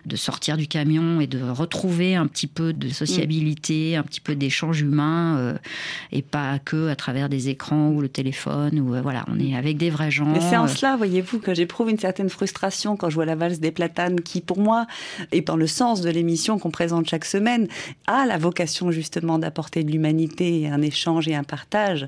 de 0.05 0.15
sortir 0.15 0.57
du 0.57 0.67
camion 0.67 1.08
et 1.19 1.27
de 1.27 1.41
retrouver 1.41 2.15
un 2.15 2.27
petit 2.27 2.47
peu 2.47 2.73
de 2.73 2.89
sociabilité, 2.89 3.95
un 3.95 4.03
petit 4.03 4.21
peu 4.21 4.35
d'échange 4.35 4.81
humain 4.81 5.37
euh, 5.37 5.57
et 6.11 6.21
pas 6.21 6.59
que 6.59 6.89
à 6.89 6.95
travers 6.95 7.29
des 7.29 7.49
écrans 7.49 7.89
ou 7.89 8.01
le 8.01 8.09
téléphone. 8.09 8.79
Ou 8.79 8.95
euh, 8.95 9.01
voilà, 9.01 9.25
on 9.27 9.39
est 9.39 9.55
avec 9.55 9.77
des 9.77 9.89
vrais 9.89 10.11
gens. 10.11 10.33
Et 10.35 10.41
c'est 10.41 10.57
en 10.57 10.65
euh. 10.65 10.67
cela, 10.67 10.95
voyez-vous, 10.97 11.39
que 11.39 11.53
j'éprouve 11.53 11.89
une 11.89 11.97
certaine 11.97 12.29
frustration 12.29 12.95
quand 12.97 13.09
je 13.09 13.15
vois 13.15 13.25
la 13.25 13.35
valse 13.35 13.59
des 13.59 13.71
platanes, 13.71 14.21
qui 14.21 14.41
pour 14.41 14.59
moi 14.59 14.85
est 15.31 15.47
dans 15.47 15.57
le 15.57 15.67
sens 15.67 16.01
de 16.01 16.09
l'émission 16.09 16.59
qu'on 16.59 16.71
présente 16.71 17.09
chaque 17.09 17.25
semaine, 17.25 17.67
a 18.07 18.25
la 18.25 18.37
vocation 18.37 18.91
justement 18.91 19.39
d'apporter 19.39 19.83
de 19.83 19.91
l'humanité, 19.91 20.67
un 20.67 20.81
échange 20.81 21.27
et 21.27 21.35
un 21.35 21.43
partage. 21.43 22.05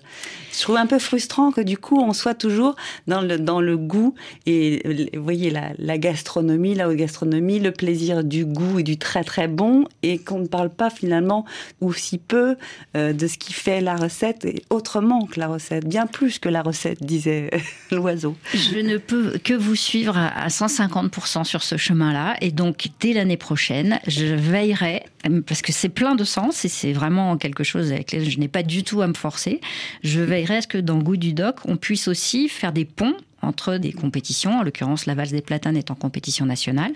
Je 0.53 0.61
trouve 0.61 0.77
un 0.77 0.87
peu 0.87 0.99
frustrant 0.99 1.51
que 1.51 1.61
du 1.61 1.77
coup 1.77 1.99
on 1.99 2.13
soit 2.13 2.35
toujours 2.35 2.75
dans 3.07 3.21
le 3.21 3.37
dans 3.37 3.61
le 3.61 3.77
goût 3.77 4.13
et 4.45 5.09
vous 5.15 5.23
voyez 5.23 5.49
la, 5.49 5.71
la 5.77 5.97
gastronomie, 5.97 6.75
la 6.75 6.89
haute 6.89 6.97
gastronomie, 6.97 7.59
le 7.59 7.71
plaisir 7.71 8.23
du 8.23 8.45
goût 8.45 8.79
du 8.83 8.97
très 8.97 9.23
très 9.23 9.47
bon 9.47 9.85
et 10.03 10.17
qu'on 10.17 10.39
ne 10.39 10.47
parle 10.47 10.69
pas 10.69 10.89
finalement 10.89 11.45
ou 11.81 11.93
si 11.93 12.17
peu 12.17 12.55
euh, 12.95 13.13
de 13.13 13.27
ce 13.27 13.37
qui 13.37 13.53
fait 13.53 13.81
la 13.81 13.95
recette 13.95 14.45
et 14.45 14.63
autrement 14.69 15.25
que 15.25 15.39
la 15.39 15.47
recette, 15.47 15.87
bien 15.87 16.07
plus 16.07 16.39
que 16.39 16.49
la 16.49 16.61
recette, 16.61 17.03
disait 17.03 17.49
l'oiseau. 17.91 18.35
Je 18.53 18.79
ne 18.79 18.97
peux 18.97 19.37
que 19.43 19.53
vous 19.53 19.75
suivre 19.75 20.17
à 20.17 20.47
150% 20.47 21.43
sur 21.43 21.63
ce 21.63 21.77
chemin-là 21.77 22.35
et 22.41 22.51
donc 22.51 22.87
dès 22.99 23.13
l'année 23.13 23.37
prochaine, 23.37 23.99
je 24.07 24.25
veillerai 24.25 25.03
parce 25.45 25.61
que 25.61 25.71
c'est 25.71 25.89
plein 25.89 26.15
de 26.15 26.23
sens 26.23 26.65
et 26.65 26.67
c'est 26.67 26.93
vraiment 26.93 27.37
quelque 27.37 27.63
chose 27.63 27.91
avec 27.91 28.11
lequel 28.11 28.29
je 28.29 28.39
n'ai 28.39 28.47
pas 28.47 28.63
du 28.63 28.83
tout 28.83 29.01
à 29.01 29.07
me 29.07 29.13
forcer. 29.13 29.61
Je 30.03 30.21
veillerai 30.21 30.57
à 30.57 30.61
ce 30.61 30.67
que 30.67 30.77
dans 30.77 30.97
Goût 30.97 31.17
du 31.17 31.33
Doc, 31.33 31.57
on 31.65 31.77
puisse 31.77 32.07
aussi 32.07 32.49
faire 32.49 32.73
des 32.73 32.85
ponts 32.85 33.15
entre 33.41 33.77
des 33.77 33.93
compétitions, 33.93 34.59
en 34.59 34.63
l'occurrence 34.63 35.05
la 35.05 35.15
valse 35.15 35.31
des 35.31 35.41
platanes 35.41 35.77
est 35.77 35.91
en 35.91 35.95
compétition 35.95 36.45
nationale. 36.45 36.91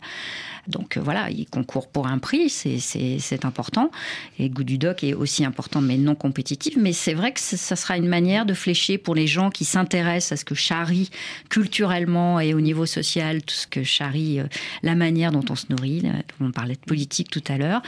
Donc 0.67 0.97
euh, 0.97 1.01
voilà, 1.01 1.29
il 1.29 1.45
concourt 1.45 1.88
pour 1.88 2.08
un 2.08 2.17
prix, 2.17 2.49
c'est 2.49 3.45
important. 3.45 3.91
Et 4.39 4.49
Goût 4.49 4.63
du 4.63 4.77
Doc 4.77 5.03
est 5.03 5.13
aussi 5.13 5.45
important, 5.45 5.81
mais 5.81 5.97
non 5.97 6.15
compétitif. 6.15 6.75
Mais 6.77 6.93
c'est 6.93 7.13
vrai 7.13 7.31
que 7.31 7.39
ça 7.39 7.75
sera 7.75 7.97
une 7.97 8.08
manière 8.08 8.45
de 8.45 8.53
flécher 8.53 8.97
pour 8.97 9.15
les 9.15 9.27
gens 9.27 9.49
qui 9.49 9.65
s'intéressent 9.65 10.34
à 10.34 10.38
ce 10.38 10.45
que 10.45 10.55
charrie 10.55 11.10
culturellement 11.49 12.39
et 12.39 12.53
au 12.53 12.62
niveau 12.62 12.86
social, 12.86 13.41
tout 13.43 13.55
ce 13.55 13.67
que 13.67 13.84
charrie 13.84 14.39
euh, 14.39 14.45
la 14.84 14.95
manière 14.95 15.31
dont 15.31 15.45
on 15.49 15.55
se 15.55 15.65
nourrit. 15.69 16.03
On 16.41 16.51
parlait 16.51 16.75
de 16.75 16.79
politique 16.79 17.29
tout 17.29 17.43
à 17.47 17.58
l'heure, 17.58 17.81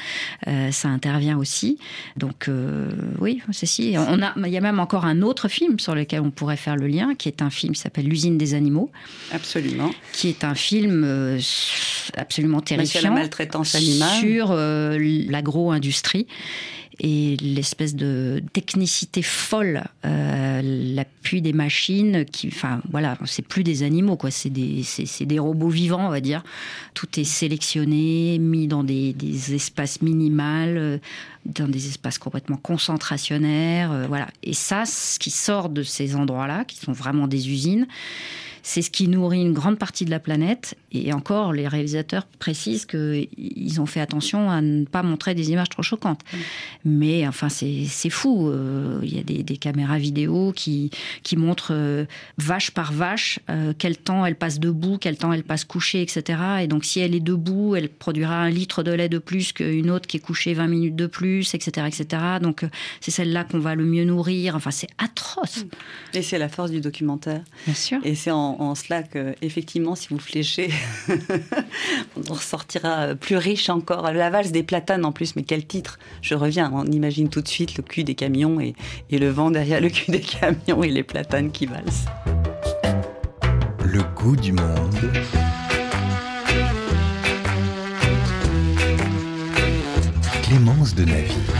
euh, 0.48 0.72
ça 0.72 0.88
intervient 0.90 1.38
aussi. 1.38 1.78
Donc 2.16 2.48
euh, 2.48 2.92
oui, 3.20 3.42
c'est 3.52 3.66
si. 3.66 3.96
On 3.98 4.18
il 4.46 4.52
y 4.52 4.58
a 4.58 4.62
même 4.62 4.80
encore 4.80 5.06
un 5.06 5.22
autre 5.22 5.48
film 5.48 5.80
sur 5.80 5.96
lequel 5.96 6.22
on 6.22 6.32
pourrait 6.32 6.58
faire 6.58 6.76
le 6.76 6.88
lien, 6.88 7.16
qui 7.16 7.28
est 7.28 7.42
un 7.42 7.50
film 7.50 7.74
qui 7.74 7.82
s'appelle 7.82 8.08
L'usine 8.08 8.38
des 8.38 8.47
animaux. 8.54 8.92
Absolument. 9.32 9.92
Qui 10.14 10.30
est 10.30 10.44
un 10.44 10.56
film 10.56 11.04
euh, 11.06 11.40
absolument 12.16 12.62
terrifiant 12.62 13.02
la 13.02 13.12
maltraitance 13.12 13.76
animale 13.76 14.20
sur 14.20 14.52
euh, 14.52 14.98
l'agro-industrie 15.00 16.28
et 17.00 17.38
l'espèce 17.38 17.96
de 17.96 18.42
technicité 18.54 19.22
folle, 19.22 19.84
euh, 20.06 20.62
l'appui 20.64 21.42
des 21.42 21.54
machines, 21.54 22.26
qui, 22.26 22.48
enfin 22.48 22.82
voilà, 22.90 23.18
c'est 23.26 23.46
plus 23.46 23.64
des 23.64 23.84
animaux, 23.84 24.16
quoi, 24.16 24.32
c'est 24.32 24.50
des, 24.50 24.84
des 25.22 25.40
robots 25.40 25.70
vivants, 25.70 26.08
on 26.08 26.10
va 26.10 26.22
dire. 26.22 26.44
Tout 26.96 27.20
est 27.20 27.24
sélectionné, 27.24 28.40
mis 28.40 28.68
dans 28.68 28.84
des, 28.84 29.14
des 29.14 29.54
espaces 29.54 30.02
minimales, 30.02 30.78
euh, 30.78 30.98
dans 31.46 31.68
des 31.68 31.88
espaces 31.88 32.18
complètement 32.18 32.58
concentrationnaires, 32.58 33.92
euh, 33.92 34.08
voilà. 34.08 34.28
Et 34.42 34.54
ça, 34.54 34.86
ce 34.86 35.20
qui 35.20 35.30
sort 35.30 35.70
de 35.70 35.84
ces 35.84 36.16
endroits-là, 36.16 36.66
qui 36.66 36.78
sont 36.78 36.94
vraiment 36.94 37.28
des 37.28 37.50
usines, 37.50 37.88
c'est 38.64 38.82
ce 38.82 38.92
qui 38.92 39.08
nourrit 39.08 39.42
une 39.42 39.54
grande 39.54 39.78
partie 39.78 40.04
de 40.04 40.10
la 40.10 40.20
planète. 40.20 40.76
Et 40.92 41.12
encore, 41.12 41.52
les 41.52 41.68
réalisateurs 41.68 42.26
précisent 42.40 42.86
qu'ils 42.86 43.82
ont 43.82 43.86
fait 43.86 44.00
attention 44.00 44.50
à 44.50 44.62
ne 44.62 44.86
pas 44.86 45.04
montrer 45.04 45.36
des 45.36 45.52
images 45.52 45.68
trop 45.68 45.84
choquantes. 45.84 46.22
Mais 46.86 47.28
enfin, 47.28 47.50
c'est 47.50 48.10
fou. 48.10 48.50
Euh, 48.50 49.00
il 49.04 49.16
y 49.16 49.20
a 49.20 49.24
des, 49.24 49.58
caméras 49.58 49.98
vidéo 49.98 50.54
qui, 50.56 50.92
qui 51.24 51.36
montrent 51.36 51.74
euh, 51.74 52.06
vache 52.38 52.72
par 52.72 52.94
vache 52.94 53.40
euh, 53.50 53.74
quel 53.78 53.98
temps 53.98 54.26
elle 54.26 54.36
passe 54.36 54.60
debout, 54.60 54.98
quel 55.00 55.18
temps 55.18 55.34
elle 55.34 55.44
passe 55.44 55.66
couchée, 55.66 56.02
etc. 56.02 56.40
Et 56.62 56.68
donc, 56.68 56.86
si 56.86 57.00
elle 57.00 57.16
est 57.16 57.20
debout, 57.20 57.76
elle 57.76 57.90
produira 57.90 58.36
un 58.36 58.50
litre 58.50 58.84
de 58.84 58.92
lait 58.92 59.10
de 59.10 59.18
plus 59.18 59.52
qu'une 59.52 59.90
autre 59.90 60.08
qui 60.08 60.18
est 60.18 60.22
couchée 60.22 60.54
20 60.54 60.68
minutes 60.68 60.96
de 60.96 61.08
plus, 61.08 61.54
etc. 61.54 61.88
etc. 61.88 62.22
Donc, 62.42 62.66
c'est 63.02 63.12
celle-là 63.12 63.44
qu'on 63.44 63.60
va 63.60 63.76
le 63.76 63.84
mieux 63.84 64.06
nourrir. 64.06 64.56
Enfin, 64.56 64.72
c'est 64.72 64.90
atroce. 65.00 65.66
Et 66.14 66.22
c'est 66.22 66.38
la 66.38 66.50
force 66.50 66.72
du 66.72 66.80
documentaire. 66.80 67.42
Bien 67.66 67.76
sûr. 67.76 68.00
Et 68.04 68.16
c'est 68.16 68.32
en, 68.32 68.62
en 68.62 68.76
cela 68.76 69.04
que, 69.04 69.36
effectivement, 69.42 69.96
si 69.96 70.08
vous 70.10 70.20
fléchez, 70.20 70.70
on 72.30 72.34
ressortira 72.34 73.16
plus 73.16 73.38
riche 73.38 73.70
encore. 73.70 74.12
La 74.12 74.30
valse 74.30 74.52
des 74.52 74.64
platanes 74.64 75.06
en 75.06 75.12
plus, 75.12 75.36
mais 75.36 75.44
quel 75.44 75.66
titre 75.66 76.00
Je 76.22 76.36
reviens, 76.36 76.72
on 76.74 76.86
imagine 76.86 77.30
tout 77.30 77.42
de 77.42 77.48
suite 77.48 77.78
le 77.78 77.84
cul 77.84 78.04
des 78.04 78.16
camions 78.16 78.60
et, 78.60 78.76
le 79.12 79.30
vent 79.30 79.52
derrière 79.52 79.82
le 79.82 79.90
cul 79.90 80.12
des 80.12 80.22
camions 80.22 80.84
et 80.84 80.90
les 80.90 81.04
platanes 81.04 81.52
qui 81.52 81.66
valsent. 81.66 82.06
Le 83.84 84.04
goût 84.16 84.36
du 84.36 84.52
monde. 84.52 85.12
Clémence 90.44 90.96
de 90.96 91.04
Naville. 91.04 91.57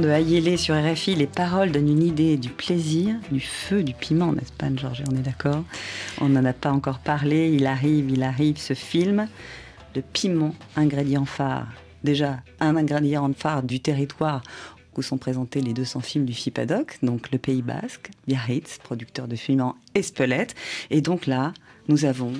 De 0.00 0.08
Ayélé 0.08 0.56
sur 0.56 0.74
RFI, 0.74 1.14
les 1.14 1.26
paroles 1.26 1.72
donnent 1.72 1.88
une 1.88 2.02
idée 2.02 2.36
du 2.36 2.50
plaisir, 2.50 3.16
du 3.30 3.40
feu, 3.40 3.82
du 3.82 3.94
piment, 3.94 4.32
n'est-ce 4.32 4.52
pas, 4.52 4.66
Georges 4.74 5.02
On 5.10 5.16
est 5.16 5.22
d'accord? 5.22 5.64
On 6.20 6.28
n'en 6.28 6.44
a 6.44 6.52
pas 6.52 6.70
encore 6.70 6.98
parlé. 6.98 7.50
Il 7.52 7.66
arrive, 7.66 8.10
il 8.10 8.22
arrive, 8.22 8.58
ce 8.58 8.74
film. 8.74 9.28
Le 9.94 10.02
piment, 10.02 10.54
ingrédient 10.76 11.24
phare. 11.24 11.68
Déjà, 12.04 12.38
un 12.60 12.76
ingrédient 12.76 13.32
phare 13.32 13.62
du 13.62 13.80
territoire 13.80 14.42
où 14.96 15.02
sont 15.02 15.18
présentés 15.18 15.60
les 15.60 15.72
200 15.72 16.00
films 16.00 16.24
du 16.24 16.34
FIPADOC, 16.34 16.98
donc 17.02 17.30
le 17.30 17.38
Pays 17.38 17.62
Basque, 17.62 18.10
Biarritz, 18.26 18.78
producteur 18.82 19.28
de 19.28 19.36
films 19.36 19.62
en 19.62 19.76
Espelette. 19.94 20.54
Et 20.90 21.00
donc 21.00 21.26
là, 21.26 21.52
nous 21.88 22.04
avons 22.04 22.32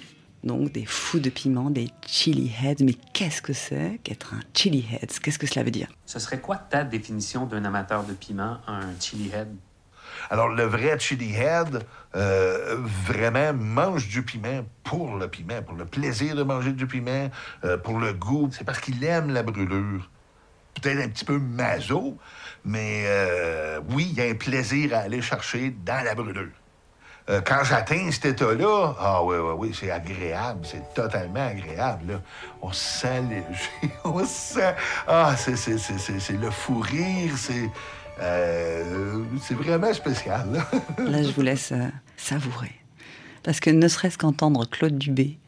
donc 0.45 0.73
des 0.73 0.85
fous 0.85 1.21
de 1.21 1.31
piment, 1.31 1.71
des 1.71 1.89
chili 2.07 2.53
heads. 2.63 2.83
Mais 2.85 2.95
qu'est-ce 3.13 3.43
que 3.43 3.53
c'est 3.53 4.01
qu'être 4.03 4.35
un 4.35 4.41
chili 4.55 4.87
heads? 4.91 5.21
Qu'est-ce 5.23 5.39
que 5.39 5.47
cela 5.47 5.65
veut 5.65 5.71
dire? 5.71 5.89
Ce 6.07 6.19
serait 6.19 6.41
quoi 6.41 6.57
ta 6.57 6.85
définition 6.85 7.47
d'un 7.47 7.65
amateur 7.65 8.05
de 8.05 8.13
piment, 8.13 8.59
un 8.67 8.99
chili 9.01 9.31
head? 9.33 9.49
Alors, 10.31 10.49
le 10.49 10.65
vrai 10.65 10.99
chili 10.99 11.35
head, 11.35 11.85
euh, 12.15 12.77
vraiment, 13.07 13.53
mange 13.55 14.09
du 14.09 14.23
piment 14.23 14.65
pour 14.85 15.17
le 15.17 15.29
piment, 15.29 15.63
pour 15.63 15.75
le 15.75 15.85
plaisir 15.85 16.35
de 16.35 16.43
manger 16.43 16.73
du 16.73 16.87
piment, 16.87 17.31
euh, 17.65 17.77
pour 17.77 17.99
le 17.99 18.13
goût. 18.13 18.49
C'est 18.53 18.65
parce 18.65 18.81
qu'il 18.81 19.03
aime 19.05 19.31
la 19.31 19.43
brûlure. 19.43 20.11
Peut-être 20.75 21.01
un 21.05 21.09
petit 21.09 21.25
peu 21.25 21.39
maso, 21.39 22.17
mais 22.65 23.05
euh, 23.07 23.81
oui, 23.91 24.09
il 24.11 24.17
y 24.17 24.21
a 24.21 24.31
un 24.31 24.35
plaisir 24.35 24.95
à 24.95 24.99
aller 24.99 25.23
chercher 25.23 25.75
dans 25.85 26.05
la 26.05 26.15
brûlure. 26.15 26.53
Euh, 27.31 27.43
quand 27.45 27.63
j'atteins 27.63 28.11
cet 28.11 28.25
état-là, 28.25 28.95
ah 28.99 29.23
oui, 29.23 29.37
oui, 29.37 29.55
oui, 29.59 29.77
c'est 29.79 29.91
agréable, 29.91 30.61
c'est 30.65 30.95
totalement 30.95 31.47
agréable. 31.47 32.13
Là. 32.13 32.21
On 32.63 32.73
se 32.73 33.01
sent 33.01 33.23
léger, 33.23 33.95
on 34.05 34.21
se 34.21 34.55
sent... 34.55 34.75
Ah, 35.07 35.35
c'est, 35.37 36.33
le 36.33 36.51
fou 36.51 36.81
rire, 36.81 37.33
c'est... 37.37 37.71
Euh, 38.21 39.23
c'est 39.43 39.55
vraiment 39.55 39.93
spécial. 39.93 40.49
Là, 40.99 41.23
je 41.23 41.31
vous 41.31 41.43
laisse 41.43 41.71
euh, 41.73 41.87
savourer. 42.17 42.73
Parce 43.45 43.61
que 43.61 43.71
ne 43.71 43.87
serait-ce 43.87 44.19
qu'entendre 44.19 44.65
Claude 44.65 44.99
Dubé, 44.99 45.39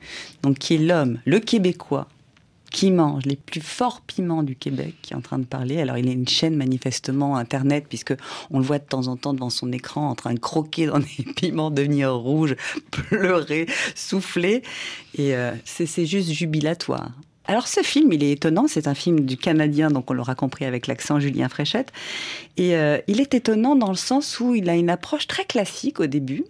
donc 0.42 0.58
qui 0.58 0.76
est 0.76 0.78
l'homme, 0.78 1.18
le 1.24 1.40
Québécois, 1.40 2.06
qui 2.70 2.90
mange 2.90 3.24
les 3.24 3.36
plus 3.36 3.60
forts 3.60 4.00
piments 4.00 4.42
du 4.42 4.56
Québec, 4.56 4.94
qui 5.02 5.12
est 5.12 5.16
en 5.16 5.20
train 5.20 5.38
de 5.38 5.44
parler. 5.44 5.80
Alors, 5.80 5.98
il 5.98 6.08
a 6.08 6.12
une 6.12 6.28
chaîne 6.28 6.56
manifestement 6.56 7.36
internet, 7.36 7.86
puisque 7.88 8.14
on 8.50 8.58
le 8.58 8.64
voit 8.64 8.78
de 8.78 8.84
temps 8.84 9.08
en 9.08 9.16
temps 9.16 9.34
devant 9.34 9.50
son 9.50 9.72
écran 9.72 10.08
en 10.08 10.14
train 10.14 10.34
de 10.34 10.38
croquer 10.38 10.86
dans 10.86 11.00
des 11.00 11.24
piments, 11.36 11.70
devenir 11.70 12.14
rouge, 12.14 12.54
pleurer, 12.90 13.66
souffler. 13.94 14.62
Et 15.16 15.34
euh, 15.34 15.52
c'est 15.64 16.06
juste 16.06 16.30
jubilatoire. 16.30 17.10
Alors 17.46 17.66
ce 17.66 17.82
film, 17.82 18.12
il 18.12 18.22
est 18.22 18.30
étonnant, 18.30 18.68
c'est 18.68 18.86
un 18.86 18.94
film 18.94 19.22
du 19.22 19.36
Canadien, 19.36 19.90
donc 19.90 20.08
on 20.08 20.14
l'aura 20.14 20.36
compris 20.36 20.66
avec 20.66 20.86
l'accent 20.86 21.18
Julien 21.18 21.48
Fréchette. 21.48 21.90
Et 22.56 22.76
euh, 22.76 22.98
il 23.08 23.20
est 23.20 23.34
étonnant 23.34 23.74
dans 23.74 23.88
le 23.88 23.96
sens 23.96 24.38
où 24.38 24.54
il 24.54 24.70
a 24.70 24.76
une 24.76 24.88
approche 24.88 25.26
très 25.26 25.44
classique 25.44 25.98
au 25.98 26.06
début, 26.06 26.44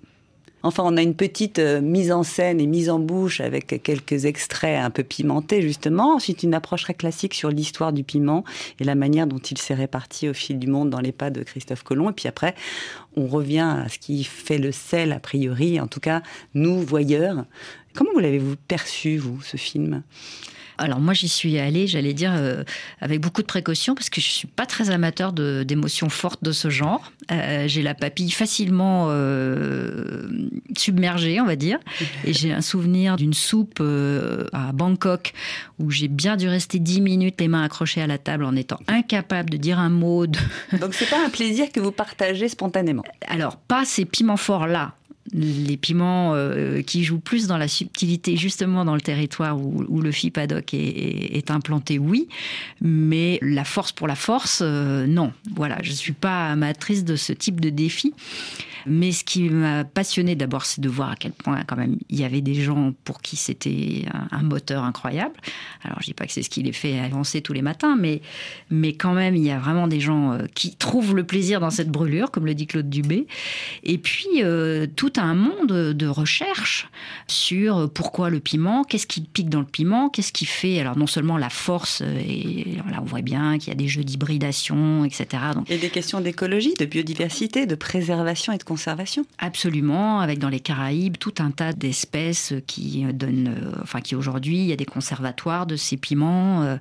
Enfin, 0.62 0.82
on 0.86 0.96
a 0.96 1.02
une 1.02 1.14
petite 1.14 1.58
euh, 1.58 1.80
mise 1.80 2.12
en 2.12 2.22
scène 2.22 2.60
et 2.60 2.66
mise 2.66 2.90
en 2.90 2.98
bouche 2.98 3.40
avec 3.40 3.82
quelques 3.82 4.26
extraits 4.26 4.78
un 4.78 4.90
peu 4.90 5.02
pimentés, 5.02 5.62
justement. 5.62 6.14
Ensuite, 6.16 6.42
une 6.42 6.54
approche 6.54 6.82
très 6.82 6.94
classique 6.94 7.34
sur 7.34 7.50
l'histoire 7.50 7.92
du 7.92 8.04
piment 8.04 8.44
et 8.78 8.84
la 8.84 8.94
manière 8.94 9.26
dont 9.26 9.38
il 9.38 9.58
s'est 9.58 9.74
réparti 9.74 10.28
au 10.28 10.34
fil 10.34 10.58
du 10.58 10.66
monde 10.66 10.90
dans 10.90 11.00
les 11.00 11.12
pas 11.12 11.30
de 11.30 11.42
Christophe 11.42 11.82
Colomb. 11.82 12.10
Et 12.10 12.14
puis 12.14 12.28
après, 12.28 12.54
on 13.16 13.26
revient 13.26 13.84
à 13.84 13.88
ce 13.88 13.98
qui 13.98 14.24
fait 14.24 14.58
le 14.58 14.72
sel, 14.72 15.12
a 15.12 15.20
priori, 15.20 15.80
en 15.80 15.86
tout 15.86 16.00
cas, 16.00 16.22
nous, 16.54 16.80
voyeurs. 16.80 17.44
Comment 17.94 18.10
vous 18.12 18.20
l'avez-vous 18.20 18.56
perçu, 18.68 19.16
vous, 19.16 19.40
ce 19.42 19.56
film? 19.56 20.02
Alors 20.80 21.00
moi 21.00 21.14
j'y 21.14 21.28
suis 21.28 21.58
allée, 21.58 21.86
j'allais 21.86 22.14
dire 22.14 22.32
euh, 22.34 22.64
avec 23.00 23.20
beaucoup 23.20 23.42
de 23.42 23.46
précaution 23.46 23.94
parce 23.94 24.10
que 24.10 24.20
je 24.20 24.28
suis 24.30 24.48
pas 24.48 24.66
très 24.66 24.90
amateur 24.90 25.32
d'émotions 25.32 26.08
fortes 26.08 26.42
de 26.42 26.52
ce 26.52 26.70
genre. 26.70 27.12
Euh, 27.30 27.68
j'ai 27.68 27.82
la 27.82 27.94
papille 27.94 28.30
facilement 28.30 29.06
euh, 29.10 30.28
submergée, 30.76 31.40
on 31.40 31.44
va 31.44 31.56
dire. 31.56 31.78
Et 32.24 32.32
j'ai 32.32 32.52
un 32.52 32.62
souvenir 32.62 33.16
d'une 33.16 33.34
soupe 33.34 33.82
à 34.52 34.72
Bangkok 34.72 35.32
où 35.78 35.90
j'ai 35.90 36.08
bien 36.08 36.36
dû 36.36 36.48
rester 36.48 36.78
10 36.78 37.00
minutes 37.00 37.40
les 37.40 37.48
mains 37.48 37.62
accrochées 37.62 38.02
à 38.02 38.06
la 38.06 38.18
table 38.18 38.44
en 38.44 38.56
étant 38.56 38.78
incapable 38.88 39.50
de 39.50 39.56
dire 39.56 39.78
un 39.78 39.90
mot. 39.90 40.26
Donc 40.26 40.92
c'est 40.92 41.08
pas 41.08 41.24
un 41.24 41.30
plaisir 41.30 41.70
que 41.72 41.80
vous 41.80 41.92
partagez 41.92 42.48
spontanément? 42.48 43.04
Alors, 43.26 43.56
pas 43.56 43.84
ces 43.84 44.04
piments 44.04 44.36
forts-là 44.36 44.94
les 45.32 45.76
piments 45.76 46.34
euh, 46.34 46.82
qui 46.82 47.04
jouent 47.04 47.20
plus 47.20 47.46
dans 47.46 47.58
la 47.58 47.68
subtilité, 47.68 48.36
justement 48.36 48.84
dans 48.84 48.94
le 48.94 49.00
territoire 49.00 49.60
où, 49.60 50.00
le 50.00 50.12
FIPADOC 50.12 50.74
est, 50.74 51.36
est, 51.36 51.50
implanté, 51.50 51.98
oui, 51.98 52.28
mais 52.80 53.38
la 53.42 53.64
force 53.64 53.92
pour 53.92 54.08
la 54.08 54.14
force, 54.14 54.60
euh, 54.62 55.06
non. 55.06 55.32
Voilà, 55.54 55.78
je 55.82 55.90
ne 55.90 55.96
suis 55.96 56.12
pas 56.12 56.48
amatrice 56.48 57.04
de 57.04 57.16
ce 57.16 57.32
type 57.32 57.60
de 57.60 57.70
défi. 57.70 58.14
Mais 58.86 59.12
ce 59.12 59.24
qui 59.24 59.48
m'a 59.48 59.84
passionné 59.84 60.34
d'abord, 60.34 60.64
c'est 60.64 60.80
de 60.80 60.88
voir 60.88 61.10
à 61.10 61.16
quel 61.16 61.32
point 61.32 61.62
quand 61.64 61.76
même 61.76 61.96
il 62.08 62.18
y 62.18 62.24
avait 62.24 62.40
des 62.40 62.54
gens 62.54 62.92
pour 63.04 63.20
qui 63.20 63.36
c'était 63.36 64.04
un, 64.30 64.42
moteur 64.42 64.84
incroyable. 64.84 65.34
Alors 65.82 65.98
je 66.00 66.06
dis 66.06 66.14
pas 66.14 66.26
que 66.26 66.32
c'est 66.32 66.42
ce 66.42 66.50
qui 66.50 66.62
les 66.62 66.72
fait 66.72 66.98
avancer 66.98 67.40
tous 67.42 67.52
les 67.52 67.62
matins, 67.62 67.96
mais, 67.98 68.22
mais 68.70 68.94
quand 68.94 69.12
même 69.12 69.36
il 69.36 69.42
y 69.42 69.50
a 69.50 69.58
vraiment 69.58 69.86
des 69.86 70.00
gens 70.00 70.32
euh, 70.32 70.46
qui 70.54 70.74
trouvent 70.76 71.14
le 71.14 71.24
plaisir 71.24 71.60
dans 71.60 71.70
cette 71.70 71.90
brûlure, 71.90 72.30
comme 72.30 72.46
le 72.46 72.54
dit 72.54 72.66
Claude 72.66 72.88
Dubé. 72.88 73.26
Et 73.84 73.98
puis 73.98 74.42
euh, 74.42 74.86
tout 74.96 75.12
un 75.22 75.34
monde 75.34 75.92
de 75.92 76.06
recherche 76.06 76.88
sur 77.26 77.90
pourquoi 77.92 78.30
le 78.30 78.40
piment, 78.40 78.84
qu'est-ce 78.84 79.06
qui 79.06 79.20
pique 79.20 79.48
dans 79.48 79.60
le 79.60 79.66
piment, 79.66 80.08
qu'est-ce 80.08 80.32
qui 80.32 80.46
fait 80.46 80.80
alors 80.80 80.96
non 80.96 81.06
seulement 81.06 81.38
la 81.38 81.50
force, 81.50 82.00
et 82.00 82.78
là 82.90 82.98
on 83.00 83.04
voit 83.04 83.22
bien 83.22 83.58
qu'il 83.58 83.68
y 83.68 83.72
a 83.72 83.76
des 83.76 83.88
jeux 83.88 84.04
d'hybridation, 84.04 85.04
etc. 85.04 85.26
Donc, 85.54 85.70
et 85.70 85.78
des 85.78 85.90
questions 85.90 86.20
d'écologie, 86.20 86.74
de 86.74 86.84
biodiversité, 86.84 87.66
de 87.66 87.74
préservation 87.74 88.52
et 88.52 88.58
de 88.58 88.64
conservation 88.64 89.24
Absolument, 89.38 90.20
avec 90.20 90.38
dans 90.38 90.48
les 90.48 90.60
Caraïbes 90.60 91.16
tout 91.18 91.34
un 91.38 91.50
tas 91.50 91.72
d'espèces 91.72 92.54
qui 92.66 93.04
donnent, 93.12 93.54
euh, 93.56 93.80
enfin 93.82 94.00
qui 94.00 94.14
aujourd'hui 94.14 94.58
il 94.58 94.66
y 94.66 94.72
a 94.72 94.76
des 94.76 94.84
conservatoires 94.84 95.66
de 95.66 95.76
ces 95.76 95.96
piments. 95.96 96.62
Euh. 96.62 96.76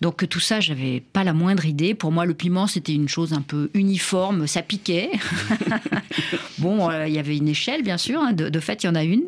donc 0.00 0.28
tout 0.28 0.40
ça, 0.40 0.60
j'avais 0.60 1.00
pas 1.00 1.24
la 1.24 1.32
moindre 1.32 1.66
idée. 1.66 1.94
Pour 1.94 2.12
moi, 2.12 2.26
le 2.26 2.34
piment 2.34 2.66
c'était 2.66 2.94
une 2.94 3.08
chose 3.08 3.32
un 3.32 3.42
peu 3.42 3.70
uniforme, 3.74 4.46
ça 4.46 4.62
piquait. 4.62 5.10
bon, 6.58 6.90
euh, 6.90 7.06
il 7.06 7.14
y 7.14 7.18
avait 7.18 7.36
une 7.36 7.48
échelle 7.48 7.79
bien 7.82 7.98
sûr. 7.98 8.20
Hein. 8.20 8.32
De, 8.32 8.60
fait, 8.60 8.82
il 8.82 8.86
y 8.86 8.88
en 8.88 8.94
a 8.94 9.04
une 9.04 9.24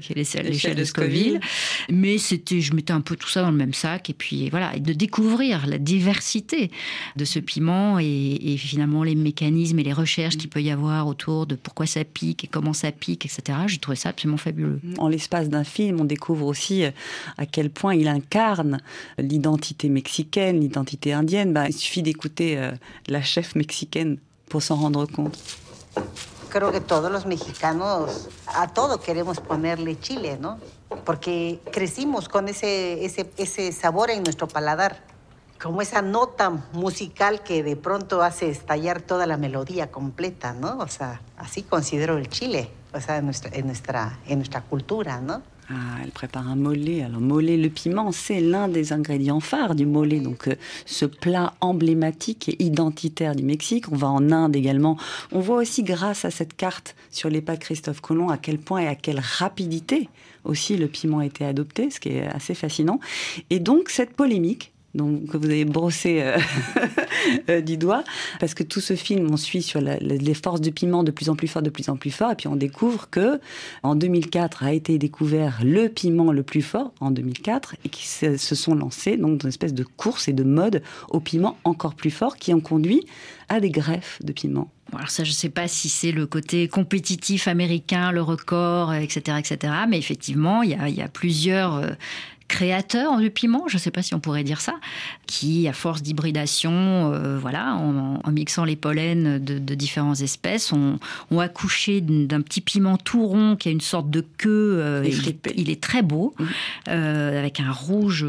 qui 0.00 0.12
est 0.12 0.42
l'échelle 0.42 0.74
de 0.74 0.84
Scoville. 0.84 1.40
Mais 1.88 2.18
c'était, 2.18 2.60
je 2.60 2.74
mettais 2.74 2.92
un 2.92 3.00
peu 3.00 3.16
tout 3.16 3.28
ça 3.28 3.42
dans 3.42 3.50
le 3.50 3.56
même 3.56 3.74
sac 3.74 4.10
et 4.10 4.14
puis 4.14 4.48
voilà, 4.50 4.74
et 4.76 4.80
de 4.80 4.92
découvrir 4.92 5.66
la 5.66 5.78
diversité 5.78 6.70
de 7.16 7.24
ce 7.24 7.38
piment 7.38 7.98
et, 7.98 8.04
et 8.06 8.56
finalement 8.56 9.02
les 9.02 9.14
mécanismes 9.14 9.78
et 9.78 9.82
les 9.82 9.92
recherches 9.92 10.36
qu'il 10.36 10.48
peut 10.48 10.62
y 10.62 10.70
avoir 10.70 11.06
autour 11.06 11.46
de 11.46 11.54
pourquoi 11.54 11.86
ça 11.86 12.04
pique 12.04 12.44
et 12.44 12.46
comment 12.46 12.72
ça 12.72 12.92
pique, 12.92 13.26
etc. 13.26 13.58
J'ai 13.66 13.78
trouvé 13.78 13.96
ça 13.96 14.10
absolument 14.10 14.36
fabuleux. 14.36 14.80
En 14.98 15.08
l'espace 15.08 15.48
d'un 15.48 15.64
film, 15.64 16.00
on 16.00 16.04
découvre 16.04 16.46
aussi 16.46 16.84
euh, 16.84 16.90
à 17.38 17.46
quel 17.46 17.70
point 17.70 17.94
il 17.94 18.08
incarne 18.08 18.80
l'identité 19.18 19.88
mexicaine, 19.88 20.60
l'identité 20.60 21.12
indienne. 21.12 21.52
Bah, 21.52 21.68
il 21.68 21.74
suffit 21.74 22.02
d'écouter 22.02 22.58
euh, 22.58 22.72
la 23.08 23.22
chef 23.22 23.54
mexicaine 23.54 24.18
pour 24.48 24.62
s'en 24.62 24.76
rendre 24.76 25.06
compte. 25.06 25.38
Creo 26.50 26.72
que 26.72 26.80
todos 26.80 27.10
los 27.10 27.26
mexicanos 27.26 28.28
a 28.46 28.68
todo 28.68 29.00
queremos 29.00 29.40
ponerle 29.40 29.98
chile, 29.98 30.36
¿no? 30.40 30.58
Porque 31.04 31.60
crecimos 31.72 32.28
con 32.28 32.48
ese, 32.48 33.04
ese, 33.04 33.30
ese 33.36 33.72
sabor 33.72 34.10
en 34.10 34.22
nuestro 34.24 34.48
paladar. 34.48 35.04
como 35.62 35.82
esa 35.82 36.02
nota 36.02 36.50
musical 36.72 37.42
que 37.42 37.62
de 37.62 37.76
pronto 37.76 38.22
hace 38.22 38.48
estallar 38.48 39.02
toda 39.02 39.26
la 39.26 39.36
melodía 39.36 39.90
completa, 39.90 40.54
¿no? 40.54 40.78
O 40.78 40.88
sea, 40.88 41.20
así 41.36 41.62
considero 41.62 42.16
el 42.16 42.28
chile, 42.28 42.70
o 42.92 43.00
sea, 43.00 43.18
en 43.18 43.26
nuestra, 43.26 43.50
en 43.54 43.66
nuestra, 43.66 44.18
en 44.26 44.38
nuestra 44.38 44.62
cultura, 44.62 45.20
¿no? 45.20 45.42
Ah, 45.72 45.98
elle 46.02 46.10
prépare 46.10 46.48
un 46.48 46.56
mollet. 46.56 47.02
Alors 47.02 47.20
mollet, 47.20 47.56
le 47.56 47.68
piment, 47.68 48.10
c'est 48.10 48.40
l'un 48.40 48.66
des 48.66 48.92
ingrédients 48.92 49.38
phares 49.38 49.76
du 49.76 49.86
mollet. 49.86 50.18
Donc 50.18 50.48
euh, 50.48 50.56
ce 50.84 51.04
plat 51.04 51.54
emblématique 51.60 52.48
et 52.48 52.60
identitaire 52.60 53.36
du 53.36 53.44
Mexique. 53.44 53.90
On 53.92 53.96
va 53.96 54.08
en 54.08 54.32
Inde 54.32 54.56
également. 54.56 54.96
On 55.30 55.38
voit 55.38 55.58
aussi 55.58 55.84
grâce 55.84 56.24
à 56.24 56.32
cette 56.32 56.56
carte 56.56 56.96
sur 57.12 57.30
les 57.30 57.40
pas 57.40 57.54
de 57.54 57.60
Christophe 57.60 58.00
Colomb 58.00 58.30
à 58.30 58.36
quel 58.36 58.58
point 58.58 58.80
et 58.80 58.88
à 58.88 58.96
quelle 58.96 59.20
rapidité 59.20 60.08
aussi 60.44 60.76
le 60.76 60.88
piment 60.88 61.18
a 61.18 61.26
été 61.26 61.44
adopté, 61.44 61.90
ce 61.90 62.00
qui 62.00 62.08
est 62.08 62.26
assez 62.26 62.54
fascinant. 62.54 62.98
Et 63.50 63.60
donc 63.60 63.90
cette 63.90 64.14
polémique 64.14 64.72
donc, 64.94 65.26
que 65.28 65.36
vous 65.36 65.46
avez 65.46 65.64
brossé 65.64 66.20
euh, 66.20 66.36
euh, 67.48 67.60
du 67.60 67.76
doigt, 67.76 68.02
parce 68.40 68.54
que 68.54 68.64
tout 68.64 68.80
ce 68.80 68.96
film, 68.96 69.28
on 69.30 69.36
suit 69.36 69.62
sur 69.62 69.80
les 69.80 70.34
forces 70.34 70.60
du 70.60 70.72
piment 70.72 71.04
de 71.04 71.10
plus 71.10 71.28
en 71.28 71.36
plus 71.36 71.48
fort, 71.48 71.62
de 71.62 71.70
plus 71.70 71.88
en 71.88 71.96
plus 71.96 72.10
fort, 72.10 72.32
et 72.32 72.34
puis 72.34 72.48
on 72.48 72.56
découvre 72.56 73.08
que 73.08 73.40
en 73.82 73.94
2004 73.94 74.64
a 74.64 74.72
été 74.72 74.98
découvert 74.98 75.60
le 75.62 75.88
piment 75.88 76.32
le 76.32 76.42
plus 76.42 76.62
fort 76.62 76.92
en 77.00 77.10
2004, 77.10 77.76
et 77.84 77.88
qui 77.88 78.06
se, 78.06 78.36
sont 78.36 78.74
lancés 78.74 79.16
donc 79.16 79.38
dans 79.38 79.44
une 79.44 79.50
espèce 79.50 79.74
de 79.74 79.84
course 79.84 80.28
et 80.28 80.32
de 80.32 80.42
mode 80.42 80.82
au 81.08 81.20
piment 81.20 81.56
encore 81.64 81.94
plus 81.94 82.10
fort, 82.10 82.36
qui 82.36 82.52
ont 82.52 82.60
conduit 82.60 83.06
à 83.48 83.60
des 83.60 83.70
greffes 83.70 84.18
de 84.22 84.32
piment. 84.32 84.70
alors 84.92 85.10
ça, 85.10 85.22
je 85.24 85.30
ne 85.30 85.34
sais 85.34 85.48
pas 85.50 85.68
si 85.68 85.88
c'est 85.88 86.12
le 86.12 86.26
côté 86.26 86.68
compétitif 86.68 87.46
américain, 87.46 88.10
le 88.10 88.22
record, 88.22 88.92
etc., 88.94 89.38
etc. 89.38 89.72
Mais 89.88 89.98
effectivement, 89.98 90.62
il 90.62 90.70
y 90.70 91.02
a, 91.02 91.08
plusieurs 91.08 91.76
euh, 91.76 91.90
créateur 92.50 93.16
du 93.18 93.30
piment, 93.30 93.68
je 93.68 93.76
ne 93.76 93.78
sais 93.78 93.92
pas 93.92 94.02
si 94.02 94.12
on 94.12 94.18
pourrait 94.18 94.42
dire 94.42 94.60
ça, 94.60 94.74
qui, 95.26 95.68
à 95.68 95.72
force 95.72 96.02
d'hybridation, 96.02 97.12
euh, 97.12 97.38
voilà, 97.38 97.76
en, 97.76 98.32
mixant 98.32 98.64
les 98.64 98.74
pollens 98.74 99.38
de, 99.38 99.74
différentes 99.76 100.20
espèces, 100.20 100.72
ont, 100.72 100.98
accouché 101.38 102.00
d'un 102.00 102.40
petit 102.40 102.60
piment 102.60 102.96
tout 102.96 103.24
rond 103.24 103.54
qui 103.54 103.68
a 103.68 103.70
une 103.70 103.80
sorte 103.80 104.10
de 104.10 104.26
queue. 104.36 104.78
Euh, 104.80 105.08
il, 105.54 105.70
est, 105.70 105.80
très 105.80 106.02
beau, 106.02 106.34
mmh. 106.38 106.44
euh, 106.88 107.38
avec 107.38 107.60
un 107.60 107.70
rouge 107.70 108.26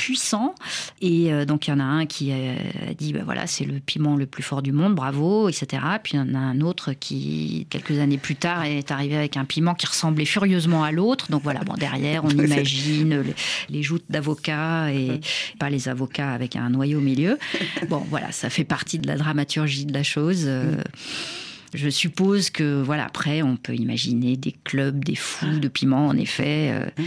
puissant. 0.00 0.54
Et 1.02 1.30
euh, 1.30 1.44
donc, 1.44 1.66
il 1.66 1.70
y 1.70 1.72
en 1.74 1.78
a 1.78 1.84
un 1.84 2.06
qui 2.06 2.32
a 2.32 2.94
dit, 2.96 3.12
ben 3.12 3.22
voilà, 3.22 3.46
c'est 3.46 3.66
le 3.66 3.80
piment 3.80 4.16
le 4.16 4.24
plus 4.24 4.42
fort 4.42 4.62
du 4.62 4.72
monde, 4.72 4.94
bravo, 4.94 5.50
etc. 5.50 5.82
Puis 6.02 6.14
il 6.14 6.16
y 6.16 6.20
en 6.20 6.34
a 6.34 6.38
un 6.38 6.62
autre 6.62 6.94
qui, 6.94 7.66
quelques 7.68 7.98
années 7.98 8.16
plus 8.16 8.34
tard, 8.34 8.64
est 8.64 8.90
arrivé 8.90 9.14
avec 9.16 9.36
un 9.36 9.44
piment 9.44 9.74
qui 9.74 9.86
ressemblait 9.86 10.24
furieusement 10.24 10.84
à 10.84 10.90
l'autre. 10.90 11.30
Donc 11.30 11.42
voilà, 11.42 11.60
bon, 11.60 11.74
derrière, 11.74 12.24
on 12.24 12.30
imagine 12.30 13.22
les, 13.68 13.82
joutes 13.82 14.06
d'avocats 14.08 14.90
et 14.90 15.20
pas 15.58 15.68
les 15.68 15.90
avocats 15.90 16.32
avec 16.32 16.56
un 16.56 16.70
noyau 16.70 16.98
au 16.98 17.02
milieu. 17.02 17.38
Bon, 17.90 18.02
voilà, 18.08 18.32
ça 18.32 18.48
fait 18.48 18.64
partie 18.64 18.98
de 18.98 19.06
la 19.06 19.16
dramaturgie 19.16 19.84
de 19.84 19.92
la 19.92 20.02
chose. 20.02 20.44
Euh, 20.46 20.76
je 21.72 21.88
suppose 21.88 22.50
que, 22.50 22.82
voilà, 22.82 23.04
après, 23.04 23.42
on 23.42 23.56
peut 23.56 23.74
imaginer 23.74 24.36
des 24.36 24.52
clubs, 24.64 25.04
des 25.04 25.14
fous 25.14 25.60
de 25.60 25.68
piment, 25.68 26.08
en 26.08 26.16
effet, 26.16 26.70
euh, 26.72 27.02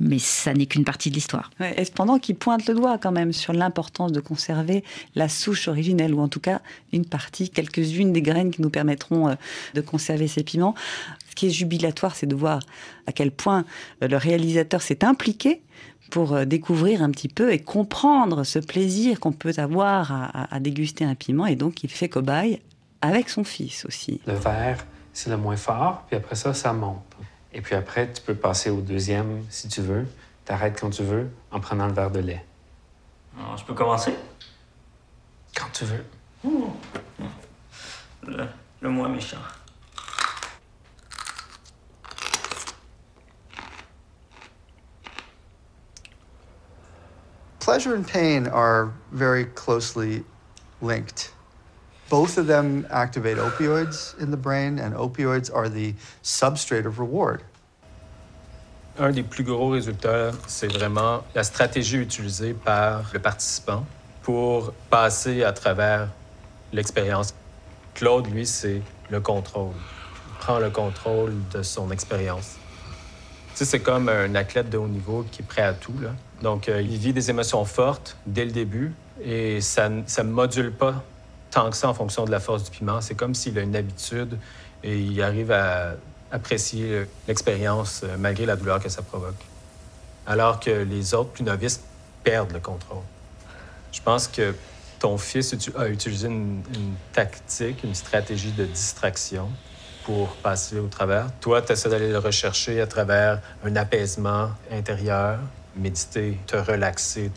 mais 0.00 0.18
ça 0.18 0.52
n'est 0.52 0.66
qu'une 0.66 0.84
partie 0.84 1.10
de 1.10 1.14
l'histoire. 1.14 1.50
et 1.76 1.84
cependant, 1.84 2.18
qui 2.18 2.34
pointe 2.34 2.66
le 2.66 2.74
doigt 2.74 2.98
quand 2.98 3.12
même 3.12 3.32
sur 3.32 3.52
l'importance 3.52 4.10
de 4.10 4.20
conserver 4.20 4.82
la 5.14 5.28
souche 5.28 5.68
originelle, 5.68 6.12
ou 6.12 6.20
en 6.20 6.28
tout 6.28 6.40
cas 6.40 6.60
une 6.92 7.04
partie, 7.04 7.50
quelques-unes 7.50 8.12
des 8.12 8.22
graines 8.22 8.50
qui 8.50 8.62
nous 8.62 8.70
permettront 8.70 9.28
euh, 9.28 9.34
de 9.74 9.80
conserver 9.80 10.26
ces 10.26 10.42
piments. 10.42 10.74
Ce 11.30 11.36
qui 11.36 11.46
est 11.46 11.50
jubilatoire, 11.50 12.16
c'est 12.16 12.26
de 12.26 12.34
voir 12.34 12.60
à 13.06 13.12
quel 13.12 13.30
point 13.30 13.64
euh, 14.02 14.08
le 14.08 14.16
réalisateur 14.16 14.82
s'est 14.82 15.04
impliqué 15.04 15.62
pour 16.10 16.44
découvrir 16.44 17.04
un 17.04 17.10
petit 17.12 17.28
peu 17.28 17.52
et 17.52 17.60
comprendre 17.60 18.42
ce 18.42 18.58
plaisir 18.58 19.20
qu'on 19.20 19.30
peut 19.30 19.52
avoir 19.58 20.10
à, 20.10 20.52
à, 20.52 20.58
déguster 20.58 21.04
un 21.04 21.14
piment. 21.14 21.46
Et 21.46 21.54
donc, 21.54 21.84
il 21.84 21.88
fait 21.88 22.08
cobaye 22.08 22.58
avec 23.02 23.28
son 23.28 23.44
fils 23.44 23.84
aussi. 23.84 24.20
Le 24.26 24.34
vert, 24.34 24.84
c'est 25.12 25.30
le 25.30 25.36
moins 25.36 25.56
fort, 25.56 26.04
puis 26.06 26.16
après 26.16 26.34
ça, 26.36 26.54
ça 26.54 26.72
monte. 26.72 27.04
Et 27.52 27.60
puis 27.60 27.74
après, 27.74 28.12
tu 28.12 28.22
peux 28.22 28.34
passer 28.34 28.70
au 28.70 28.80
deuxième 28.80 29.44
si 29.50 29.68
tu 29.68 29.80
veux. 29.80 30.06
T'arrêtes 30.44 30.80
quand 30.80 30.90
tu 30.90 31.02
veux 31.02 31.30
en 31.50 31.60
prenant 31.60 31.86
le 31.86 31.92
verre 31.92 32.10
de 32.10 32.20
lait. 32.20 32.44
Alors, 33.38 33.56
je 33.56 33.64
peux 33.64 33.74
commencer? 33.74 34.14
Quand 35.54 35.68
tu 35.72 35.84
veux. 35.84 36.04
Le, 38.26 38.46
le 38.80 38.88
moins 38.88 39.08
méchant. 39.08 39.38
Pleasure 47.60 47.94
and 47.94 48.04
pain 48.06 48.46
are 48.48 48.92
very 49.12 49.44
closely 49.44 50.24
linked. 50.82 51.30
Both 52.10 52.38
of 52.38 52.48
them 52.48 52.88
activate 52.90 53.38
opioids 53.38 54.20
in 54.20 54.32
the 54.32 54.36
brain, 54.36 54.80
and 54.80 54.96
opioids 54.96 55.48
are 55.54 55.68
the 55.68 55.94
substrate 56.24 56.84
of 56.84 56.98
reward. 56.98 57.40
Un 58.98 59.12
des 59.12 59.22
plus 59.22 59.44
gros 59.44 59.68
résultats, 59.68 60.32
c'est 60.48 60.66
vraiment 60.66 61.22
la 61.36 61.44
stratégie 61.44 61.98
utilisée 61.98 62.52
par 62.52 63.04
le 63.14 63.20
participant 63.20 63.86
pour 64.22 64.72
passer 64.90 65.44
à 65.44 65.52
travers 65.52 66.08
l'expérience. 66.72 67.32
Claude, 67.94 68.26
lui, 68.26 68.44
c'est 68.44 68.82
le 69.08 69.20
contrôle. 69.20 69.70
Il 70.32 70.38
prend 70.40 70.58
le 70.58 70.70
contrôle 70.70 71.32
de 71.52 71.62
son 71.62 71.92
expérience. 71.92 72.56
C'est 73.54 73.80
comme 73.80 74.08
un 74.08 74.34
athlète 74.34 74.68
de 74.68 74.78
haut 74.78 74.88
niveau 74.88 75.24
qui 75.30 75.42
est 75.42 75.46
prêt 75.46 75.62
à 75.62 75.74
tout. 75.74 75.94
Donc, 76.42 76.68
euh, 76.68 76.82
il 76.82 76.96
vit 76.96 77.12
des 77.12 77.30
émotions 77.30 77.64
fortes 77.64 78.16
dès 78.26 78.46
le 78.46 78.50
début 78.50 78.92
et 79.22 79.60
ça 79.60 79.88
ne 79.88 80.22
module 80.22 80.72
pas 80.72 81.04
tant 81.50 81.70
que 81.70 81.76
ça 81.76 81.88
en 81.88 81.94
fonction 81.94 82.24
de 82.24 82.30
la 82.30 82.40
force 82.40 82.64
du 82.64 82.70
piment. 82.70 83.00
C'est 83.00 83.14
comme 83.14 83.34
s'il 83.34 83.58
a 83.58 83.62
une 83.62 83.76
habitude 83.76 84.38
et 84.82 84.98
il 84.98 85.22
arrive 85.22 85.52
à 85.52 85.94
apprécier 86.32 87.06
l'expérience 87.26 88.02
euh, 88.04 88.16
malgré 88.18 88.46
la 88.46 88.56
douleur 88.56 88.80
que 88.80 88.88
ça 88.88 89.02
provoque. 89.02 89.42
Alors 90.26 90.60
que 90.60 90.70
les 90.70 91.14
autres 91.14 91.30
plus 91.30 91.42
novices 91.42 91.80
perdent 92.22 92.52
le 92.52 92.60
contrôle. 92.60 93.02
Je 93.92 94.00
pense 94.00 94.28
que 94.28 94.54
ton 95.00 95.18
fils 95.18 95.54
a 95.76 95.88
utilisé 95.88 96.28
une, 96.28 96.62
une 96.74 96.94
tactique, 97.12 97.82
une 97.82 97.94
stratégie 97.94 98.52
de 98.52 98.64
distraction 98.64 99.48
pour 100.04 100.28
passer 100.36 100.78
au 100.78 100.88
travers. 100.88 101.26
Toi, 101.40 101.62
tu 101.62 101.72
essaies 101.72 101.88
d'aller 101.88 102.10
le 102.10 102.18
rechercher 102.18 102.80
à 102.80 102.86
travers 102.86 103.40
un 103.64 103.74
apaisement 103.76 104.50
intérieur, 104.70 105.38
méditer, 105.76 106.38
te 106.46 106.56
relaxer. 106.56 107.30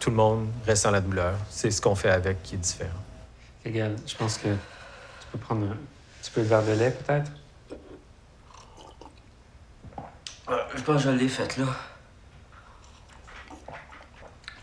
Tout 0.00 0.10
le 0.10 0.16
monde 0.16 0.48
reste 0.66 0.84
dans 0.84 0.90
la 0.90 1.00
douleur. 1.00 1.34
C'est 1.50 1.70
ce 1.70 1.80
qu'on 1.80 1.94
fait 1.94 2.10
avec 2.10 2.42
qui 2.42 2.54
est 2.54 2.58
différent. 2.58 3.03
Égal, 3.64 3.96
je 4.06 4.14
pense 4.14 4.36
que 4.36 4.48
tu 4.48 5.26
peux 5.32 5.38
prendre 5.38 5.66
un 5.70 5.76
petit 6.20 6.30
peu 6.30 6.42
de 6.42 6.46
verre 6.46 6.64
de 6.64 6.72
lait, 6.72 6.90
peut-être? 6.90 7.32
Euh, 10.50 10.58
je 10.74 10.82
pense 10.82 11.02
que 11.02 11.10
je 11.10 11.16
l'ai 11.16 11.28
faite, 11.28 11.56
là. 11.56 11.66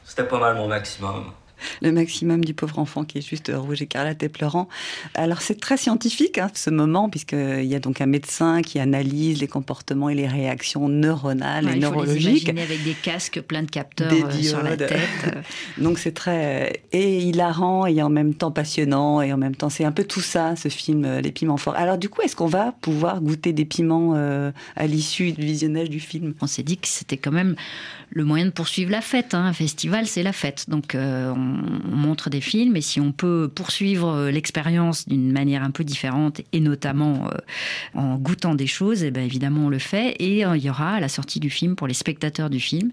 C'était 0.05 0.25
pas 0.25 0.39
mal 0.39 0.55
mon 0.55 0.67
maximum 0.67 1.33
le 1.81 1.91
maximum 1.91 2.43
du 2.43 2.53
pauvre 2.53 2.79
enfant 2.79 3.03
qui 3.03 3.17
est 3.17 3.27
juste 3.27 3.51
rouge 3.53 3.81
écarlate 3.81 4.21
et 4.23 4.29
pleurant. 4.29 4.67
Alors 5.15 5.41
c'est 5.41 5.59
très 5.59 5.77
scientifique 5.77 6.37
hein, 6.37 6.49
ce 6.53 6.69
moment 6.69 7.09
puisqu'il 7.09 7.65
y 7.65 7.75
a 7.75 7.79
donc 7.79 8.01
un 8.01 8.05
médecin 8.05 8.61
qui 8.61 8.79
analyse 8.79 9.39
les 9.39 9.47
comportements 9.47 10.09
et 10.09 10.15
les 10.15 10.27
réactions 10.27 10.89
neuronales 10.89 11.67
et 11.69 11.73
il 11.73 11.79
neurologiques. 11.79 12.47
Faut 12.47 12.53
les 12.53 12.61
avec 12.61 12.83
des 12.83 12.93
casques 12.93 13.41
pleins 13.41 13.63
de 13.63 13.69
capteurs 13.69 14.11
euh, 14.11 14.41
sur 14.41 14.61
la 14.63 14.77
tête. 14.77 14.99
donc 15.77 15.99
c'est 15.99 16.13
très 16.13 16.83
et 16.91 17.19
hilarant 17.19 17.85
et 17.85 18.01
en 18.01 18.09
même 18.09 18.33
temps 18.33 18.51
passionnant 18.51 19.21
et 19.21 19.33
en 19.33 19.37
même 19.37 19.55
temps 19.55 19.69
c'est 19.69 19.85
un 19.85 19.91
peu 19.91 20.03
tout 20.03 20.21
ça 20.21 20.55
ce 20.55 20.69
film 20.69 21.05
euh, 21.05 21.21
Les 21.21 21.31
piments 21.31 21.57
forts. 21.57 21.75
Alors 21.75 21.97
du 21.97 22.09
coup 22.09 22.21
est-ce 22.21 22.35
qu'on 22.35 22.47
va 22.47 22.73
pouvoir 22.81 23.21
goûter 23.21 23.53
des 23.53 23.65
piments 23.65 24.13
euh, 24.15 24.51
à 24.75 24.87
l'issue 24.87 25.31
du 25.31 25.41
visionnage 25.41 25.89
du 25.89 25.99
film? 25.99 26.33
On 26.41 26.47
s'est 26.47 26.63
dit 26.63 26.77
que 26.77 26.87
c'était 26.87 27.17
quand 27.17 27.31
même 27.31 27.55
le 28.09 28.25
moyen 28.25 28.45
de 28.45 28.51
poursuivre 28.51 28.91
la 28.91 29.01
fête. 29.01 29.33
Hein. 29.33 29.45
Un 29.45 29.53
festival 29.53 30.07
c'est 30.07 30.23
la 30.23 30.33
fête 30.33 30.69
donc 30.69 30.95
on 30.95 31.50
on, 31.51 31.95
montre 31.95 32.29
des 32.29 32.41
films 32.41 32.75
et 32.75 32.81
si 32.81 32.99
on 32.99 33.11
peut 33.11 33.49
poursuivre 33.53 34.09
euh, 34.09 34.31
l'expérience 34.31 35.07
d'une 35.07 35.31
manière 35.31 35.63
un 35.63 35.71
peu 35.71 35.83
différente 35.83 36.41
et 36.51 36.59
notamment 36.59 37.27
euh, 37.27 37.37
en 37.93 38.15
goûtant 38.15 38.55
des 38.55 38.67
choses, 38.67 39.03
et 39.03 39.07
eh 39.07 39.11
bien 39.11 39.23
évidemment 39.23 39.65
on 39.67 39.69
le 39.69 39.79
fait. 39.79 40.15
Et 40.19 40.45
euh, 40.45 40.57
il 40.57 40.63
y 40.63 40.69
aura 40.69 40.93
à 40.93 40.99
la 40.99 41.09
sortie 41.09 41.39
du 41.39 41.49
film, 41.49 41.75
pour 41.75 41.87
les 41.87 41.93
spectateurs 41.93 42.49
du 42.49 42.59
film, 42.59 42.91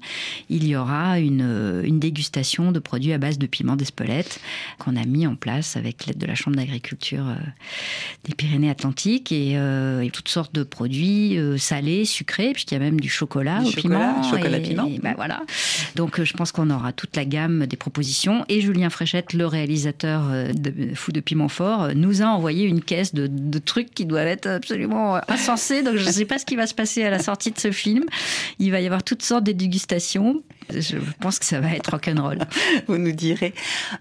il 0.51 0.67
y 0.67 0.77
aura 0.77 1.19
une, 1.19 1.83
une 1.85 1.99
dégustation 1.99 2.73
de 2.73 2.79
produits 2.79 3.13
à 3.13 3.19
base 3.19 3.39
de 3.39 3.47
piment 3.47 3.77
d'Espelette 3.77 4.41
qu'on 4.79 4.97
a 4.97 5.05
mis 5.05 5.27
en 5.27 5.37
place 5.37 5.77
avec 5.77 6.07
l'aide 6.07 6.19
de 6.19 6.27
la 6.27 6.35
Chambre 6.35 6.57
d'agriculture 6.57 7.25
des 8.25 8.35
Pyrénées-Atlantiques 8.35 9.33
et, 9.33 9.59
toutes 10.13 10.29
sortes 10.29 10.55
de 10.55 10.63
produits 10.63 11.39
salés, 11.59 12.05
sucrés, 12.05 12.53
puisqu'il 12.53 12.75
y 12.75 12.77
a 12.77 12.81
même 12.81 13.01
du 13.01 13.09
chocolat 13.09 13.63
au 13.65 13.71
piment. 13.71 14.23
Chocolat 14.23 14.61
piment. 14.61 14.91
Ben 15.03 15.15
voilà. 15.17 15.43
Donc 15.97 16.23
je 16.23 16.33
pense 16.33 16.53
qu'on 16.53 16.71
aura 16.71 16.93
toute 16.93 17.17
la 17.17 17.25
gamme 17.25 17.67
des 17.67 17.77
propositions 17.77 18.45
et 18.49 18.61
Julien 18.61 18.91
Fréchette, 18.91 19.33
le 19.33 19.47
réalisateur 19.47 20.29
euh, 20.31 20.53
de 20.53 20.95
Fou 20.95 21.13
de 21.13 21.21
Piment 21.21 21.49
Fort, 21.49 21.85
euh, 21.85 21.93
nous 21.95 22.23
a 22.23 22.27
envoyé 22.27 22.65
une 22.65 22.81
caisse 22.81 23.15
de, 23.15 23.59
trucs 23.59 23.93
qui 23.93 24.07
doivent 24.07 24.27
être 24.27 24.47
absolument 24.47 25.17
euh, 25.17 25.21
insensés. 25.29 25.83
Donc 25.83 25.97
je 25.97 26.07
ne 26.07 26.11
sais 26.11 26.25
pas 26.25 26.39
ce 26.39 26.47
qui 26.47 26.57
va 26.57 26.67
se 26.67 26.75
passer 26.75 27.05
à 27.05 27.11
la 27.11 27.19
sortie 27.19 27.51
de 27.51 27.59
ce 27.59 27.71
film. 27.71 28.05
Il 28.59 28.71
va 28.71 28.81
y 28.81 28.87
avoir 28.87 29.03
toutes 29.03 29.23
sortes 29.23 29.45
de 29.45 29.53
dégustations. 29.53 30.43
Je 30.71 30.97
pense 31.21 31.39
que 31.39 31.45
ça 31.45 31.61
va 31.61 31.75
être 31.75 31.91
rock'n'roll. 31.91 32.39
Vous 32.87 32.99
nous 32.99 33.13
direz. 33.13 33.55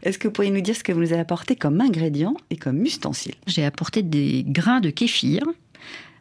Est-ce 0.03 0.17
que 0.17 0.27
vous 0.27 0.33
pourriez 0.33 0.51
nous 0.51 0.61
dire 0.61 0.75
ce 0.75 0.83
que 0.83 0.91
vous 0.91 0.99
nous 0.99 1.13
avez 1.13 1.21
apporté 1.21 1.55
comme 1.55 1.79
ingrédients 1.81 2.35
et 2.49 2.57
comme 2.57 2.83
ustensile 2.83 3.35
J'ai 3.47 3.65
apporté 3.65 4.03
des 4.03 4.43
grains 4.47 4.81
de 4.81 4.89
kéfir. 4.89 5.43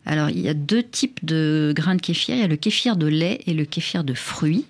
Alors, 0.07 0.31
il 0.31 0.41
y 0.41 0.49
a 0.49 0.55
deux 0.55 0.85
types 0.85 1.25
de 1.25 1.73
grains 1.75 1.97
de 1.97 2.01
kéfir. 2.01 2.37
Il 2.37 2.41
y 2.41 2.45
a 2.45 2.49
le 2.49 2.57
kéfir 2.57 2.97
de 2.97 3.07
lait 3.07 3.41
et 3.47 3.55
le 3.55 3.65
kéfir 3.65 4.05
de 4.05 4.15
fruits. 4.15 4.65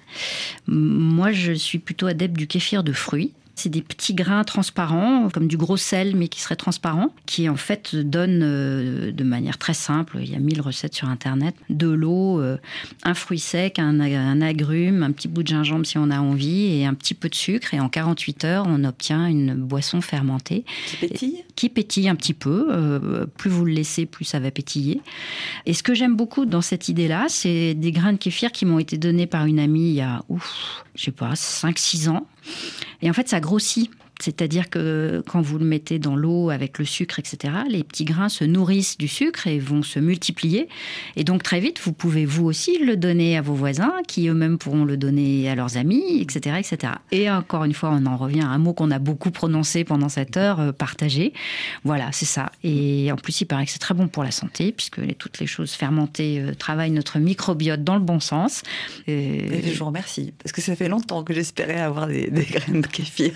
Moi, 0.67 1.33
je 1.33 1.53
suis 1.53 1.79
plutôt 1.79 2.07
adepte 2.07 2.37
du 2.37 2.47
kéfir 2.47 2.83
de 2.83 2.93
fruits. 2.93 3.33
C'est 3.57 3.71
des 3.71 3.81
petits 3.81 4.15
grains 4.15 4.45
transparents, 4.45 5.31
comme 5.31 5.49
du 5.49 5.57
gros 5.57 5.79
sel, 5.79 6.15
mais 6.15 6.29
qui 6.29 6.41
serait 6.41 6.57
transparent, 6.57 7.15
qui 7.25 7.49
en 7.49 7.57
fait 7.57 7.97
donnent 7.97 8.43
euh, 8.43 9.13
de 9.13 9.25
manière 9.25 9.57
très 9.57 9.73
simple, 9.73 10.19
il 10.21 10.31
y 10.31 10.37
a 10.37 10.39
mille 10.39 10.61
recettes 10.61 10.95
sur 10.95 11.09
Internet, 11.09 11.55
de 11.71 11.89
l'eau, 11.89 12.39
euh, 12.39 12.59
un 13.03 13.15
fruit 13.15 13.39
sec, 13.39 13.79
un, 13.79 14.01
agrume, 14.43 15.03
un 15.03 15.11
petit 15.11 15.27
bout 15.27 15.43
de 15.43 15.49
gingembre 15.49 15.87
si 15.87 15.97
on 15.97 16.11
a 16.11 16.21
envie, 16.21 16.67
et 16.67 16.85
un 16.85 16.93
petit 16.93 17.15
peu 17.15 17.31
de 17.31 17.35
sucre. 17.35 17.73
Et 17.73 17.81
en 17.81 17.89
48 17.89 18.45
heures, 18.45 18.67
on 18.69 18.85
obtient 18.85 19.27
une 19.27 19.55
boisson 19.55 20.03
fermentée. 20.03 20.65
Qui 20.87 20.97
pétille? 20.97 21.45
Qui 21.57 21.69
pétille 21.71 22.09
un 22.11 22.15
petit 22.15 22.35
peu. 22.35 22.69
Euh, 22.71 23.25
plus 23.25 23.49
vous 23.49 23.65
le 23.65 23.73
laissez, 23.73 24.05
plus 24.05 24.27
ça 24.27 24.39
va 24.39 24.51
pétiller. 24.51 25.01
Et 25.65 25.73
ce 25.73 25.83
que 25.83 25.95
j'aime 25.95 26.15
beaucoup 26.15 26.45
dans 26.45 26.61
cette 26.61 26.89
idée-là, 26.89 27.25
c'est 27.29 27.73
des 27.73 27.91
grains 27.91 28.13
de 28.13 28.19
kéfir 28.19 28.53
qui 28.53 28.67
m'ont 28.67 28.79
été 28.79 28.99
donnés 28.99 29.27
par 29.27 29.47
une 29.47 29.59
amie 29.59 29.89
il 29.89 29.95
y 29.95 30.03
a, 30.03 30.23
ouf, 30.29 30.85
je 30.95 31.05
sais 31.05 31.11
pas, 31.11 31.33
5-6 31.33 32.11
ans. 32.11 32.27
Et 33.03 33.11
en 33.11 33.13
fait, 33.13 33.29
ça 33.29 33.41
grossit. 33.41 33.91
C'est-à-dire 34.21 34.71
que 34.71 35.23
quand 35.29 35.43
vous 35.43 35.59
le 35.59 35.65
mettez 35.65 35.99
dans 35.99 36.17
l'eau 36.17 36.49
avec 36.51 36.79
le 36.79 36.85
sucre, 36.85 37.19
etc., 37.19 37.53
les 37.69 37.85
petits 37.85 38.05
grains 38.05 38.31
se 38.31 38.45
nourrissent 38.45 38.97
du 38.97 39.09
sucre 39.09 39.47
et 39.47 39.59
vont 39.59 39.83
se 39.83 39.99
multiplier. 39.99 40.69
Et 41.17 41.25
donc 41.25 41.43
très 41.43 41.61
vite, 41.61 41.79
vous 41.83 41.93
pouvez 41.93 42.25
vous 42.25 42.45
aussi 42.47 42.79
le 42.79 42.97
donner 42.97 43.37
à 43.37 43.43
vos 43.43 43.55
voisins, 43.55 43.93
qui 44.09 44.29
eux-mêmes 44.29 44.57
pourront 44.57 44.85
le 44.85 44.97
donner 44.97 45.49
à 45.51 45.55
leurs 45.55 45.77
amis, 45.77 46.21
etc., 46.21 46.57
etc. 46.59 46.95
Et 47.13 47.31
encore 47.31 47.65
une 47.65 47.75
fois, 47.75 47.91
on 47.93 48.07
en 48.07 48.17
revient 48.17 48.41
à 48.41 48.49
un 48.49 48.59
mot 48.59 48.73
qu'on 48.73 48.91
a 48.91 48.99
beaucoup 48.99 49.31
prononcé 49.31 49.85
pendant 49.85 50.09
cette 50.09 50.37
heure, 50.37 50.61
euh, 50.61 50.73
partager. 50.73 51.35
Voilà, 51.85 52.11
c'est 52.13 52.25
ça. 52.25 52.53
Et 52.65 53.13
en 53.13 53.17
plus, 53.17 53.41
il 53.43 53.47
paraît 53.47 53.67
que 53.67 53.71
c'est 53.71 53.79
très 53.79 53.95
bon 53.95 54.09
pour 54.09 54.25
la 54.25 54.31
santé, 54.31 54.73
puisque 54.73 55.01
toutes 55.19 55.39
les 55.41 55.47
choses 55.47 55.73
fermentées 55.73 56.41
euh, 56.41 56.55
travaillent 56.55 56.91
notre 56.91 57.19
microbiote 57.19 57.85
dans 57.85 57.95
le 57.97 58.01
bon 58.01 58.21
sens. 58.21 58.63
Et... 59.07 59.63
je 59.63 59.79
vous 59.79 59.85
remercie, 59.85 60.33
parce 60.43 60.53
que 60.53 60.63
ça 60.63 60.75
fait 60.75 60.89
longtemps 60.89 61.23
que 61.23 61.35
j'espérais 61.35 61.81
avoir 61.81 62.07
des 62.07 62.31
graines 62.31 62.81
de 62.81 62.87
kéfir. 62.87 63.33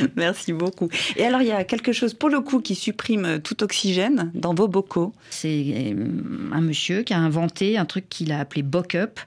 Merci 0.16 0.52
beaucoup. 0.52 0.88
Et 1.16 1.24
alors, 1.24 1.42
il 1.42 1.48
y 1.48 1.52
a 1.52 1.64
quelque 1.64 1.92
chose, 1.92 2.14
pour 2.14 2.28
le 2.28 2.40
coup, 2.40 2.60
qui 2.60 2.74
supprime 2.74 3.40
tout 3.42 3.62
oxygène 3.62 4.30
dans 4.34 4.54
vos 4.54 4.68
bocaux. 4.68 5.12
C'est 5.30 5.94
euh, 5.94 6.06
un 6.52 6.60
monsieur 6.60 7.02
qui 7.02 7.14
a 7.14 7.18
inventé 7.18 7.78
un 7.78 7.84
truc 7.84 8.08
qu'il 8.08 8.32
a 8.32 8.40
appelé 8.40 8.62
Bock-up. 8.62 9.20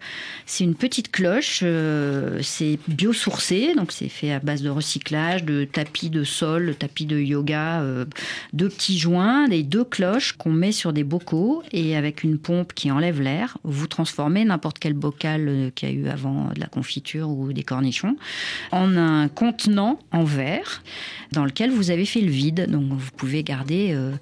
C'est 0.46 0.64
une 0.64 0.76
petite 0.76 1.12
cloche, 1.12 1.62
euh, 1.64 2.40
c'est 2.42 2.80
biosourcé, 2.88 3.74
donc 3.76 3.92
c'est 3.92 4.10
fait 4.10 4.32
à 4.32 4.40
base 4.40 4.62
de 4.62 4.70
recyclage, 4.70 5.44
de 5.44 5.66
tapis 5.66 6.10
de 6.10 6.24
sol, 6.24 6.68
de 6.68 6.74
tapis 6.74 7.06
de 7.06 7.20
yoga, 7.20 7.82
euh, 7.82 8.06
deux 8.54 8.70
petits 8.70 8.98
joints, 8.98 9.48
des 9.48 9.64
deux 9.64 9.84
cloches 9.84 10.34
qu'on 10.34 10.52
met 10.52 10.72
sur 10.72 10.94
des 10.94 11.04
bocaux 11.04 11.64
et 11.72 11.96
avec 11.96 12.24
une 12.24 12.38
pompe 12.38 12.74
qui 12.74 12.92
enlève 12.92 13.22
l'air, 13.22 13.58
vous 13.64 13.88
transformez 13.88 14.46
n'importe 14.46 14.80
quel 14.80 14.94
bocal 14.94 15.72
qu'il 15.76 15.90
y 15.90 15.92
a 15.92 15.96
eu 15.96 16.08
avant 16.08 16.50
de 16.54 16.60
la 16.60 16.68
confiture 16.68 17.30
ou 17.30 17.54
des 17.54 17.64
cornichons 17.64 18.16
en 18.72 18.96
un 18.98 19.28
contenant 19.28 20.00
en 20.12 20.24
verre 20.24 20.59
dans 21.32 21.46
lequel 21.46 21.72
vous 21.72 21.92
avez 21.92 22.06
fait 22.06 22.22
le 22.22 22.32
vide. 22.32 22.70
Donc 22.70 22.86
vous 22.92 23.12
pouvez 23.16 23.44
garder 23.44 23.92
euh, 23.94 24.14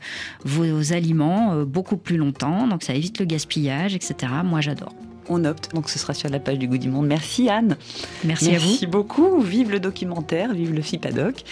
vos 0.43 0.93
aliments 0.93 1.53
euh, 1.53 1.65
beaucoup 1.65 1.97
plus 1.97 2.17
longtemps. 2.17 2.67
Donc 2.67 2.83
ça 2.83 2.93
évite 2.93 3.19
le 3.19 3.25
gaspillage, 3.25 3.95
etc. 3.95 4.31
Moi 4.43 4.61
j'adore 4.61 4.93
on 5.29 5.45
opte. 5.45 5.73
Donc 5.73 5.89
ce 5.89 5.99
sera 5.99 6.13
sur 6.13 6.29
la 6.29 6.39
page 6.39 6.59
du 6.59 6.67
Goût 6.67 6.77
du 6.77 6.89
Monde. 6.89 7.07
Merci 7.07 7.49
Anne. 7.49 7.77
Merci, 8.23 8.55
à 8.55 8.59
vous. 8.59 8.67
Merci 8.67 8.87
beaucoup. 8.87 9.39
Vive 9.41 9.71
le 9.71 9.79
documentaire, 9.79 10.53
vive 10.53 10.73
le 10.73 10.81
FIPADOC. 10.81 11.43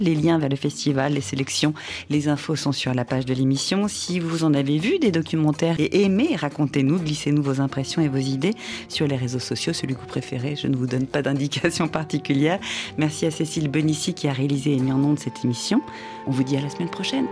Les 0.00 0.14
liens 0.14 0.38
vers 0.38 0.48
le 0.48 0.56
festival, 0.56 1.14
les 1.14 1.20
sélections, 1.20 1.74
les 2.10 2.28
infos 2.28 2.56
sont 2.56 2.72
sur 2.72 2.94
la 2.94 3.04
page 3.04 3.26
de 3.26 3.34
l'émission. 3.34 3.86
Si 3.88 4.18
vous 4.18 4.44
en 4.44 4.54
avez 4.54 4.78
vu 4.78 4.98
des 4.98 5.10
documentaires 5.12 5.76
et 5.78 6.02
aimé, 6.02 6.36
racontez-nous, 6.36 6.98
glissez-nous 6.98 7.42
vos 7.42 7.60
impressions 7.60 8.02
et 8.02 8.08
vos 8.08 8.18
idées 8.18 8.54
sur 8.88 9.06
les 9.06 9.16
réseaux 9.16 9.38
sociaux, 9.38 9.72
celui 9.72 9.94
que 9.94 10.00
vous 10.00 10.06
préférez. 10.06 10.56
Je 10.56 10.66
ne 10.66 10.76
vous 10.76 10.86
donne 10.86 11.06
pas 11.06 11.22
d'indication 11.22 11.88
particulière. 11.94 12.58
Merci 12.98 13.26
à 13.26 13.30
Cécile 13.30 13.68
Benici 13.68 14.14
qui 14.14 14.28
a 14.28 14.32
réalisé 14.32 14.72
et 14.72 14.78
mis 14.78 14.92
en 14.92 15.04
de 15.12 15.18
cette 15.18 15.44
émission. 15.44 15.82
On 16.26 16.30
vous 16.30 16.44
dit 16.44 16.56
à 16.56 16.60
la 16.60 16.70
semaine 16.70 16.88
prochaine. 16.88 17.26